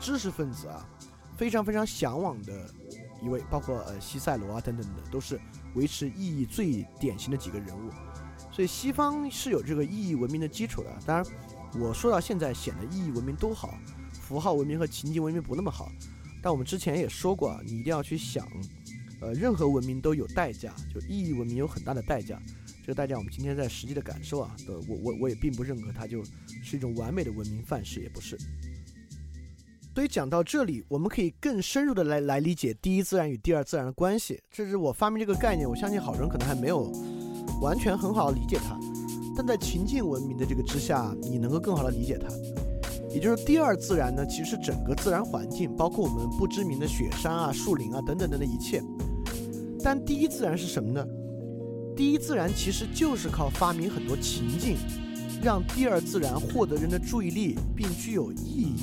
[0.00, 0.88] 知识分子啊，
[1.36, 2.70] 非常非常向往的。
[3.24, 5.40] 一位，包括呃西塞罗啊等等的，都是
[5.74, 7.90] 维持意义最典型的几个人物，
[8.52, 10.90] 所以西方是有这个意义文明的基础的。
[11.06, 11.26] 当然，
[11.80, 13.74] 我说到现在显得意义文明都好，
[14.12, 15.90] 符号文明和情境文明不那么好。
[16.42, 18.46] 但我们之前也说过啊，你一定要去想，
[19.20, 22.38] 呃，任何文明都有代价，就意义文明有很大的代价。
[22.82, 24.54] 这个代价我们今天在实际的感受啊，
[24.86, 26.22] 我我我也并不认可它就
[26.62, 28.36] 是一种完美的文明范式，也不是。
[29.94, 34.40] 所以讲到这里，我们可以更深入的来来理解第一自然与第二自然的关系。
[34.50, 36.90] 这是我发明这个概念，我相信好多人可能还没有
[37.60, 38.76] 完全很好的理解它。
[39.36, 42.26] 但在情境文明的这个之下，你能够更好的理解它。
[43.08, 48.82] 也就是第二自然呢，其实是整个自然环境，包括我们不知名的雪山啊、树林啊等等等等一切。
[49.80, 51.06] 但第一自然是什么呢？
[51.96, 54.76] 第一自然其实就是靠发明很多情境，
[55.40, 58.74] 让第二自然获得人的注意力，并具有意义。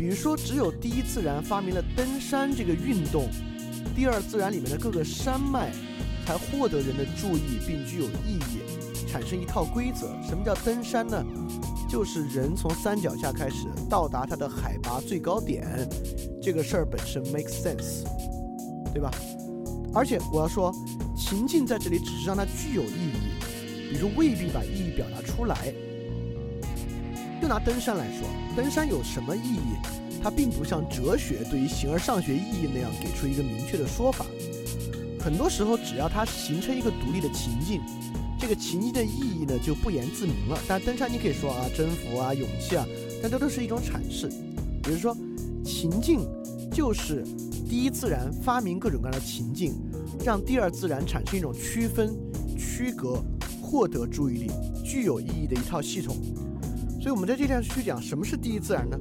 [0.00, 3.28] 比如说，只有第一自然发明了登山这个运动，
[3.94, 5.70] 第二自然里面的各个山脉
[6.24, 10.06] 才获得人的注意并具有意义，产生一套规则。
[10.26, 11.22] 什么叫登山呢？
[11.86, 15.86] 就是人从山脚下开始到达它的海拔最高点，
[16.40, 18.02] 这个事儿本身 make sense，
[18.94, 19.10] 对吧？
[19.92, 20.74] 而且我要说，
[21.14, 25.74] 情境在这里只是让它具有意义，比如未必把意义表达出来。
[27.40, 29.76] 就拿登山来说，登山有什么意义？
[30.22, 34.26] 它并不像哲学对于形而上学意义那样给出一个明确的说法。
[35.18, 37.80] 很多时候，只要它形成一个独立的情境，
[38.38, 40.58] 这个情境的意义呢就不言自明了。
[40.68, 42.86] 但登山你可以说啊，征服啊，勇气啊，
[43.22, 44.28] 但这都是一种阐释。
[44.82, 45.16] 比如说，
[45.64, 46.20] 情境
[46.70, 47.24] 就是
[47.66, 49.74] 第一自然发明各种各样的情境，
[50.22, 52.14] 让第二自然产生一种区分、
[52.58, 53.22] 区隔、
[53.62, 54.50] 获得注意力、
[54.84, 56.16] 具有意义的一套系统。
[57.00, 58.98] 所以，我们在这里去讲什么是第一自然呢？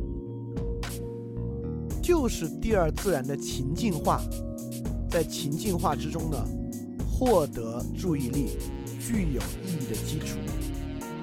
[2.02, 4.22] 就是第二自然的情境化，
[5.12, 6.38] 在情境化之中呢，
[7.12, 8.58] 获得注意力、
[9.00, 10.38] 具有意义的基础。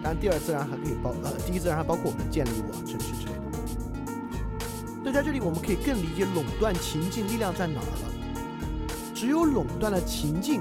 [0.02, 3.40] 当然，第二自然还可以包呃，第一自然还包括我们的建立物啊、城市之类的。
[5.02, 8.12] 所以，在这里我们可以更理解垄断情境力量在哪儿了。
[9.14, 10.60] 只有垄断了情境，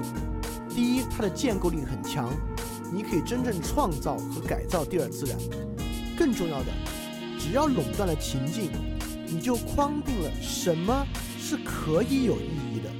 [0.70, 2.32] 第一，它的建构力很强，
[2.90, 5.38] 你可以真正创造和改造第二自然。
[6.16, 6.66] 更重要的，
[7.38, 8.70] 只要垄断了情境，
[9.26, 11.06] 你就框定了什么
[11.38, 12.90] 是可以有意义的，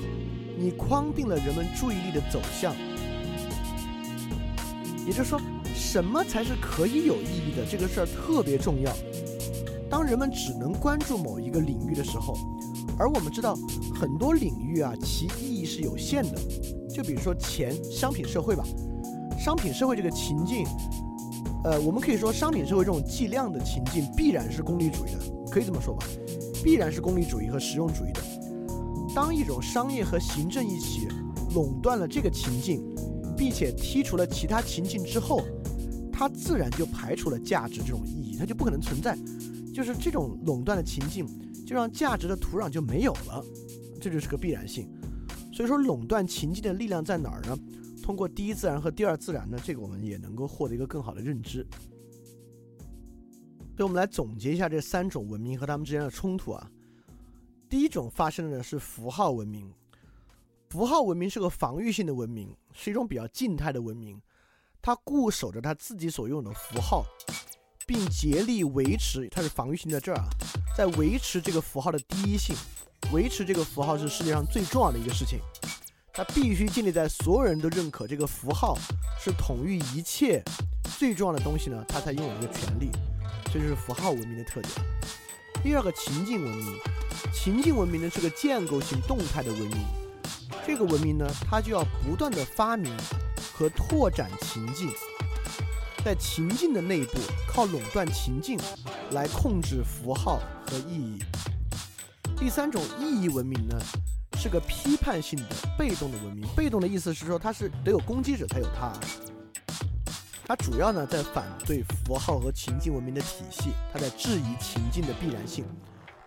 [0.58, 2.74] 你框定了人们注意力的走向。
[5.06, 5.40] 也就是说，
[5.74, 8.92] 什么才是可以有意义的这个事儿特别重要。
[9.88, 12.36] 当人们只能关注某一个领域的时候，
[12.98, 13.56] 而我们知道
[13.94, 16.38] 很多领域啊，其意义是有限的。
[16.92, 18.64] 就比如说钱、商品社会吧，
[19.38, 20.66] 商品社会这个情境。
[21.66, 26.06] 呃，我们可以说，商品社会这种计量的情境必然是功利主义的，可以这么说吧，
[26.62, 28.22] 必然是功利主义和实用主义的。
[29.12, 31.08] 当一种商业和行政一起
[31.56, 32.86] 垄断了这个情境，
[33.36, 35.42] 并且剔除了其他情境之后，
[36.12, 39.18] 它自然就排除了价值这种意义，它就不可能存在。
[39.74, 41.26] 就是这种垄断的情境，
[41.66, 43.44] 就让价值的土壤就没有了，
[44.00, 44.88] 这就是个必然性。
[45.52, 47.58] 所以说，垄断情境的力量在哪儿呢？
[48.06, 51.66] 通过第一自然和第二自然呢，这个我们也能够获得一个更好的认知。
[53.76, 56.70] 所以我们来总结一下这三种文明和它们之间的冲突啊。
[57.68, 59.74] 第一种发生的呢是符号文明，
[60.70, 64.22] 符号文明是个防御性的文明，是一种比较静态的文明，
[64.80, 67.04] 它固守着它自己所拥有的符号，
[67.88, 70.28] 并竭力维持，它是防御性在这儿啊，
[70.76, 72.54] 在维持这个符号的第一性，
[73.12, 75.40] 维持这个符号是世界上最重要的一个事情。
[76.16, 78.78] 它必须建立在所有人都认可这个符号
[79.22, 80.42] 是统御一切
[80.98, 82.90] 最重要的东西呢，它才拥有一个权利。
[83.52, 84.72] 这就是符号文明的特点。
[85.62, 86.78] 第二个情境文明，
[87.34, 89.76] 情境文明呢是个建构性动态的文明，
[90.66, 92.90] 这个文明呢它就要不断的发明
[93.52, 94.90] 和拓展情境，
[96.02, 98.58] 在情境的内部靠垄断情境
[99.10, 101.18] 来控制符号和意义。
[102.38, 103.78] 第三种意义文明呢
[104.38, 108.92] 是个批判性的被动的文明，被动的意思是说它是得有攻击者才有它。
[110.46, 115.64] 它主要呢在反对符号和情境文明的体系，它在质疑情境的必然性，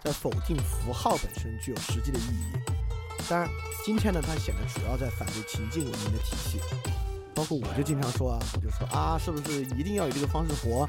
[0.03, 2.59] 在否定符号本身具有实际的意义。
[3.29, 3.49] 当然，
[3.85, 6.59] 今天呢它显得主要在反对情境文明的体系，
[7.33, 10.87] 包括我就经常说啊，我就说啊，是不是一定要以这个方式活？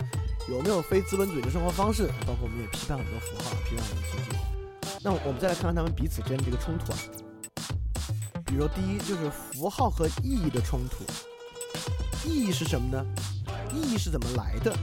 [0.49, 2.09] 有没有非资本主义的生活方式？
[2.27, 4.50] 包括我们也批判很多符号，批判很多情境。
[5.03, 6.99] 那我们再来看看他们彼此之间的这个冲突啊，
[8.45, 11.05] 比如第一就是符号和意义的冲突。
[12.29, 13.05] 意义是什么呢？
[13.75, 14.77] 意义是怎么来的？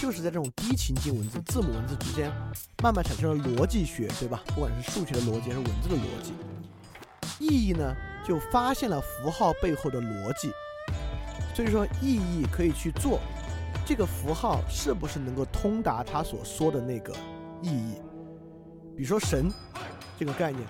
[0.00, 2.30] 就是在这种低情境文字、字母文字之间，
[2.82, 4.42] 慢慢产生了逻辑学，对吧？
[4.48, 6.34] 不管是数学的逻辑还是文字的逻辑，
[7.40, 7.96] 意义呢
[8.26, 10.52] 就发现了符号背后的逻辑。
[11.54, 13.18] 所以说，意义可以去做
[13.86, 17.12] 这个符号是不是能够通达他所说的那个
[17.62, 17.94] 意义。
[18.96, 19.52] 比如说神
[20.18, 20.66] 这个概念，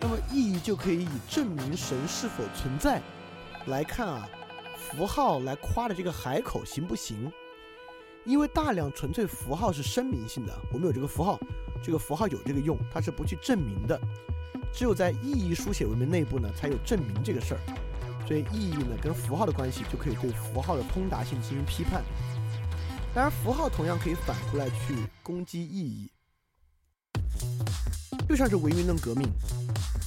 [0.00, 3.02] 那么意义就可以以证明神是否存在
[3.66, 4.28] 来看啊。
[4.78, 7.30] 符号来夸的这个海口行不行？
[8.24, 11.38] 因为大量纯粹符号是声明性的，我们有这个符号，
[11.82, 14.00] 这个符号有这个用，它是不去证明的。
[14.72, 17.60] 只有在意义书写文明内部呢，才有证明这个事儿。
[18.28, 22.04] 所以意义呢跟符号的关系就可以对符号的通达性进行批判。
[23.12, 26.10] 当然，符号同样可以反过来去攻击意义，
[28.28, 29.28] 就像是唯名论革命，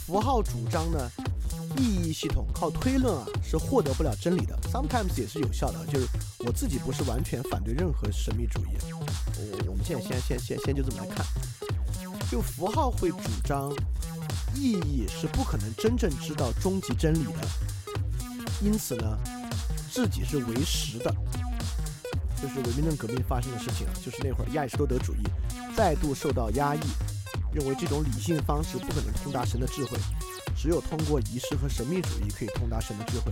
[0.06, 1.10] 符号主张呢。
[1.78, 5.86] 意义系统靠推论啊是获得不了真理的，sometimes 也是有效的。
[5.86, 6.08] 就是
[6.40, 11.26] 我自己不是完全反对任何神秘主义，我我们现在先先先先就这么来看，
[12.30, 13.72] 就符号会主张
[14.56, 17.48] 意义是不可能真正知道终极真理的，
[18.62, 19.18] 因此呢
[19.92, 21.16] 自己是为实的。
[22.42, 25.20] 就是唯名论革命发生的事情啊，就是那会儿亚里士多德主义
[25.78, 26.80] 再度受到压抑，
[27.54, 29.98] 认为这种理性方式不可能通达神的智慧。
[30.56, 33.32] 只有通过仪式和神秘主义可以通达神的智慧，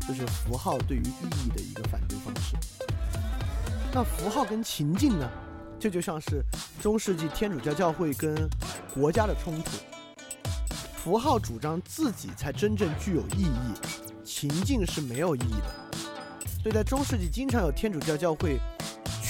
[0.00, 2.56] 这是符号对于意义的一个反对方式。
[3.92, 5.30] 那符号跟情境呢？
[5.78, 6.42] 这就像是
[6.80, 8.34] 中世纪天主教教会跟
[8.92, 9.70] 国家的冲突。
[10.96, 15.98] 符号主张自己才真正具有意义，情境是没有意义的。
[16.62, 18.58] 所以在中世纪，经常有天主教教会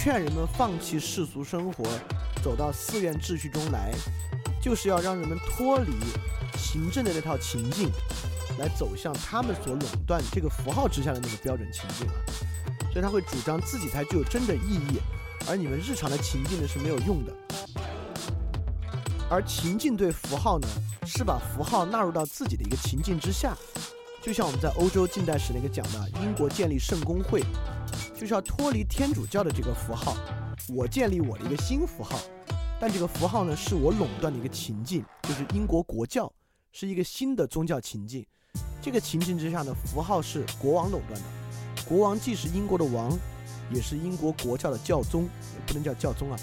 [0.04, 1.82] 劝人们放弃世俗生活，
[2.42, 3.90] 走到寺院秩序中来，
[4.60, 5.94] 就是要让人们脱离。
[6.58, 7.88] 行政的那套情境，
[8.58, 12.14] 来走向他们所垄断这个符号之下的那个标准情境啊，
[12.92, 15.00] 所以他会主张自己才具有真的意义，
[15.48, 17.32] 而你们日常的情境呢是没有用的。
[19.30, 20.68] 而情境对符号呢，
[21.06, 23.56] 是把符号纳入到自己的一个情境之下，
[24.20, 27.42] 就像我们在欧洲近代史那个讲的，英国建立圣公会，
[28.14, 30.16] 就是要脱离天主教的这个符号，
[30.68, 32.18] 我建立我的一个新符号，
[32.80, 36.32] 但这个符号呢是我垄断的一个情境，就是英国国教。
[36.76, 38.26] 是一个新的宗教情境，
[38.82, 43.16] 这个情境之下呢，符号是国王垄断的，国王既是英国的王，
[43.70, 46.36] 也是英国国教的教宗，也不能叫教宗啊，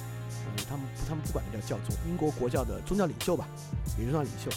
[0.48, 3.46] 嗯，他们他们不管它叫教宗，英国国教的宗教领袖吧，
[4.00, 4.50] 也是宗教领袖。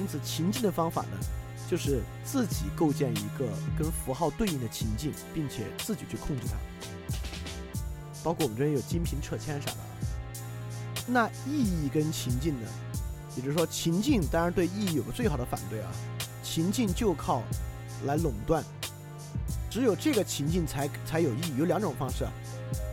[0.00, 1.10] 因此，情境的方法呢，
[1.68, 3.46] 就是自己构建一个
[3.78, 6.56] 跟符号对应的情境，并且自己去控制它。
[8.22, 9.76] 包括我们这边有金瓶撤迁啥的。
[11.06, 12.68] 那意义跟情境呢？
[13.36, 15.92] 也就是说，情境当然对意义有个最好的反对啊，
[16.42, 17.42] 情境就靠
[18.06, 18.64] 来垄断，
[19.70, 21.58] 只有这个情境才才有意义。
[21.58, 22.32] 有两种方式啊，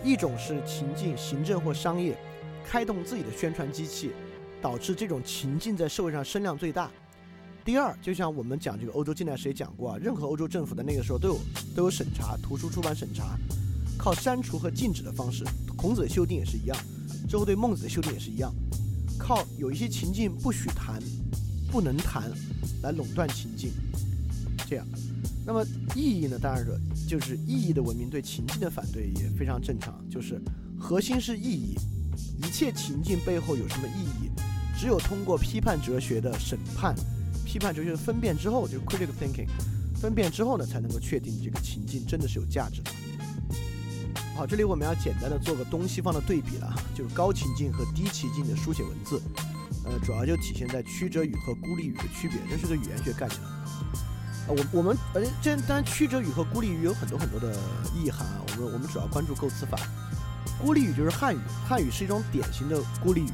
[0.03, 2.17] 一种是情境行政或商业
[2.65, 4.11] 开动自己的宣传机器，
[4.61, 6.91] 导致这种情境在社会上声量最大。
[7.65, 11.39] 第二，就像我们讲这个欧洲近代史也讲过啊，任何欧洲政府的那个时候都有
[11.73, 13.37] 都有审查，图书出版审查，
[13.97, 15.45] 靠删除和禁止的方式。
[15.77, 16.77] 孔子的修订也是一样，
[17.29, 18.53] 之后对孟子的修订也是一样。
[19.17, 21.01] 靠有一些情境不许谈，
[21.71, 22.29] 不能谈，
[22.81, 23.71] 来垄断情境，
[24.67, 24.85] 这样，
[25.45, 25.65] 那么
[25.95, 26.37] 意义呢？
[26.37, 30.41] 当然是就是意义的文明对情境的反对也非常正常，就是
[30.77, 31.77] 核心是意义，
[32.45, 34.29] 一切情境背后有什么意义？
[34.77, 36.93] 只有通过批判哲学的审判，
[37.53, 39.47] 批判哲学的分辨之后，就是 critical thinking，
[39.95, 42.89] 分辨之后呢，才能够确定这个情境真的是有价值的。
[44.35, 49.21] 好，这里我们要简单的做个东西方的对比了，就是高情境和低情境的书写文字，
[49.85, 53.39] 呃，主要就体现在曲折语和孤立语的区别，这是个语言学概念。
[53.39, 57.55] 啊，我我们呃，这当然曲折语和孤立语有很多很多的
[57.93, 59.77] 意涵啊，我们我们主要关注构词法。
[60.59, 61.39] 孤立语就是汉语，
[61.69, 63.31] 汉语是一种典型的孤立语。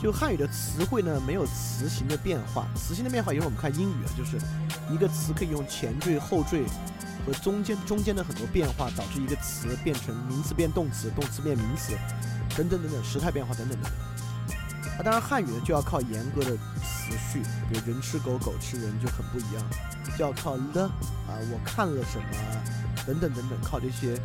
[0.00, 4.38] 就汉语的词汇呢，没有词形的变化，词形的变化，一会儿我们看英语啊，就是
[4.90, 6.64] 一个词可以用前缀、后缀
[7.26, 11.92] 和中间中间的很多变化，导致一个词变成名词变动词，动词变名词，
[12.56, 13.92] 等等等等，时态变化等等等等。
[14.96, 19.62] 啊，当然汉语呢就要靠严格的词序，比如人吃狗，狗吃人就很不一样，
[20.16, 20.84] 就要靠了
[21.28, 22.24] 啊，我看了什么
[23.06, 24.18] 等等等等，靠这些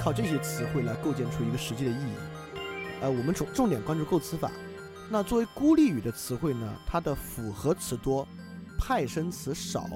[0.00, 2.14] 靠这些词汇来构建出一个实际的意义。
[3.00, 4.50] 呃，我们重重点关注构词法。
[5.12, 8.26] 那作为孤立语的词汇呢，它的复合词多，
[8.78, 9.88] 派生词少。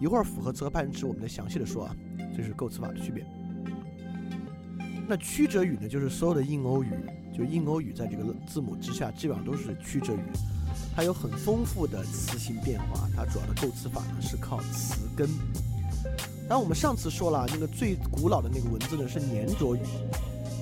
[0.00, 1.94] 一会儿复合词和派生词我们再详细的说啊，
[2.36, 3.24] 这是构词法的区别。
[5.06, 6.90] 那曲折语呢，就是所有的印欧语，
[7.32, 10.24] 就印欧语在这个字母之下基本上都是曲折语，
[10.96, 15.28] 它有很丰富的词形变化，它主要的构词法呢是靠词根。
[16.48, 19.80] 然后我们上次说了，那个最古老的那个文字呢是粘着语。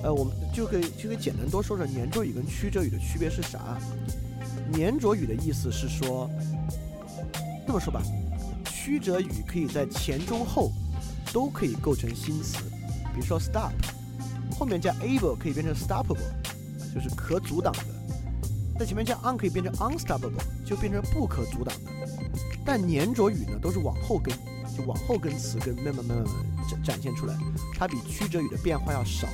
[0.03, 3.79] 呃，我们就可以就可以简单多说说粘着语跟曲折语的区别是啥？
[4.73, 6.29] 粘着语的意思是说，
[7.65, 8.01] 这么说吧，
[8.65, 10.71] 曲折语可以在前中后
[11.31, 12.57] 都可以构成新词，
[13.13, 13.71] 比如说 stop，
[14.59, 16.17] 后面加 able 可以变成 stoppable，
[16.93, 20.31] 就是可阻挡的；在前面加 un 可以变成 unstoppable，
[20.65, 21.91] 就变成不可阻挡的。
[22.65, 24.35] 但粘着语呢，都是往后跟，
[24.75, 26.25] 就往后跟词根慢慢慢慢
[26.69, 27.37] 展展现出来，
[27.77, 29.27] 它比曲折语的变化要少。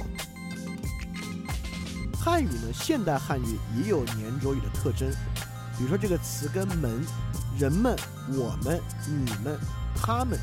[2.22, 5.10] 汉语呢，现代汉语也有黏着语的特征，
[5.78, 7.02] 比如说这个词根“门”，
[7.58, 7.96] 人们、
[8.28, 9.58] 我们、你们、
[9.96, 10.38] 他们，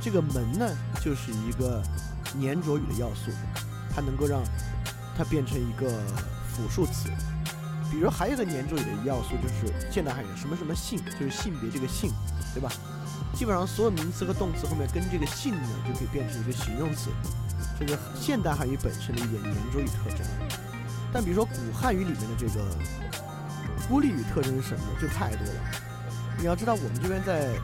[0.00, 0.68] 这个“门”呢，
[1.00, 1.80] 就是一个
[2.36, 3.30] 黏着语的要素，
[3.94, 4.42] 它能够让
[5.16, 5.88] 它变成一个
[6.48, 7.08] 复数词。
[7.88, 12.10] 比如还有一个黏着语的要素就是现代汉语什么什么性，就是性别这个性，
[12.52, 12.68] 对吧？
[13.32, 17.10] 基本上所有名词和动词后面跟这个性呢，就可以变成一个形容词，
[17.78, 20.26] 这是现代汉语本身的一点黏着语特征。
[21.12, 22.64] 但比如说古汉语里面的这个
[23.86, 24.98] 孤立语特征是什么呢？
[25.00, 25.60] 就太多了。
[26.38, 27.48] 你要知道，我们这边在《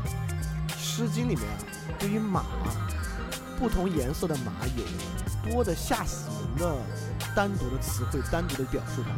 [0.76, 1.56] 诗经》里面啊，
[1.98, 2.44] 对于马，
[3.58, 6.76] 不同颜色的马有多的吓死人的
[7.34, 9.10] 单独的词汇，单独的表述它。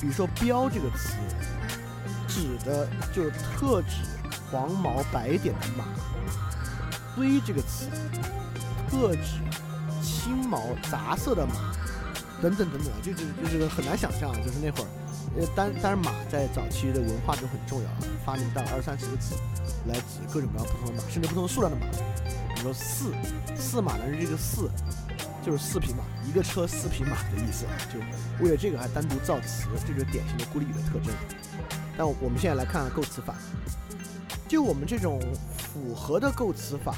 [0.00, 1.14] 比如说“膘”这个词，
[2.26, 3.96] 指的就特指
[4.50, 5.84] 黄毛白点的马
[7.14, 7.88] ；“堆”这个词，
[8.90, 9.42] 特指。
[10.24, 11.52] 金毛杂色的马，
[12.40, 14.88] 等等等等，就就就是很难想象啊，就是那会儿，
[15.38, 19.34] 呃，单单马在早期的文化中很重要啊，发明到二三十个字
[19.86, 21.86] 来指各种各样不同的马，甚至不同数量的马。
[22.54, 23.12] 比如说四
[23.54, 24.70] 四马呢，是这个四
[25.44, 28.00] 就是四匹马，一个车四匹马的意思，就
[28.42, 31.12] 为了这个还单独造词，这就是典型的孤立语的特征。
[31.98, 33.34] 但我们现在来看看构词法，
[34.48, 35.20] 就我们这种
[35.58, 36.94] 复合的构词法。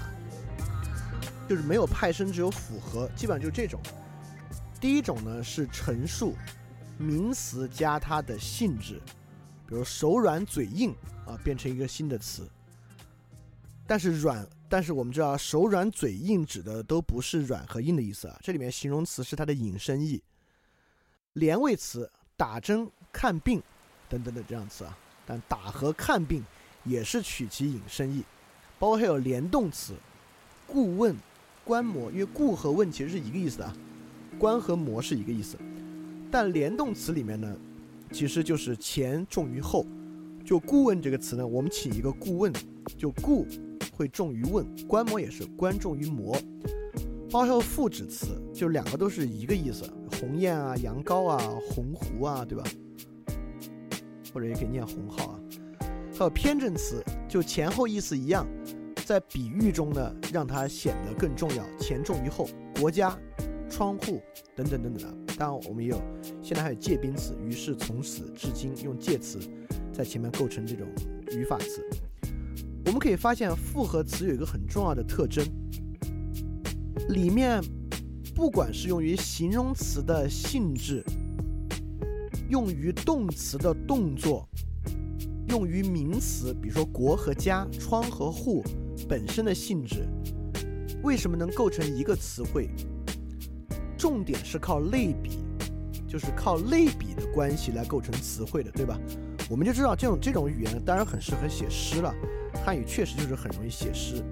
[1.48, 3.80] 就是没有派生，只有复合，基本上就这种。
[4.80, 6.34] 第一种呢是陈述
[6.98, 9.00] 名词加它的性质，
[9.66, 10.94] 比如手软嘴硬
[11.24, 12.48] 啊，变成一个新的词。
[13.86, 20.20] 但是软，但是我们知道手软嘴硬指的都不是软和硬的意思啊，这里面形容词是它的引申义。
[21.34, 23.62] 连谓词打针、看病
[24.08, 26.44] 等等的这样词啊，但打和看病
[26.82, 28.24] 也是取其引申义，
[28.78, 29.94] 包括还有连动词，
[30.66, 31.16] 顾问。
[31.66, 33.72] 观摩，因为顾和问其实是一个意思的，
[34.38, 35.56] 观和摩是一个意思，
[36.30, 37.56] 但连动词里面呢，
[38.12, 39.84] 其实就是前重于后。
[40.44, 42.52] 就顾问这个词呢，我们请一个顾问，
[42.96, 43.44] 就顾
[43.96, 46.38] 会重于问，观摩也是观重于摩。
[47.28, 49.82] 包括副指词，就两个都是一个意思，
[50.20, 51.36] 鸿雁啊、羊羔啊、
[51.68, 52.62] 鸿鹄啊，对吧？
[54.32, 55.40] 或者也可以念鸿鹄啊。
[56.16, 58.46] 还有偏正词，就前后意思一样。
[59.06, 62.48] 在比喻中呢，让它显得更重要，前重于后。
[62.80, 63.16] 国家、
[63.70, 64.20] 窗户
[64.56, 65.34] 等等等等的。
[65.38, 66.02] 当然，我们也有，
[66.42, 69.38] 现在还有介宾词，于是从此至今用介词
[69.92, 70.88] 在前面构成这种
[71.30, 71.80] 语法词。
[72.84, 75.46] 我们可以发现，复合词有一个很重要的特征，
[77.10, 77.62] 里面
[78.34, 81.04] 不管是用于形容词的性质，
[82.48, 84.48] 用于动词的动作，
[85.48, 88.64] 用于名词，比如说国和家、窗和户。
[89.08, 90.06] 本身的性质
[91.02, 92.70] 为什么能构成一个词汇？
[93.96, 95.38] 重点是靠类比，
[96.06, 98.98] 就是靠类比的关系来构成词汇的，对吧？
[99.48, 102.12] 我们就知道这种这种语言当然很适合写诗了，
[102.64, 104.22] 汉语确实就是很容易写诗。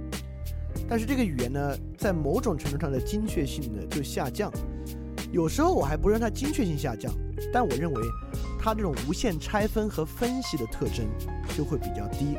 [0.88, 4.52] 但是这个语言呢，在某种程度上的精确性呢就下降。
[5.30, 7.12] 有时候我还不认它精确性下降，
[7.52, 8.02] 但我认为
[8.58, 11.06] 它这种无限拆分和分析的特征
[11.56, 12.36] 就会比较低。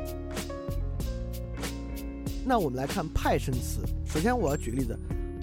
[2.47, 3.79] 那我们来看派生词。
[4.05, 4.95] 首先，我要举个例子，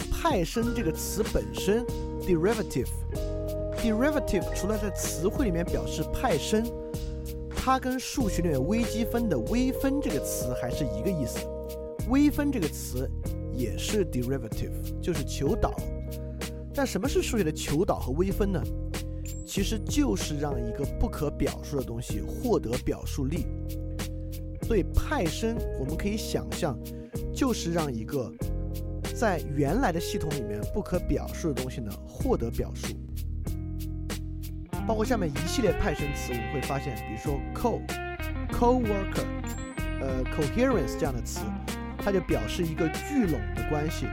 [0.08, 1.84] 派生这个词本身
[2.20, 6.64] ，derivative，derivative 除了在词汇里面表示派生，
[7.56, 11.40] 它跟数学里面微积分的微分这个词还是一个意思。
[12.08, 13.10] 微分这个词
[13.52, 14.70] 也是 derivative，
[15.00, 15.74] 就是求导。
[16.72, 18.62] 但什么是数学的求导和微分呢？
[19.44, 23.44] 其实就是让一个不可表述的东西获得表述力。
[25.12, 26.74] 派生，我们可以想象，
[27.34, 28.32] 就是让一个
[29.14, 32.97] 在原来的系统里面不可表述的东西呢获得表述。
[34.89, 39.26] 包括下面一系列派生词，我们会发现，比如说 co，co-worker，
[40.01, 41.40] 呃，coherence 这样的词，
[41.98, 44.06] 它就表示一个聚拢的关系，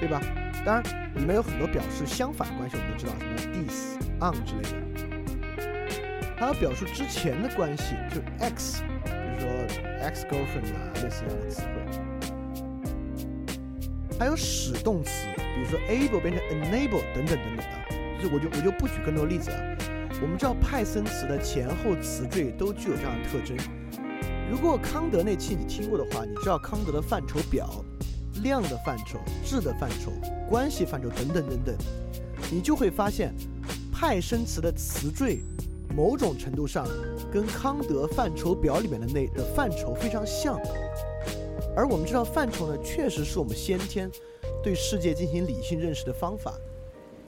[0.00, 0.20] 对吧？
[0.66, 0.82] 当然，
[1.14, 4.76] 里面有很多表示相反关系，我们都知道，什么 dis，on 之类的。
[6.36, 8.82] 还有表述之前的关系，就是 x。
[9.40, 9.48] 说
[10.02, 11.68] ex girlfriend 啊，类似这样的词汇，
[14.18, 19.76] 还有使动词，比如说 able 变成 enable 等等等等的，就我就我就不举更多例子了。
[20.22, 23.56] 我们知道派生词的前后词缀都具有这样的特征。
[24.50, 27.82] 如果康德那期你听过的话，你知道康德的范畴表、
[28.42, 30.12] 量的范畴、质的范畴、
[30.46, 31.74] 关系范畴等等等等，
[32.50, 33.32] 你就会发现
[33.90, 35.38] 派生词的词缀。
[35.94, 36.86] 某种程度上，
[37.32, 40.58] 跟康德范畴表里面的那的范畴非常像，
[41.76, 44.10] 而我们知道范畴呢，确实是我们先天
[44.62, 46.54] 对世界进行理性认识的方法，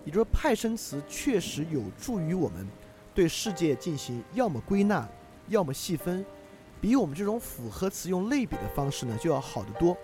[0.04, 2.66] 也就是说派生词确实有助于我们
[3.14, 5.08] 对世界进行要么归纳，
[5.48, 6.24] 要么细分，
[6.80, 9.96] 比我们这种复合词用类比的方式呢就要好得多。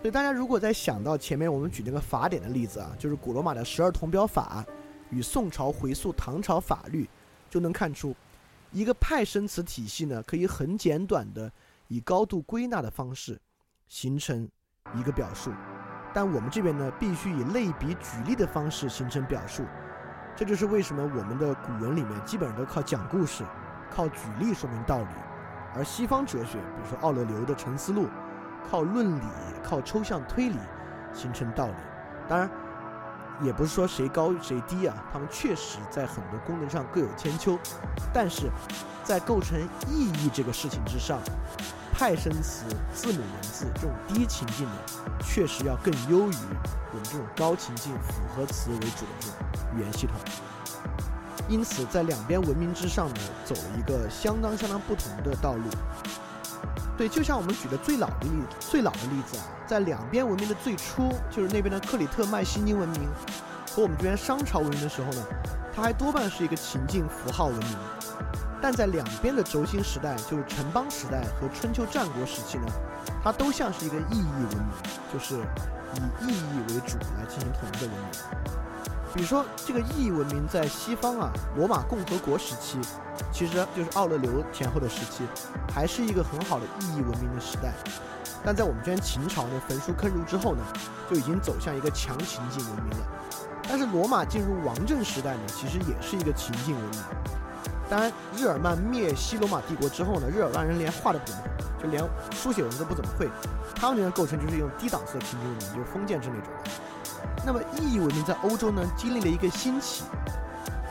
[0.00, 4.64] 所以大家如果在想到前面我们举那个法典的例子啊，就是古罗马的十二铜表法。
[5.10, 7.08] 与宋朝回溯唐朝法律，
[7.48, 8.14] 就能看出，
[8.70, 11.50] 一个派生词体系呢，可以很简短的
[11.88, 13.38] 以高度归纳的方式
[13.88, 14.48] 形成
[14.94, 15.52] 一个表述，
[16.14, 19.64] 但我们这边呢，必须以类比举例的方式形成表述。
[20.36, 23.44] 这就是为什么我们的古文里面基本上都靠讲故事、
[23.90, 25.08] 靠举例说明道理，
[25.74, 28.04] 而西方哲学，比如说奥勒留的《沉思录》，
[28.70, 29.24] 靠论理、
[29.62, 30.56] 靠抽象推理
[31.12, 31.74] 形成道理。
[32.28, 32.48] 当然。
[33.42, 37.58] 也不是说谁高谁低啊，他们确实在很多功能上各有千秋，
[38.12, 38.50] 但是
[39.02, 39.58] 在构成
[39.88, 41.18] 意义这个事情之上，
[41.92, 42.64] 派生词、
[42.94, 44.76] 字母文字这种低情境呢，
[45.22, 46.34] 确实要更优于
[46.92, 49.36] 我们这种高情境复合词为主的这种
[49.76, 50.16] 语言系统。
[51.48, 55.64] 因此，在两边文明之上呢，走了一个相当相当不同的道路。
[57.00, 63.08] 对，就像我们举的最老的例子最老的例子啊，在两边文明的最初，就是那边的克里特迈锡尼文明
[63.74, 65.24] 和我们这边商朝文明的时候呢，
[65.74, 67.78] 它还多半是一个情境符号文明。
[68.60, 72.66] 但在两边的轴心时代，就是城邦时代和春秋战国时期呢，
[73.24, 74.70] 它都像是一个意义文明，
[75.10, 75.36] 就是
[75.94, 78.59] 以意义为主来进行统一的文明。
[79.12, 82.78] 比如说，这个意义文明在西方啊，罗马共和国时期，
[83.32, 85.24] 其实就是奥勒留前后的时期，
[85.74, 87.72] 还是一个很好的意义文明的时代。
[88.44, 90.62] 但在我们这边秦朝呢，焚书坑儒之后呢，
[91.10, 93.06] 就已经走向一个强情境文明了。
[93.68, 97.00] 但是罗马进入王政时代呢，其实也是一个情境文明。
[97.88, 103.28] 当然，日耳曼灭西罗马帝国之后呢，日耳曼人连话都不怎么会，就连书写文字都不怎么会，
[103.74, 106.70] 他们这边构成就是用低档次的情境文明，就是封建制那种的。
[107.44, 110.04] 那么，意义文明在欧洲呢，经历了一个兴起。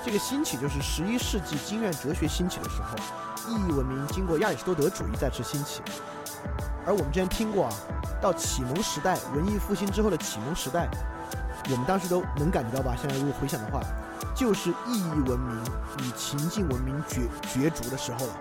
[0.03, 2.97] 这个兴起就是十一世纪经验哲学兴起的时候，
[3.49, 5.81] 意义文明经过亚里士多德主义再次兴起。
[6.85, 7.73] 而我们之前听过啊，
[8.22, 10.89] 到启蒙时代，文艺复兴之后的启蒙时代，
[11.69, 12.95] 我们当时都能感觉到吧？
[12.99, 13.81] 现在如果回想的话，
[14.34, 15.64] 就是意义文明
[15.99, 18.34] 与情境文明角角逐的时候了。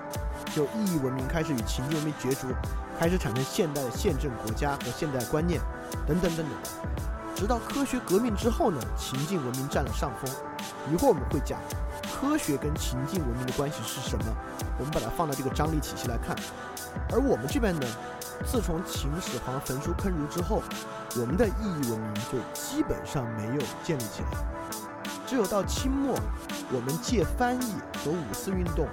[0.55, 2.47] 就意义文明开始与情境文明角逐，
[2.99, 5.61] 开始产生现代的宪政国家和现代观念，
[6.07, 6.49] 等等等等。
[7.39, 10.29] 直到科学革命之后呢，情境文明占了上风。
[10.93, 11.61] 一会儿我们会讲
[12.13, 14.25] 科学跟情境文明的关系是什么，
[14.77, 16.35] 我们把它放到这个张力体系来看。
[17.13, 17.87] 而我们这边呢，
[18.45, 20.61] 自从秦始皇焚书坑儒之后，
[21.15, 24.39] 我们的意义文明就基本上没有建立起来。
[25.25, 26.19] 只有到清末，
[26.73, 28.89] 我们借翻译和五四运动，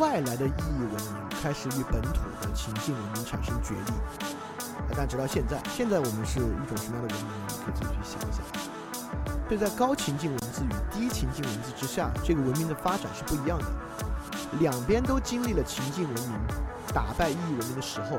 [0.00, 3.92] 外来的意义文明开始与本土的情境文明产生角力。
[4.94, 7.26] 但直到现在，现在我们是一种什么样的文明？
[7.48, 8.42] 你可以自己去想一想。
[9.48, 13.66] 对，在高情境文字与低情境文字之下，这个文明的发展是不一样的。
[14.60, 16.32] 两边都经历了情境文明
[16.94, 18.18] 打败意义文明的时候，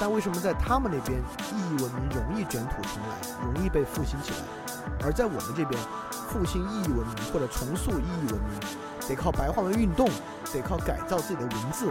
[0.00, 1.20] 但为什么在他们那边
[1.52, 5.80] 意义文明容易卷土重来，容易被复兴起来，而在我们这边
[6.10, 8.60] 复兴意义文明或者重塑意义文明，
[9.08, 10.08] 得靠白话文运动，
[10.54, 11.88] 得靠改造自己的文字，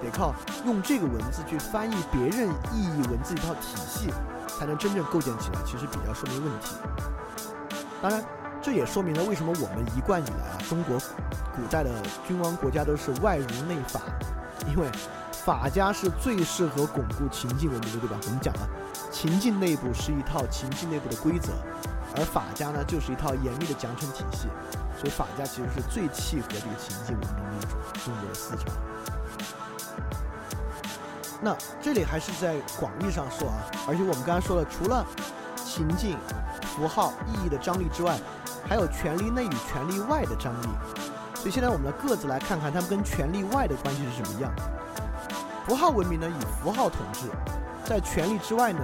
[0.00, 0.32] 得靠
[0.64, 4.12] 用这个文字去翻译别人意义文字一套体系，
[4.46, 5.60] 才能真正构建起来。
[5.66, 6.76] 其实比较说明问题。
[8.00, 8.24] 当然，
[8.62, 10.96] 这也说明了为什么我们一贯以来啊，中国
[11.56, 11.90] 古代的
[12.28, 14.00] 君王国家都是外儒内法，
[14.68, 14.88] 因为
[15.32, 18.16] 法家是最适合巩固秦晋文明的，对吧？
[18.24, 18.68] 我们讲了，
[19.10, 21.52] 秦晋内部是一套秦晋内部的规则，
[22.16, 24.46] 而法家呢就是一套严密的奖惩体系。
[24.96, 28.64] 所以法家其实是最契合这个秦晋文明的一种中国的思潮。
[31.42, 35.04] 那这里还是在广义上说啊，而且我们刚才说了，除了
[35.54, 36.16] 情境、
[36.62, 38.18] 符号、意义的张力之外，
[38.66, 40.68] 还有权力内与权力外的张力。
[41.34, 44.50] 所以现在我们来各自来看看他们跟权力外的关系是什么样。
[45.66, 47.28] 符号文明呢以符号统治，
[47.84, 48.80] 在权力之外呢，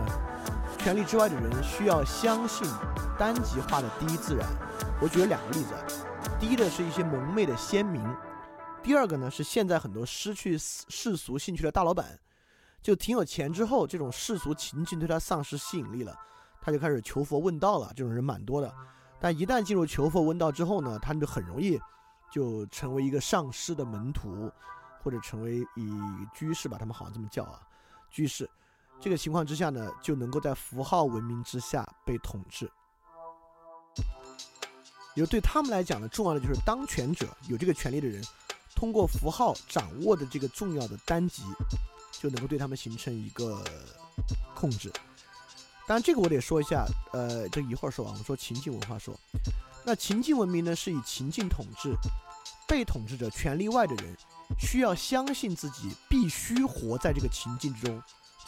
[0.83, 2.69] 权力之外的人需要相信
[3.17, 4.49] 单极化的第一自然。
[5.01, 5.73] 我举了两个例子，
[6.41, 8.03] 第一的是一些蒙昧的先民，
[8.83, 12.19] 第二个呢是现在很多失去世俗兴趣的大老板，
[12.83, 16.19] 就挺有钱之后，这种世俗情境对他丧失吸引力了，
[16.61, 17.93] 他就开始求佛问道了。
[17.95, 18.75] 这种人蛮多的，
[19.21, 21.81] 但一旦进入求佛问道之后呢，他们就很容易
[22.29, 24.51] 就成为一个上师的门徒，
[25.01, 25.97] 或者成为以
[26.35, 27.61] 居士吧，他们好像这么叫啊，
[28.11, 28.51] 居士。
[29.03, 32.71] 这个情况之下呢，就能够在符号文明之下被统治。
[35.17, 38.25] 有对他们来讲呢，重要的就是当权者有这个权利的人，
[38.77, 41.43] 通过符号掌握的这个重要的单极，
[42.13, 43.63] 就能够对他们形成一个
[44.55, 44.89] 控制。
[45.89, 48.15] 当然，这个我得说一下，呃，这一会儿说完。
[48.15, 49.13] 我们说情境文化说，
[49.85, 51.93] 那情境文明呢是以情境统治，
[52.69, 54.17] 被统治者权力外的人
[54.61, 58.01] 需要相信自己必须活在这个情境之中，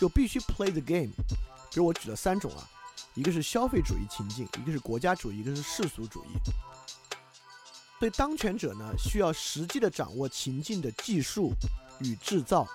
[0.04, 1.08] 就必须 play the game。
[1.70, 2.68] 比如我举了三种啊。
[3.14, 6.28] 一个是消费主义情境，一个是国家主义，一个是世俗主义。
[7.98, 11.52] 对当权者呢，需要实际的掌握情境的技术
[12.00, 12.68] 与制造。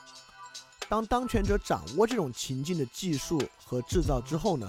[0.88, 4.68] 当当权者掌握这种情境的技术和制造之后呢，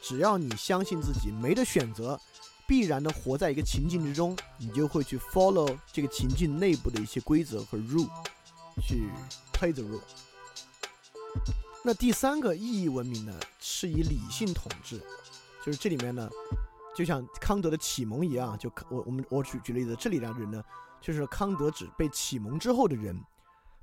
[0.00, 2.20] 只要你相信自己没得选择，
[2.68, 8.08] 必然的活在一个情境之中，你就会去 follow 这个情境内部的一些规则和 rule，
[8.86, 9.10] 去
[9.52, 10.02] play the rule。
[11.84, 15.00] 那第三个意义文明呢，是以理性统治，
[15.64, 16.30] 就是这里面呢，
[16.94, 20.62] 就像康德的启蒙一样，就我我们我举举例子，这里的人呢，
[21.00, 23.20] 就是康德指被启蒙之后的人，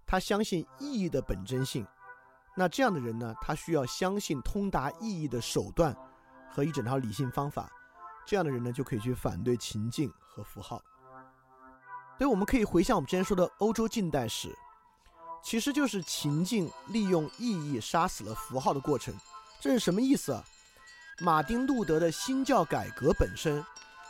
[0.05, 1.85] 他相信意义的本真性。
[2.55, 5.93] 那这样的人呢，他需要相信通达意义的手段
[6.49, 7.69] 和一整套理性方法。
[8.25, 10.81] 这样的人呢，就可以去反对情境和符号。
[12.17, 14.57] 所以我们可以回想我们之前说的欧洲近代史。
[15.43, 19.13] 其实就是情境利用意义杀死了符号的过程，
[19.59, 20.43] 这是什么意思啊？
[21.19, 23.63] 马丁路德的新教改革本身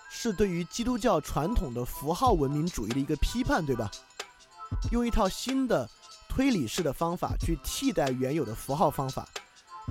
[0.10, 3.90] 是对于基督教传统的符号文明主义的一个批判，对吧？
[4.92, 5.90] 用一套新的
[6.28, 9.28] 推理式的方法去替代原有的符号方法，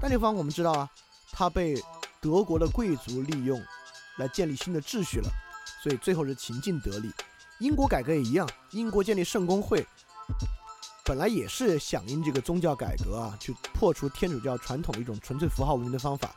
[0.00, 0.88] 但这方我们知道啊，
[1.32, 1.82] 它被
[2.20, 3.60] 德国的贵族利用
[4.18, 5.28] 来建立新的秩序了，
[5.82, 7.10] 所以最后是情境得利。
[7.58, 9.84] 英国改革也一样，英国建立圣公会。
[11.08, 16.30] 本来也是响应这个宗教改革啊，去破除天主教传统一种纯粹符号文明的方法，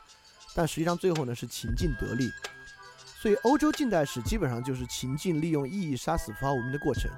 [0.54, 2.30] 但实际上最后呢是情境得利，
[3.20, 7.10] 所以欧洲近代史基本上就是情境利用意义杀死符号文明的过程，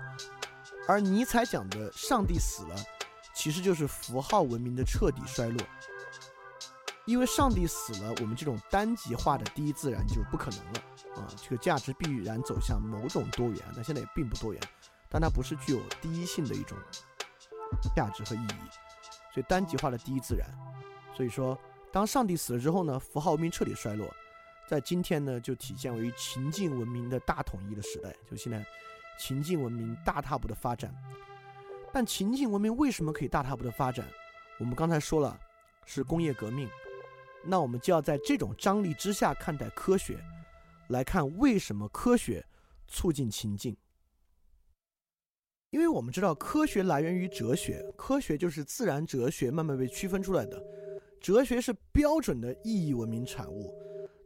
[0.89, 2.77] 而尼采讲的上帝死了，
[3.37, 5.65] 其实就是符号文明的彻底衰落，
[7.05, 10.81] 因为上帝死了，我们这种单极化的第一自然就不可能了
[11.23, 14.61] 啊，这个价值必然走向某种多元，那现在也并不多元，
[15.09, 16.77] 但它不是具有第一性的一种。
[17.95, 18.69] 价值和意义，
[19.33, 20.49] 所以单极化的第一自然。
[21.15, 21.59] 所以说，
[21.93, 24.13] 当上帝死了之后呢，符号文明彻底衰落，
[24.67, 28.15] 在今天呢，就体现为情境文明的大统一的时代。
[28.31, 28.65] 就现在，
[29.19, 30.95] 情境文明大踏步的发展。
[31.93, 34.05] 但情境文明为什么可以大踏步的发展？
[34.59, 35.39] 我们刚才说了，
[35.85, 36.69] 是工业革命。
[37.45, 40.19] 那我们就要在这种张力之下看待科学，
[40.89, 42.45] 来看为什么科学
[42.89, 43.77] 促进情境。
[45.75, 50.63] 因为我们知道科学来源于哲学，科学就是自然哲学慢慢被区分出来的。
[51.21, 53.75] 哲学是标准的意义文明产物，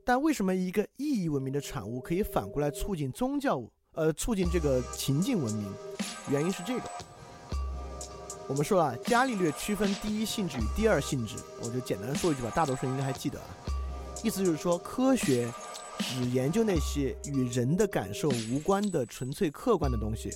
[0.05, 3.63] 但为什么一个意义文明的产物可以反过来促进宗教，
[3.95, 5.73] 呃，促进这个情境文明？
[6.31, 6.83] 原因是这个。
[8.47, 13.47] 我们说啊，伽利略区分第一性质与第二性质，我就简单说一句吧，大多数人应该还记得啊。
[14.23, 15.51] 意思就是说，科学
[15.99, 20.29] 只研究那些与人的感受无关的纯粹客观的东西。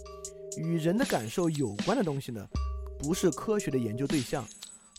[0.57, 2.47] 与人的感受有关的东西呢，
[2.99, 4.45] 不是科学的研究对象，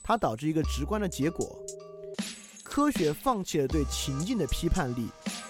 [0.01, 1.57] 它导致一个直观的结果：
[2.63, 5.07] 科学放弃了对情境的批判力，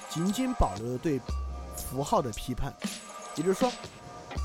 [0.10, 1.20] 仅仅保留了对
[1.76, 2.74] 符号的批判。
[3.36, 3.72] 也就是说，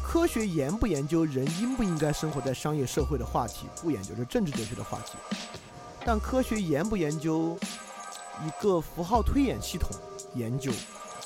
[0.05, 5.19] 科学研不研究人应不应该生活在商业社会的话题，不研究这政治哲学的话题。
[6.05, 7.59] 但科学研不研究
[8.47, 9.91] 一个符号推演系统
[10.35, 10.71] 研究，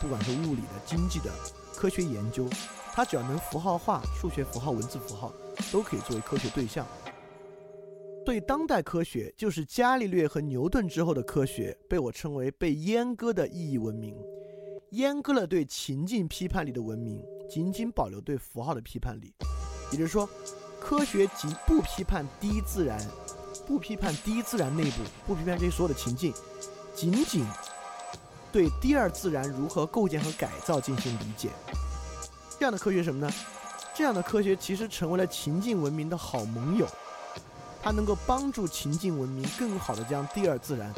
[0.00, 1.30] 不管是物理的、经济的
[1.76, 2.48] 科学研究，
[2.94, 5.32] 它只要能符号化、数学符号、文字符号，
[5.72, 6.86] 都可以作为科学对象。
[8.24, 14.14] 对当代科学，就是伽利略和牛顿之后的科学，被我称为被阉割的意义文明，
[14.92, 19.34] 阉割了对情境批判力的文明，仅仅保留对符号的批判力。
[19.90, 20.28] 也就是说，
[20.78, 23.00] 科学仅不批判第一自然，
[23.66, 26.32] 不批判第一自然内部，不批判这些所有的情境，
[26.94, 27.44] 仅仅
[28.52, 31.48] 对第二自然如何构建和改造进行理解。
[32.62, 33.34] 这样的科学什么呢？
[33.92, 36.86] 这样的科学其实成为了情境文明的好盟友。
[37.82, 40.88] 它能够帮助情境文明更好的将第二自然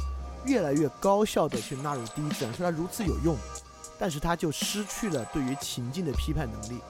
[0.45, 3.35] 越来越高效的去纳入第一自然，说它如此有用，
[3.99, 6.83] 但是它就失去了对于情境的批判能力。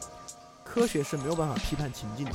[0.65, 2.33] 科学是没有办法批判情境的，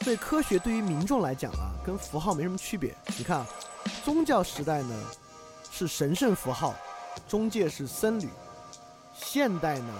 [0.00, 2.96] 所以科学对于民众来讲啊，跟符号没什么区别。
[3.18, 3.46] 你看啊，
[4.06, 4.94] 宗教时代呢
[5.70, 6.74] 是神圣符号，
[7.28, 8.28] 中介是僧侣；
[9.14, 9.92] 现代呢，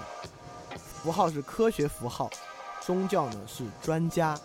[1.03, 2.29] 符号是科学符号，
[2.81, 4.37] 宗教呢是专家。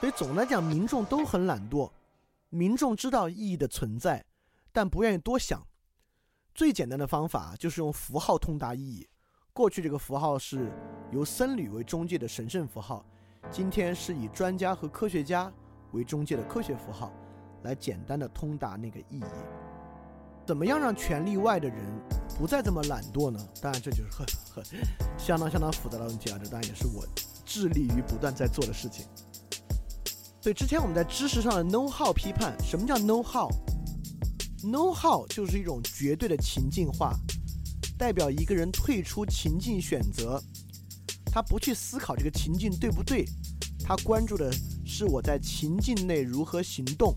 [0.00, 1.90] 所以总的来讲，民众都很懒惰。
[2.48, 4.24] 民众知道意义的存在，
[4.72, 5.64] 但不愿意多想。
[6.52, 9.08] 最简单的方法就是用符号通达意义。
[9.52, 10.70] 过去这个符号是
[11.12, 13.04] 由僧侣为中介的神圣符号，
[13.50, 15.52] 今天是以专家和科学家
[15.92, 17.12] 为中介的科学符号，
[17.62, 19.24] 来简单的通达那个意义。
[20.44, 21.78] 怎么样让权力外的人
[22.40, 23.38] 不再这么懒惰呢？
[23.60, 24.64] 当然，这就是很很
[25.18, 26.40] 相当相当复杂的问题啊！
[26.42, 27.06] 这当然也是我
[27.44, 29.04] 致力于不断在做的事情。
[30.40, 37.14] 所以之前我们在知识上的 know how 批判，什么叫 know how？know how 就是一种绝对的情境化，
[37.98, 40.42] 代表一个人退出情境选择，
[41.26, 43.26] 他不去思考这个情境对不对，
[43.84, 44.50] 他关注的
[44.86, 47.14] 是我在情境内如何行动。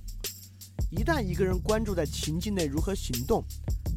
[0.94, 3.44] 一旦一个人关注在情境内如何行动，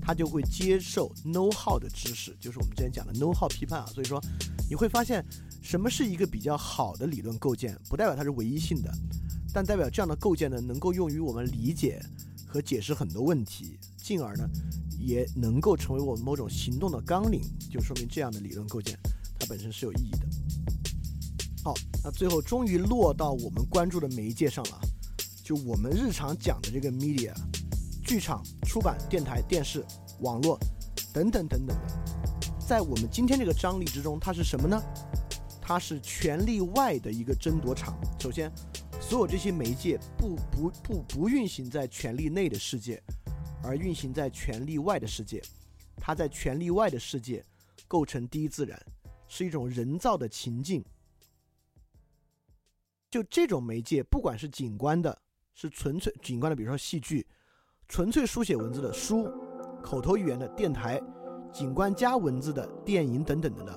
[0.01, 3.87] 他就会接受 know how 的知识，就是我们之前讲的 know how 批判啊。
[3.87, 4.21] 所以说，
[4.69, 5.25] 你会发现。
[5.63, 7.77] 什么是一个比较好的理论构建？
[7.89, 8.93] 不代表它是唯一性的，
[9.53, 12.01] 但代表这样的构建呢，能够用于我们理解
[12.47, 14.49] 和解释很多问题，进而呢，
[14.97, 17.41] 也能够成为我们某种行动的纲领。
[17.69, 18.97] 就说明这样的理论构建，
[19.41, 20.19] 它本身是有意义的。
[21.65, 21.75] 好，
[22.05, 24.81] 那最后终于落到我们关注的媒介上了，
[25.47, 27.33] 就我们日常讲的这个 media，
[28.03, 29.87] 剧场、出版、电台、电视、
[30.19, 30.59] 网络
[31.15, 34.83] 等等等等的，在我们今天这个张力之中，它是什么呢？
[35.63, 37.97] 它是权力外的一个争夺场。
[38.19, 38.51] 首先，
[39.01, 43.01] 所有这些媒介不不不不运行在权力内的世界，
[43.63, 45.41] 而运行在权力外的世界。
[45.97, 47.45] 它在权力外的世界
[47.87, 48.77] 构成第一自然，
[49.29, 50.85] 是一种人造的情境。
[53.09, 55.17] 就这种媒介，不管是景观的，
[55.59, 57.27] 是纯粹景观的，比如说戏剧，
[57.89, 59.27] 纯粹书写文字的书，
[59.83, 61.03] 口头语言的电台，
[61.51, 63.73] 景观加文字的电影等等的呢。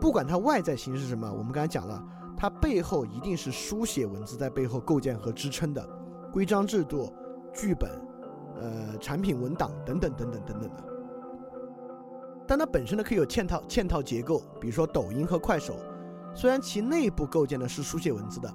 [0.00, 2.00] 不管它外在形式什么，我们刚才讲了，
[2.36, 5.84] 它背后一定是书写文字在背后构建和支撑的
[6.32, 7.12] 规章制度、
[7.52, 7.90] 剧本、
[8.54, 10.84] 呃产品文档等等等等等等的。
[12.46, 15.74] 但它本身呢可以有嵌套嵌套结构，比如说抖音和快手，
[16.32, 18.54] 虽然其内部构建的是书写文字的，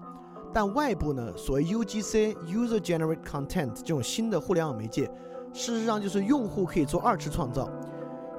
[0.54, 5.06] 但外部呢所谓 UGC（User Generate Content） 这种新的互联网媒介，
[5.54, 7.70] 事实上就是用户可以做二次创造。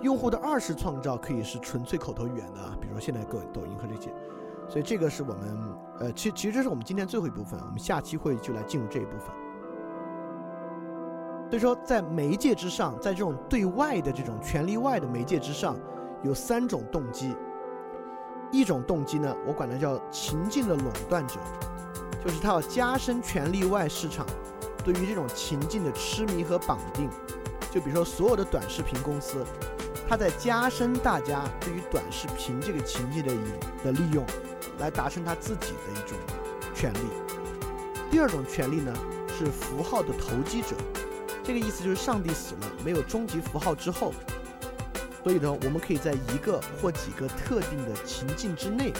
[0.02, 4.12] 用户的二次创造可以是纯粹口头语言的啊，比如说现在各抖音和这些，
[4.68, 5.56] 所以这个是我们
[6.00, 9.28] 呃，其其实这是我们今天最后一部分，我们下期会就来进入这一部分。
[11.50, 15.76] 所以说，在媒介之上，在这种对外的这种权力外的媒介之上，
[16.24, 17.36] 有三种动机。
[18.52, 21.40] 一种动机呢，我管它叫情境的垄断者，
[22.24, 24.24] 就是它要加深权力外市场
[24.84, 27.10] 对于这种情境的痴迷和绑定。
[27.70, 29.44] 就比如说所有的短视频公司。
[30.08, 33.42] 它在加深大家对于短视频这个情境的引
[33.82, 34.22] 的利用，
[34.78, 36.18] 来达成他自己的一种
[36.74, 36.98] 权利。
[38.10, 38.92] 第二种权利呢，
[39.38, 40.76] 是符号的投机者，
[41.42, 44.12] 这个意思就是上帝死了，没有终极符号之后，
[45.22, 48.92] 所以呢，我们可以在一个或几个特定的情境之内，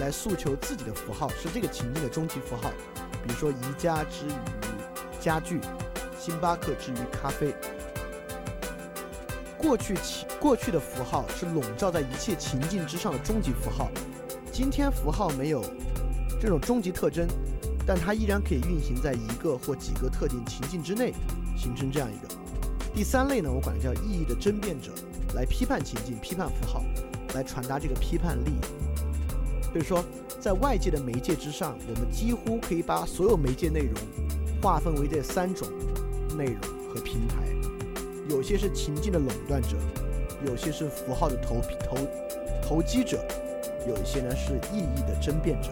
[0.00, 2.70] 来诉求自己的符号是这个情境的终极符号，
[3.22, 4.30] 比如说宜家之于
[5.18, 5.58] 家具，
[6.18, 7.54] 星巴克之于咖啡。
[9.56, 13.90] 过去情过去的符号是笼罩在一切情境之上的终极符号，
[14.52, 15.64] 今天符号没有
[16.38, 17.26] 这种终极特征，
[17.86, 21.14] 但它依然可以运行在一个或几个特定情境之内，
[21.56, 22.34] 形成这样一个
[22.94, 24.92] 第三类呢，我管它叫意义的争辩者，
[25.34, 26.84] 来批判情境、批判符号，
[27.34, 28.52] 来传达这个批判力。
[29.72, 30.02] 所以说，
[30.40, 33.94] 在外界的媒介之上，我们几乎可以把所有媒介内容
[34.62, 35.68] 划分为这三种
[36.36, 37.36] 内容和平台。
[38.28, 39.76] 有些是情境的垄断者，
[40.46, 41.96] 有些是符号的投投
[42.62, 43.22] 投机者，
[43.86, 45.68] 有一些呢是意义的争辩者。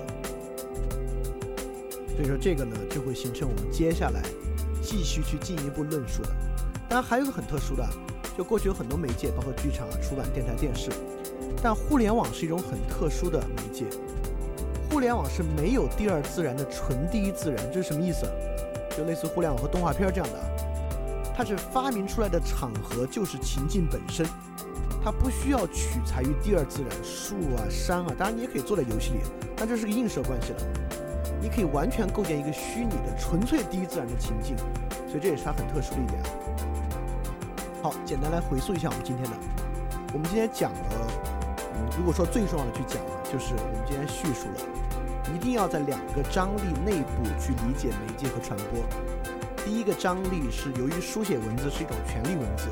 [2.14, 4.22] 所以说，这个呢就会形成我们接下来
[4.82, 6.28] 继续去进一步论述的。
[6.88, 7.88] 当然，还有个很特殊的，
[8.36, 10.90] 就过去有很多媒介，包括剧场啊、出版、电台、电视。
[11.62, 13.84] 但互联网是一种很特殊的媒介，
[14.90, 18.26] 互联网是没有第二自然的纯第一自然，这是什么意思？
[18.96, 20.38] 就类似互联网和动画片这样的，
[21.34, 24.26] 它是发明出来的场合就是情境本身，
[25.02, 29.20] 它不需要取材于第二自然，树啊、山啊，当然你也可以坐在游戏里，
[29.56, 30.58] 但这是个映射关系了，
[31.40, 34.56] 你可以完全构建一个虚拟的、纯粹第一自然的情境，
[35.08, 36.20] 所以这也是它很特殊的一点。
[37.84, 39.36] 好，简单来回溯一下我们今天的，
[40.14, 41.06] 我们今天讲了。
[41.98, 48.80] 如果说最重要的去讲呢，就是我们今天叙述了，一定要在两个张力内部去理解媒介和传播。
[49.66, 52.68] 第一个张力是由于书写文字是一种权力文字，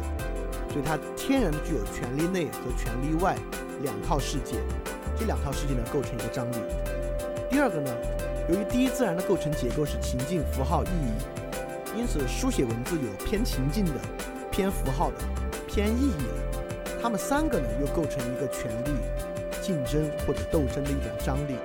[0.72, 3.36] 所以它天然具有权力内和权力外
[3.82, 4.56] 两套世界，
[5.14, 6.56] 这两套世界呢构成一个张力。
[7.50, 7.94] 第二个呢，
[8.48, 14.00] 由于第一自然的构成结构是情境、符号、意义，因此书写文字有偏情境的、
[14.52, 15.16] 偏符号的、
[15.66, 17.00] 偏意义的。
[17.00, 18.90] 他们三个呢，又构成一个权力
[19.62, 21.56] 竞争或者斗争的一种张力，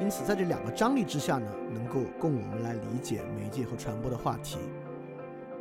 [0.00, 4.58] 因此在这两个张力之下呢，能够供我们来理解媒介和传播的话题，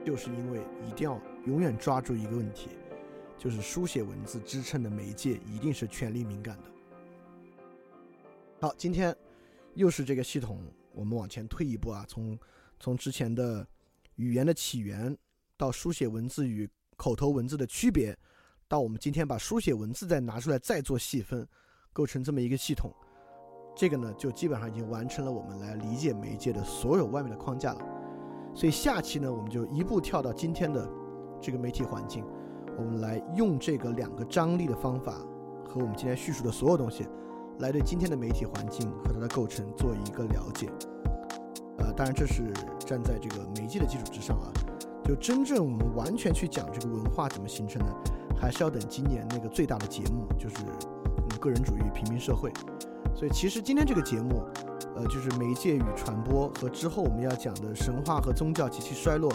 [0.03, 2.71] 就是因为一定要永远抓住一个问题，
[3.37, 6.63] 就是书写文字支撑的媒介一定是权力敏感的。
[8.59, 9.15] 好，今天
[9.75, 10.59] 又是这个系统，
[10.91, 12.37] 我们往前推一步啊，从
[12.79, 13.65] 从之前的
[14.15, 15.15] 语言的起源
[15.57, 18.17] 到书写文字与口头文字的区别。
[18.69, 21.47] 到我们今天把书写文字再拿出来再做细分，
[21.93, 22.93] 构成这么一个系统，
[23.73, 27.81] 这个呢就基本上已经完成了我们来理解媒介的所有外面的框架了。
[28.53, 30.85] 所以下期呢我们就一步跳到今天的
[31.41, 32.25] 这个媒体环境，
[32.77, 35.13] 我们来用这个两个张力的方法
[35.65, 37.07] 和我们今天叙述的所有东西，
[37.59, 40.69] 来对今天的媒体环境和它的构成做一个了解。
[41.77, 44.51] 呃，当然这是站在这个媒介的基础之上啊，
[45.07, 47.87] 就真正我们完全去讲这个文化怎么形成的。
[48.39, 50.57] 还是要等今年那个最大的节目，就是
[51.15, 52.51] 我们个人主义平民社会。
[53.15, 54.43] 所以其实今天这个节目，
[54.95, 59.33] 呃，就是媒介与传播和之后我们要讲的神话和宗教及其衰落，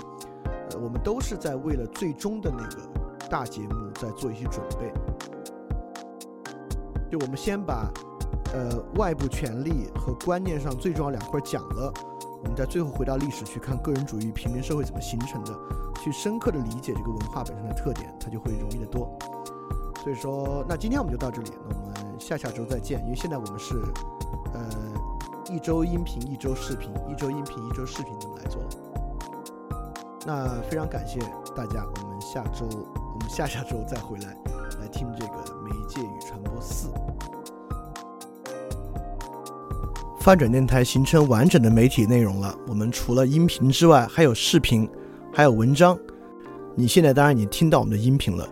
[0.70, 4.92] 呃，我们都是在为了最终的那个大节目在做一些准备。
[7.10, 7.90] 就我们先把
[8.54, 11.92] 呃外部权力和观念上最重要两块讲了，
[12.42, 15.52] 我们再最后回到历史去看个人主义平民社会怎么形成的。
[16.02, 19.16] 去深刻的理解这个文化本身的特点，它就会容易得多。
[20.02, 23.00] 所以说，那今天我们就到这里，那我们下下周再见。
[23.04, 23.80] 因为现在我们是，
[24.52, 24.68] 呃，
[25.48, 28.60] 一周音频一周视频，一周音频一周视频这么来做。
[30.26, 31.20] 那非常感谢
[31.54, 34.36] 大家，我们下周我们下下周再回来
[34.80, 36.88] 来听这个媒介与传播四。
[40.22, 44.88] 翻转电台形成完整的媒体内容了，我们除了音频之外，还有视频。
[45.34, 45.98] 还有文章，
[46.76, 48.48] 你现在当然已经听到我们的音频了。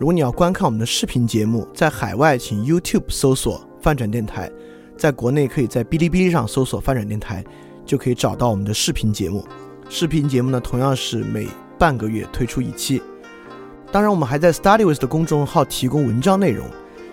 [0.00, 4.50] 如果你要观看我们的视频节目，在海外请 YouTube 搜索“翻转电台”，
[4.98, 7.44] 在国内可以在哔哩哔哩上搜索“翻转电台”，
[7.86, 9.44] 就可以找到我们的视频节目。
[9.88, 11.46] 视频节目呢，同样是每
[11.78, 13.00] 半个月推出一期。
[13.92, 16.66] 当然，我们还在 StudyWith 的公众号提供文章内容，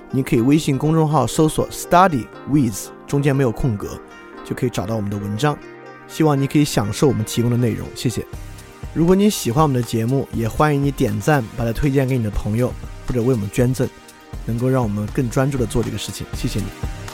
[0.10, 4.00] 你可以微信公众号搜索 “StudyWith”，中间没有空格，
[4.46, 5.58] 就可以找到我们的文章。
[6.08, 8.26] 希望你可以享受我们提供的内容，谢谢。
[8.94, 12.72] 如果你喜欢我们的节目，也欢迎你点赞，把它推荐给你的朋友，
[13.08, 13.90] 或者为我们捐赠，
[14.46, 16.26] 能够让我们更专注的做这个事情。
[16.34, 17.09] 谢谢你。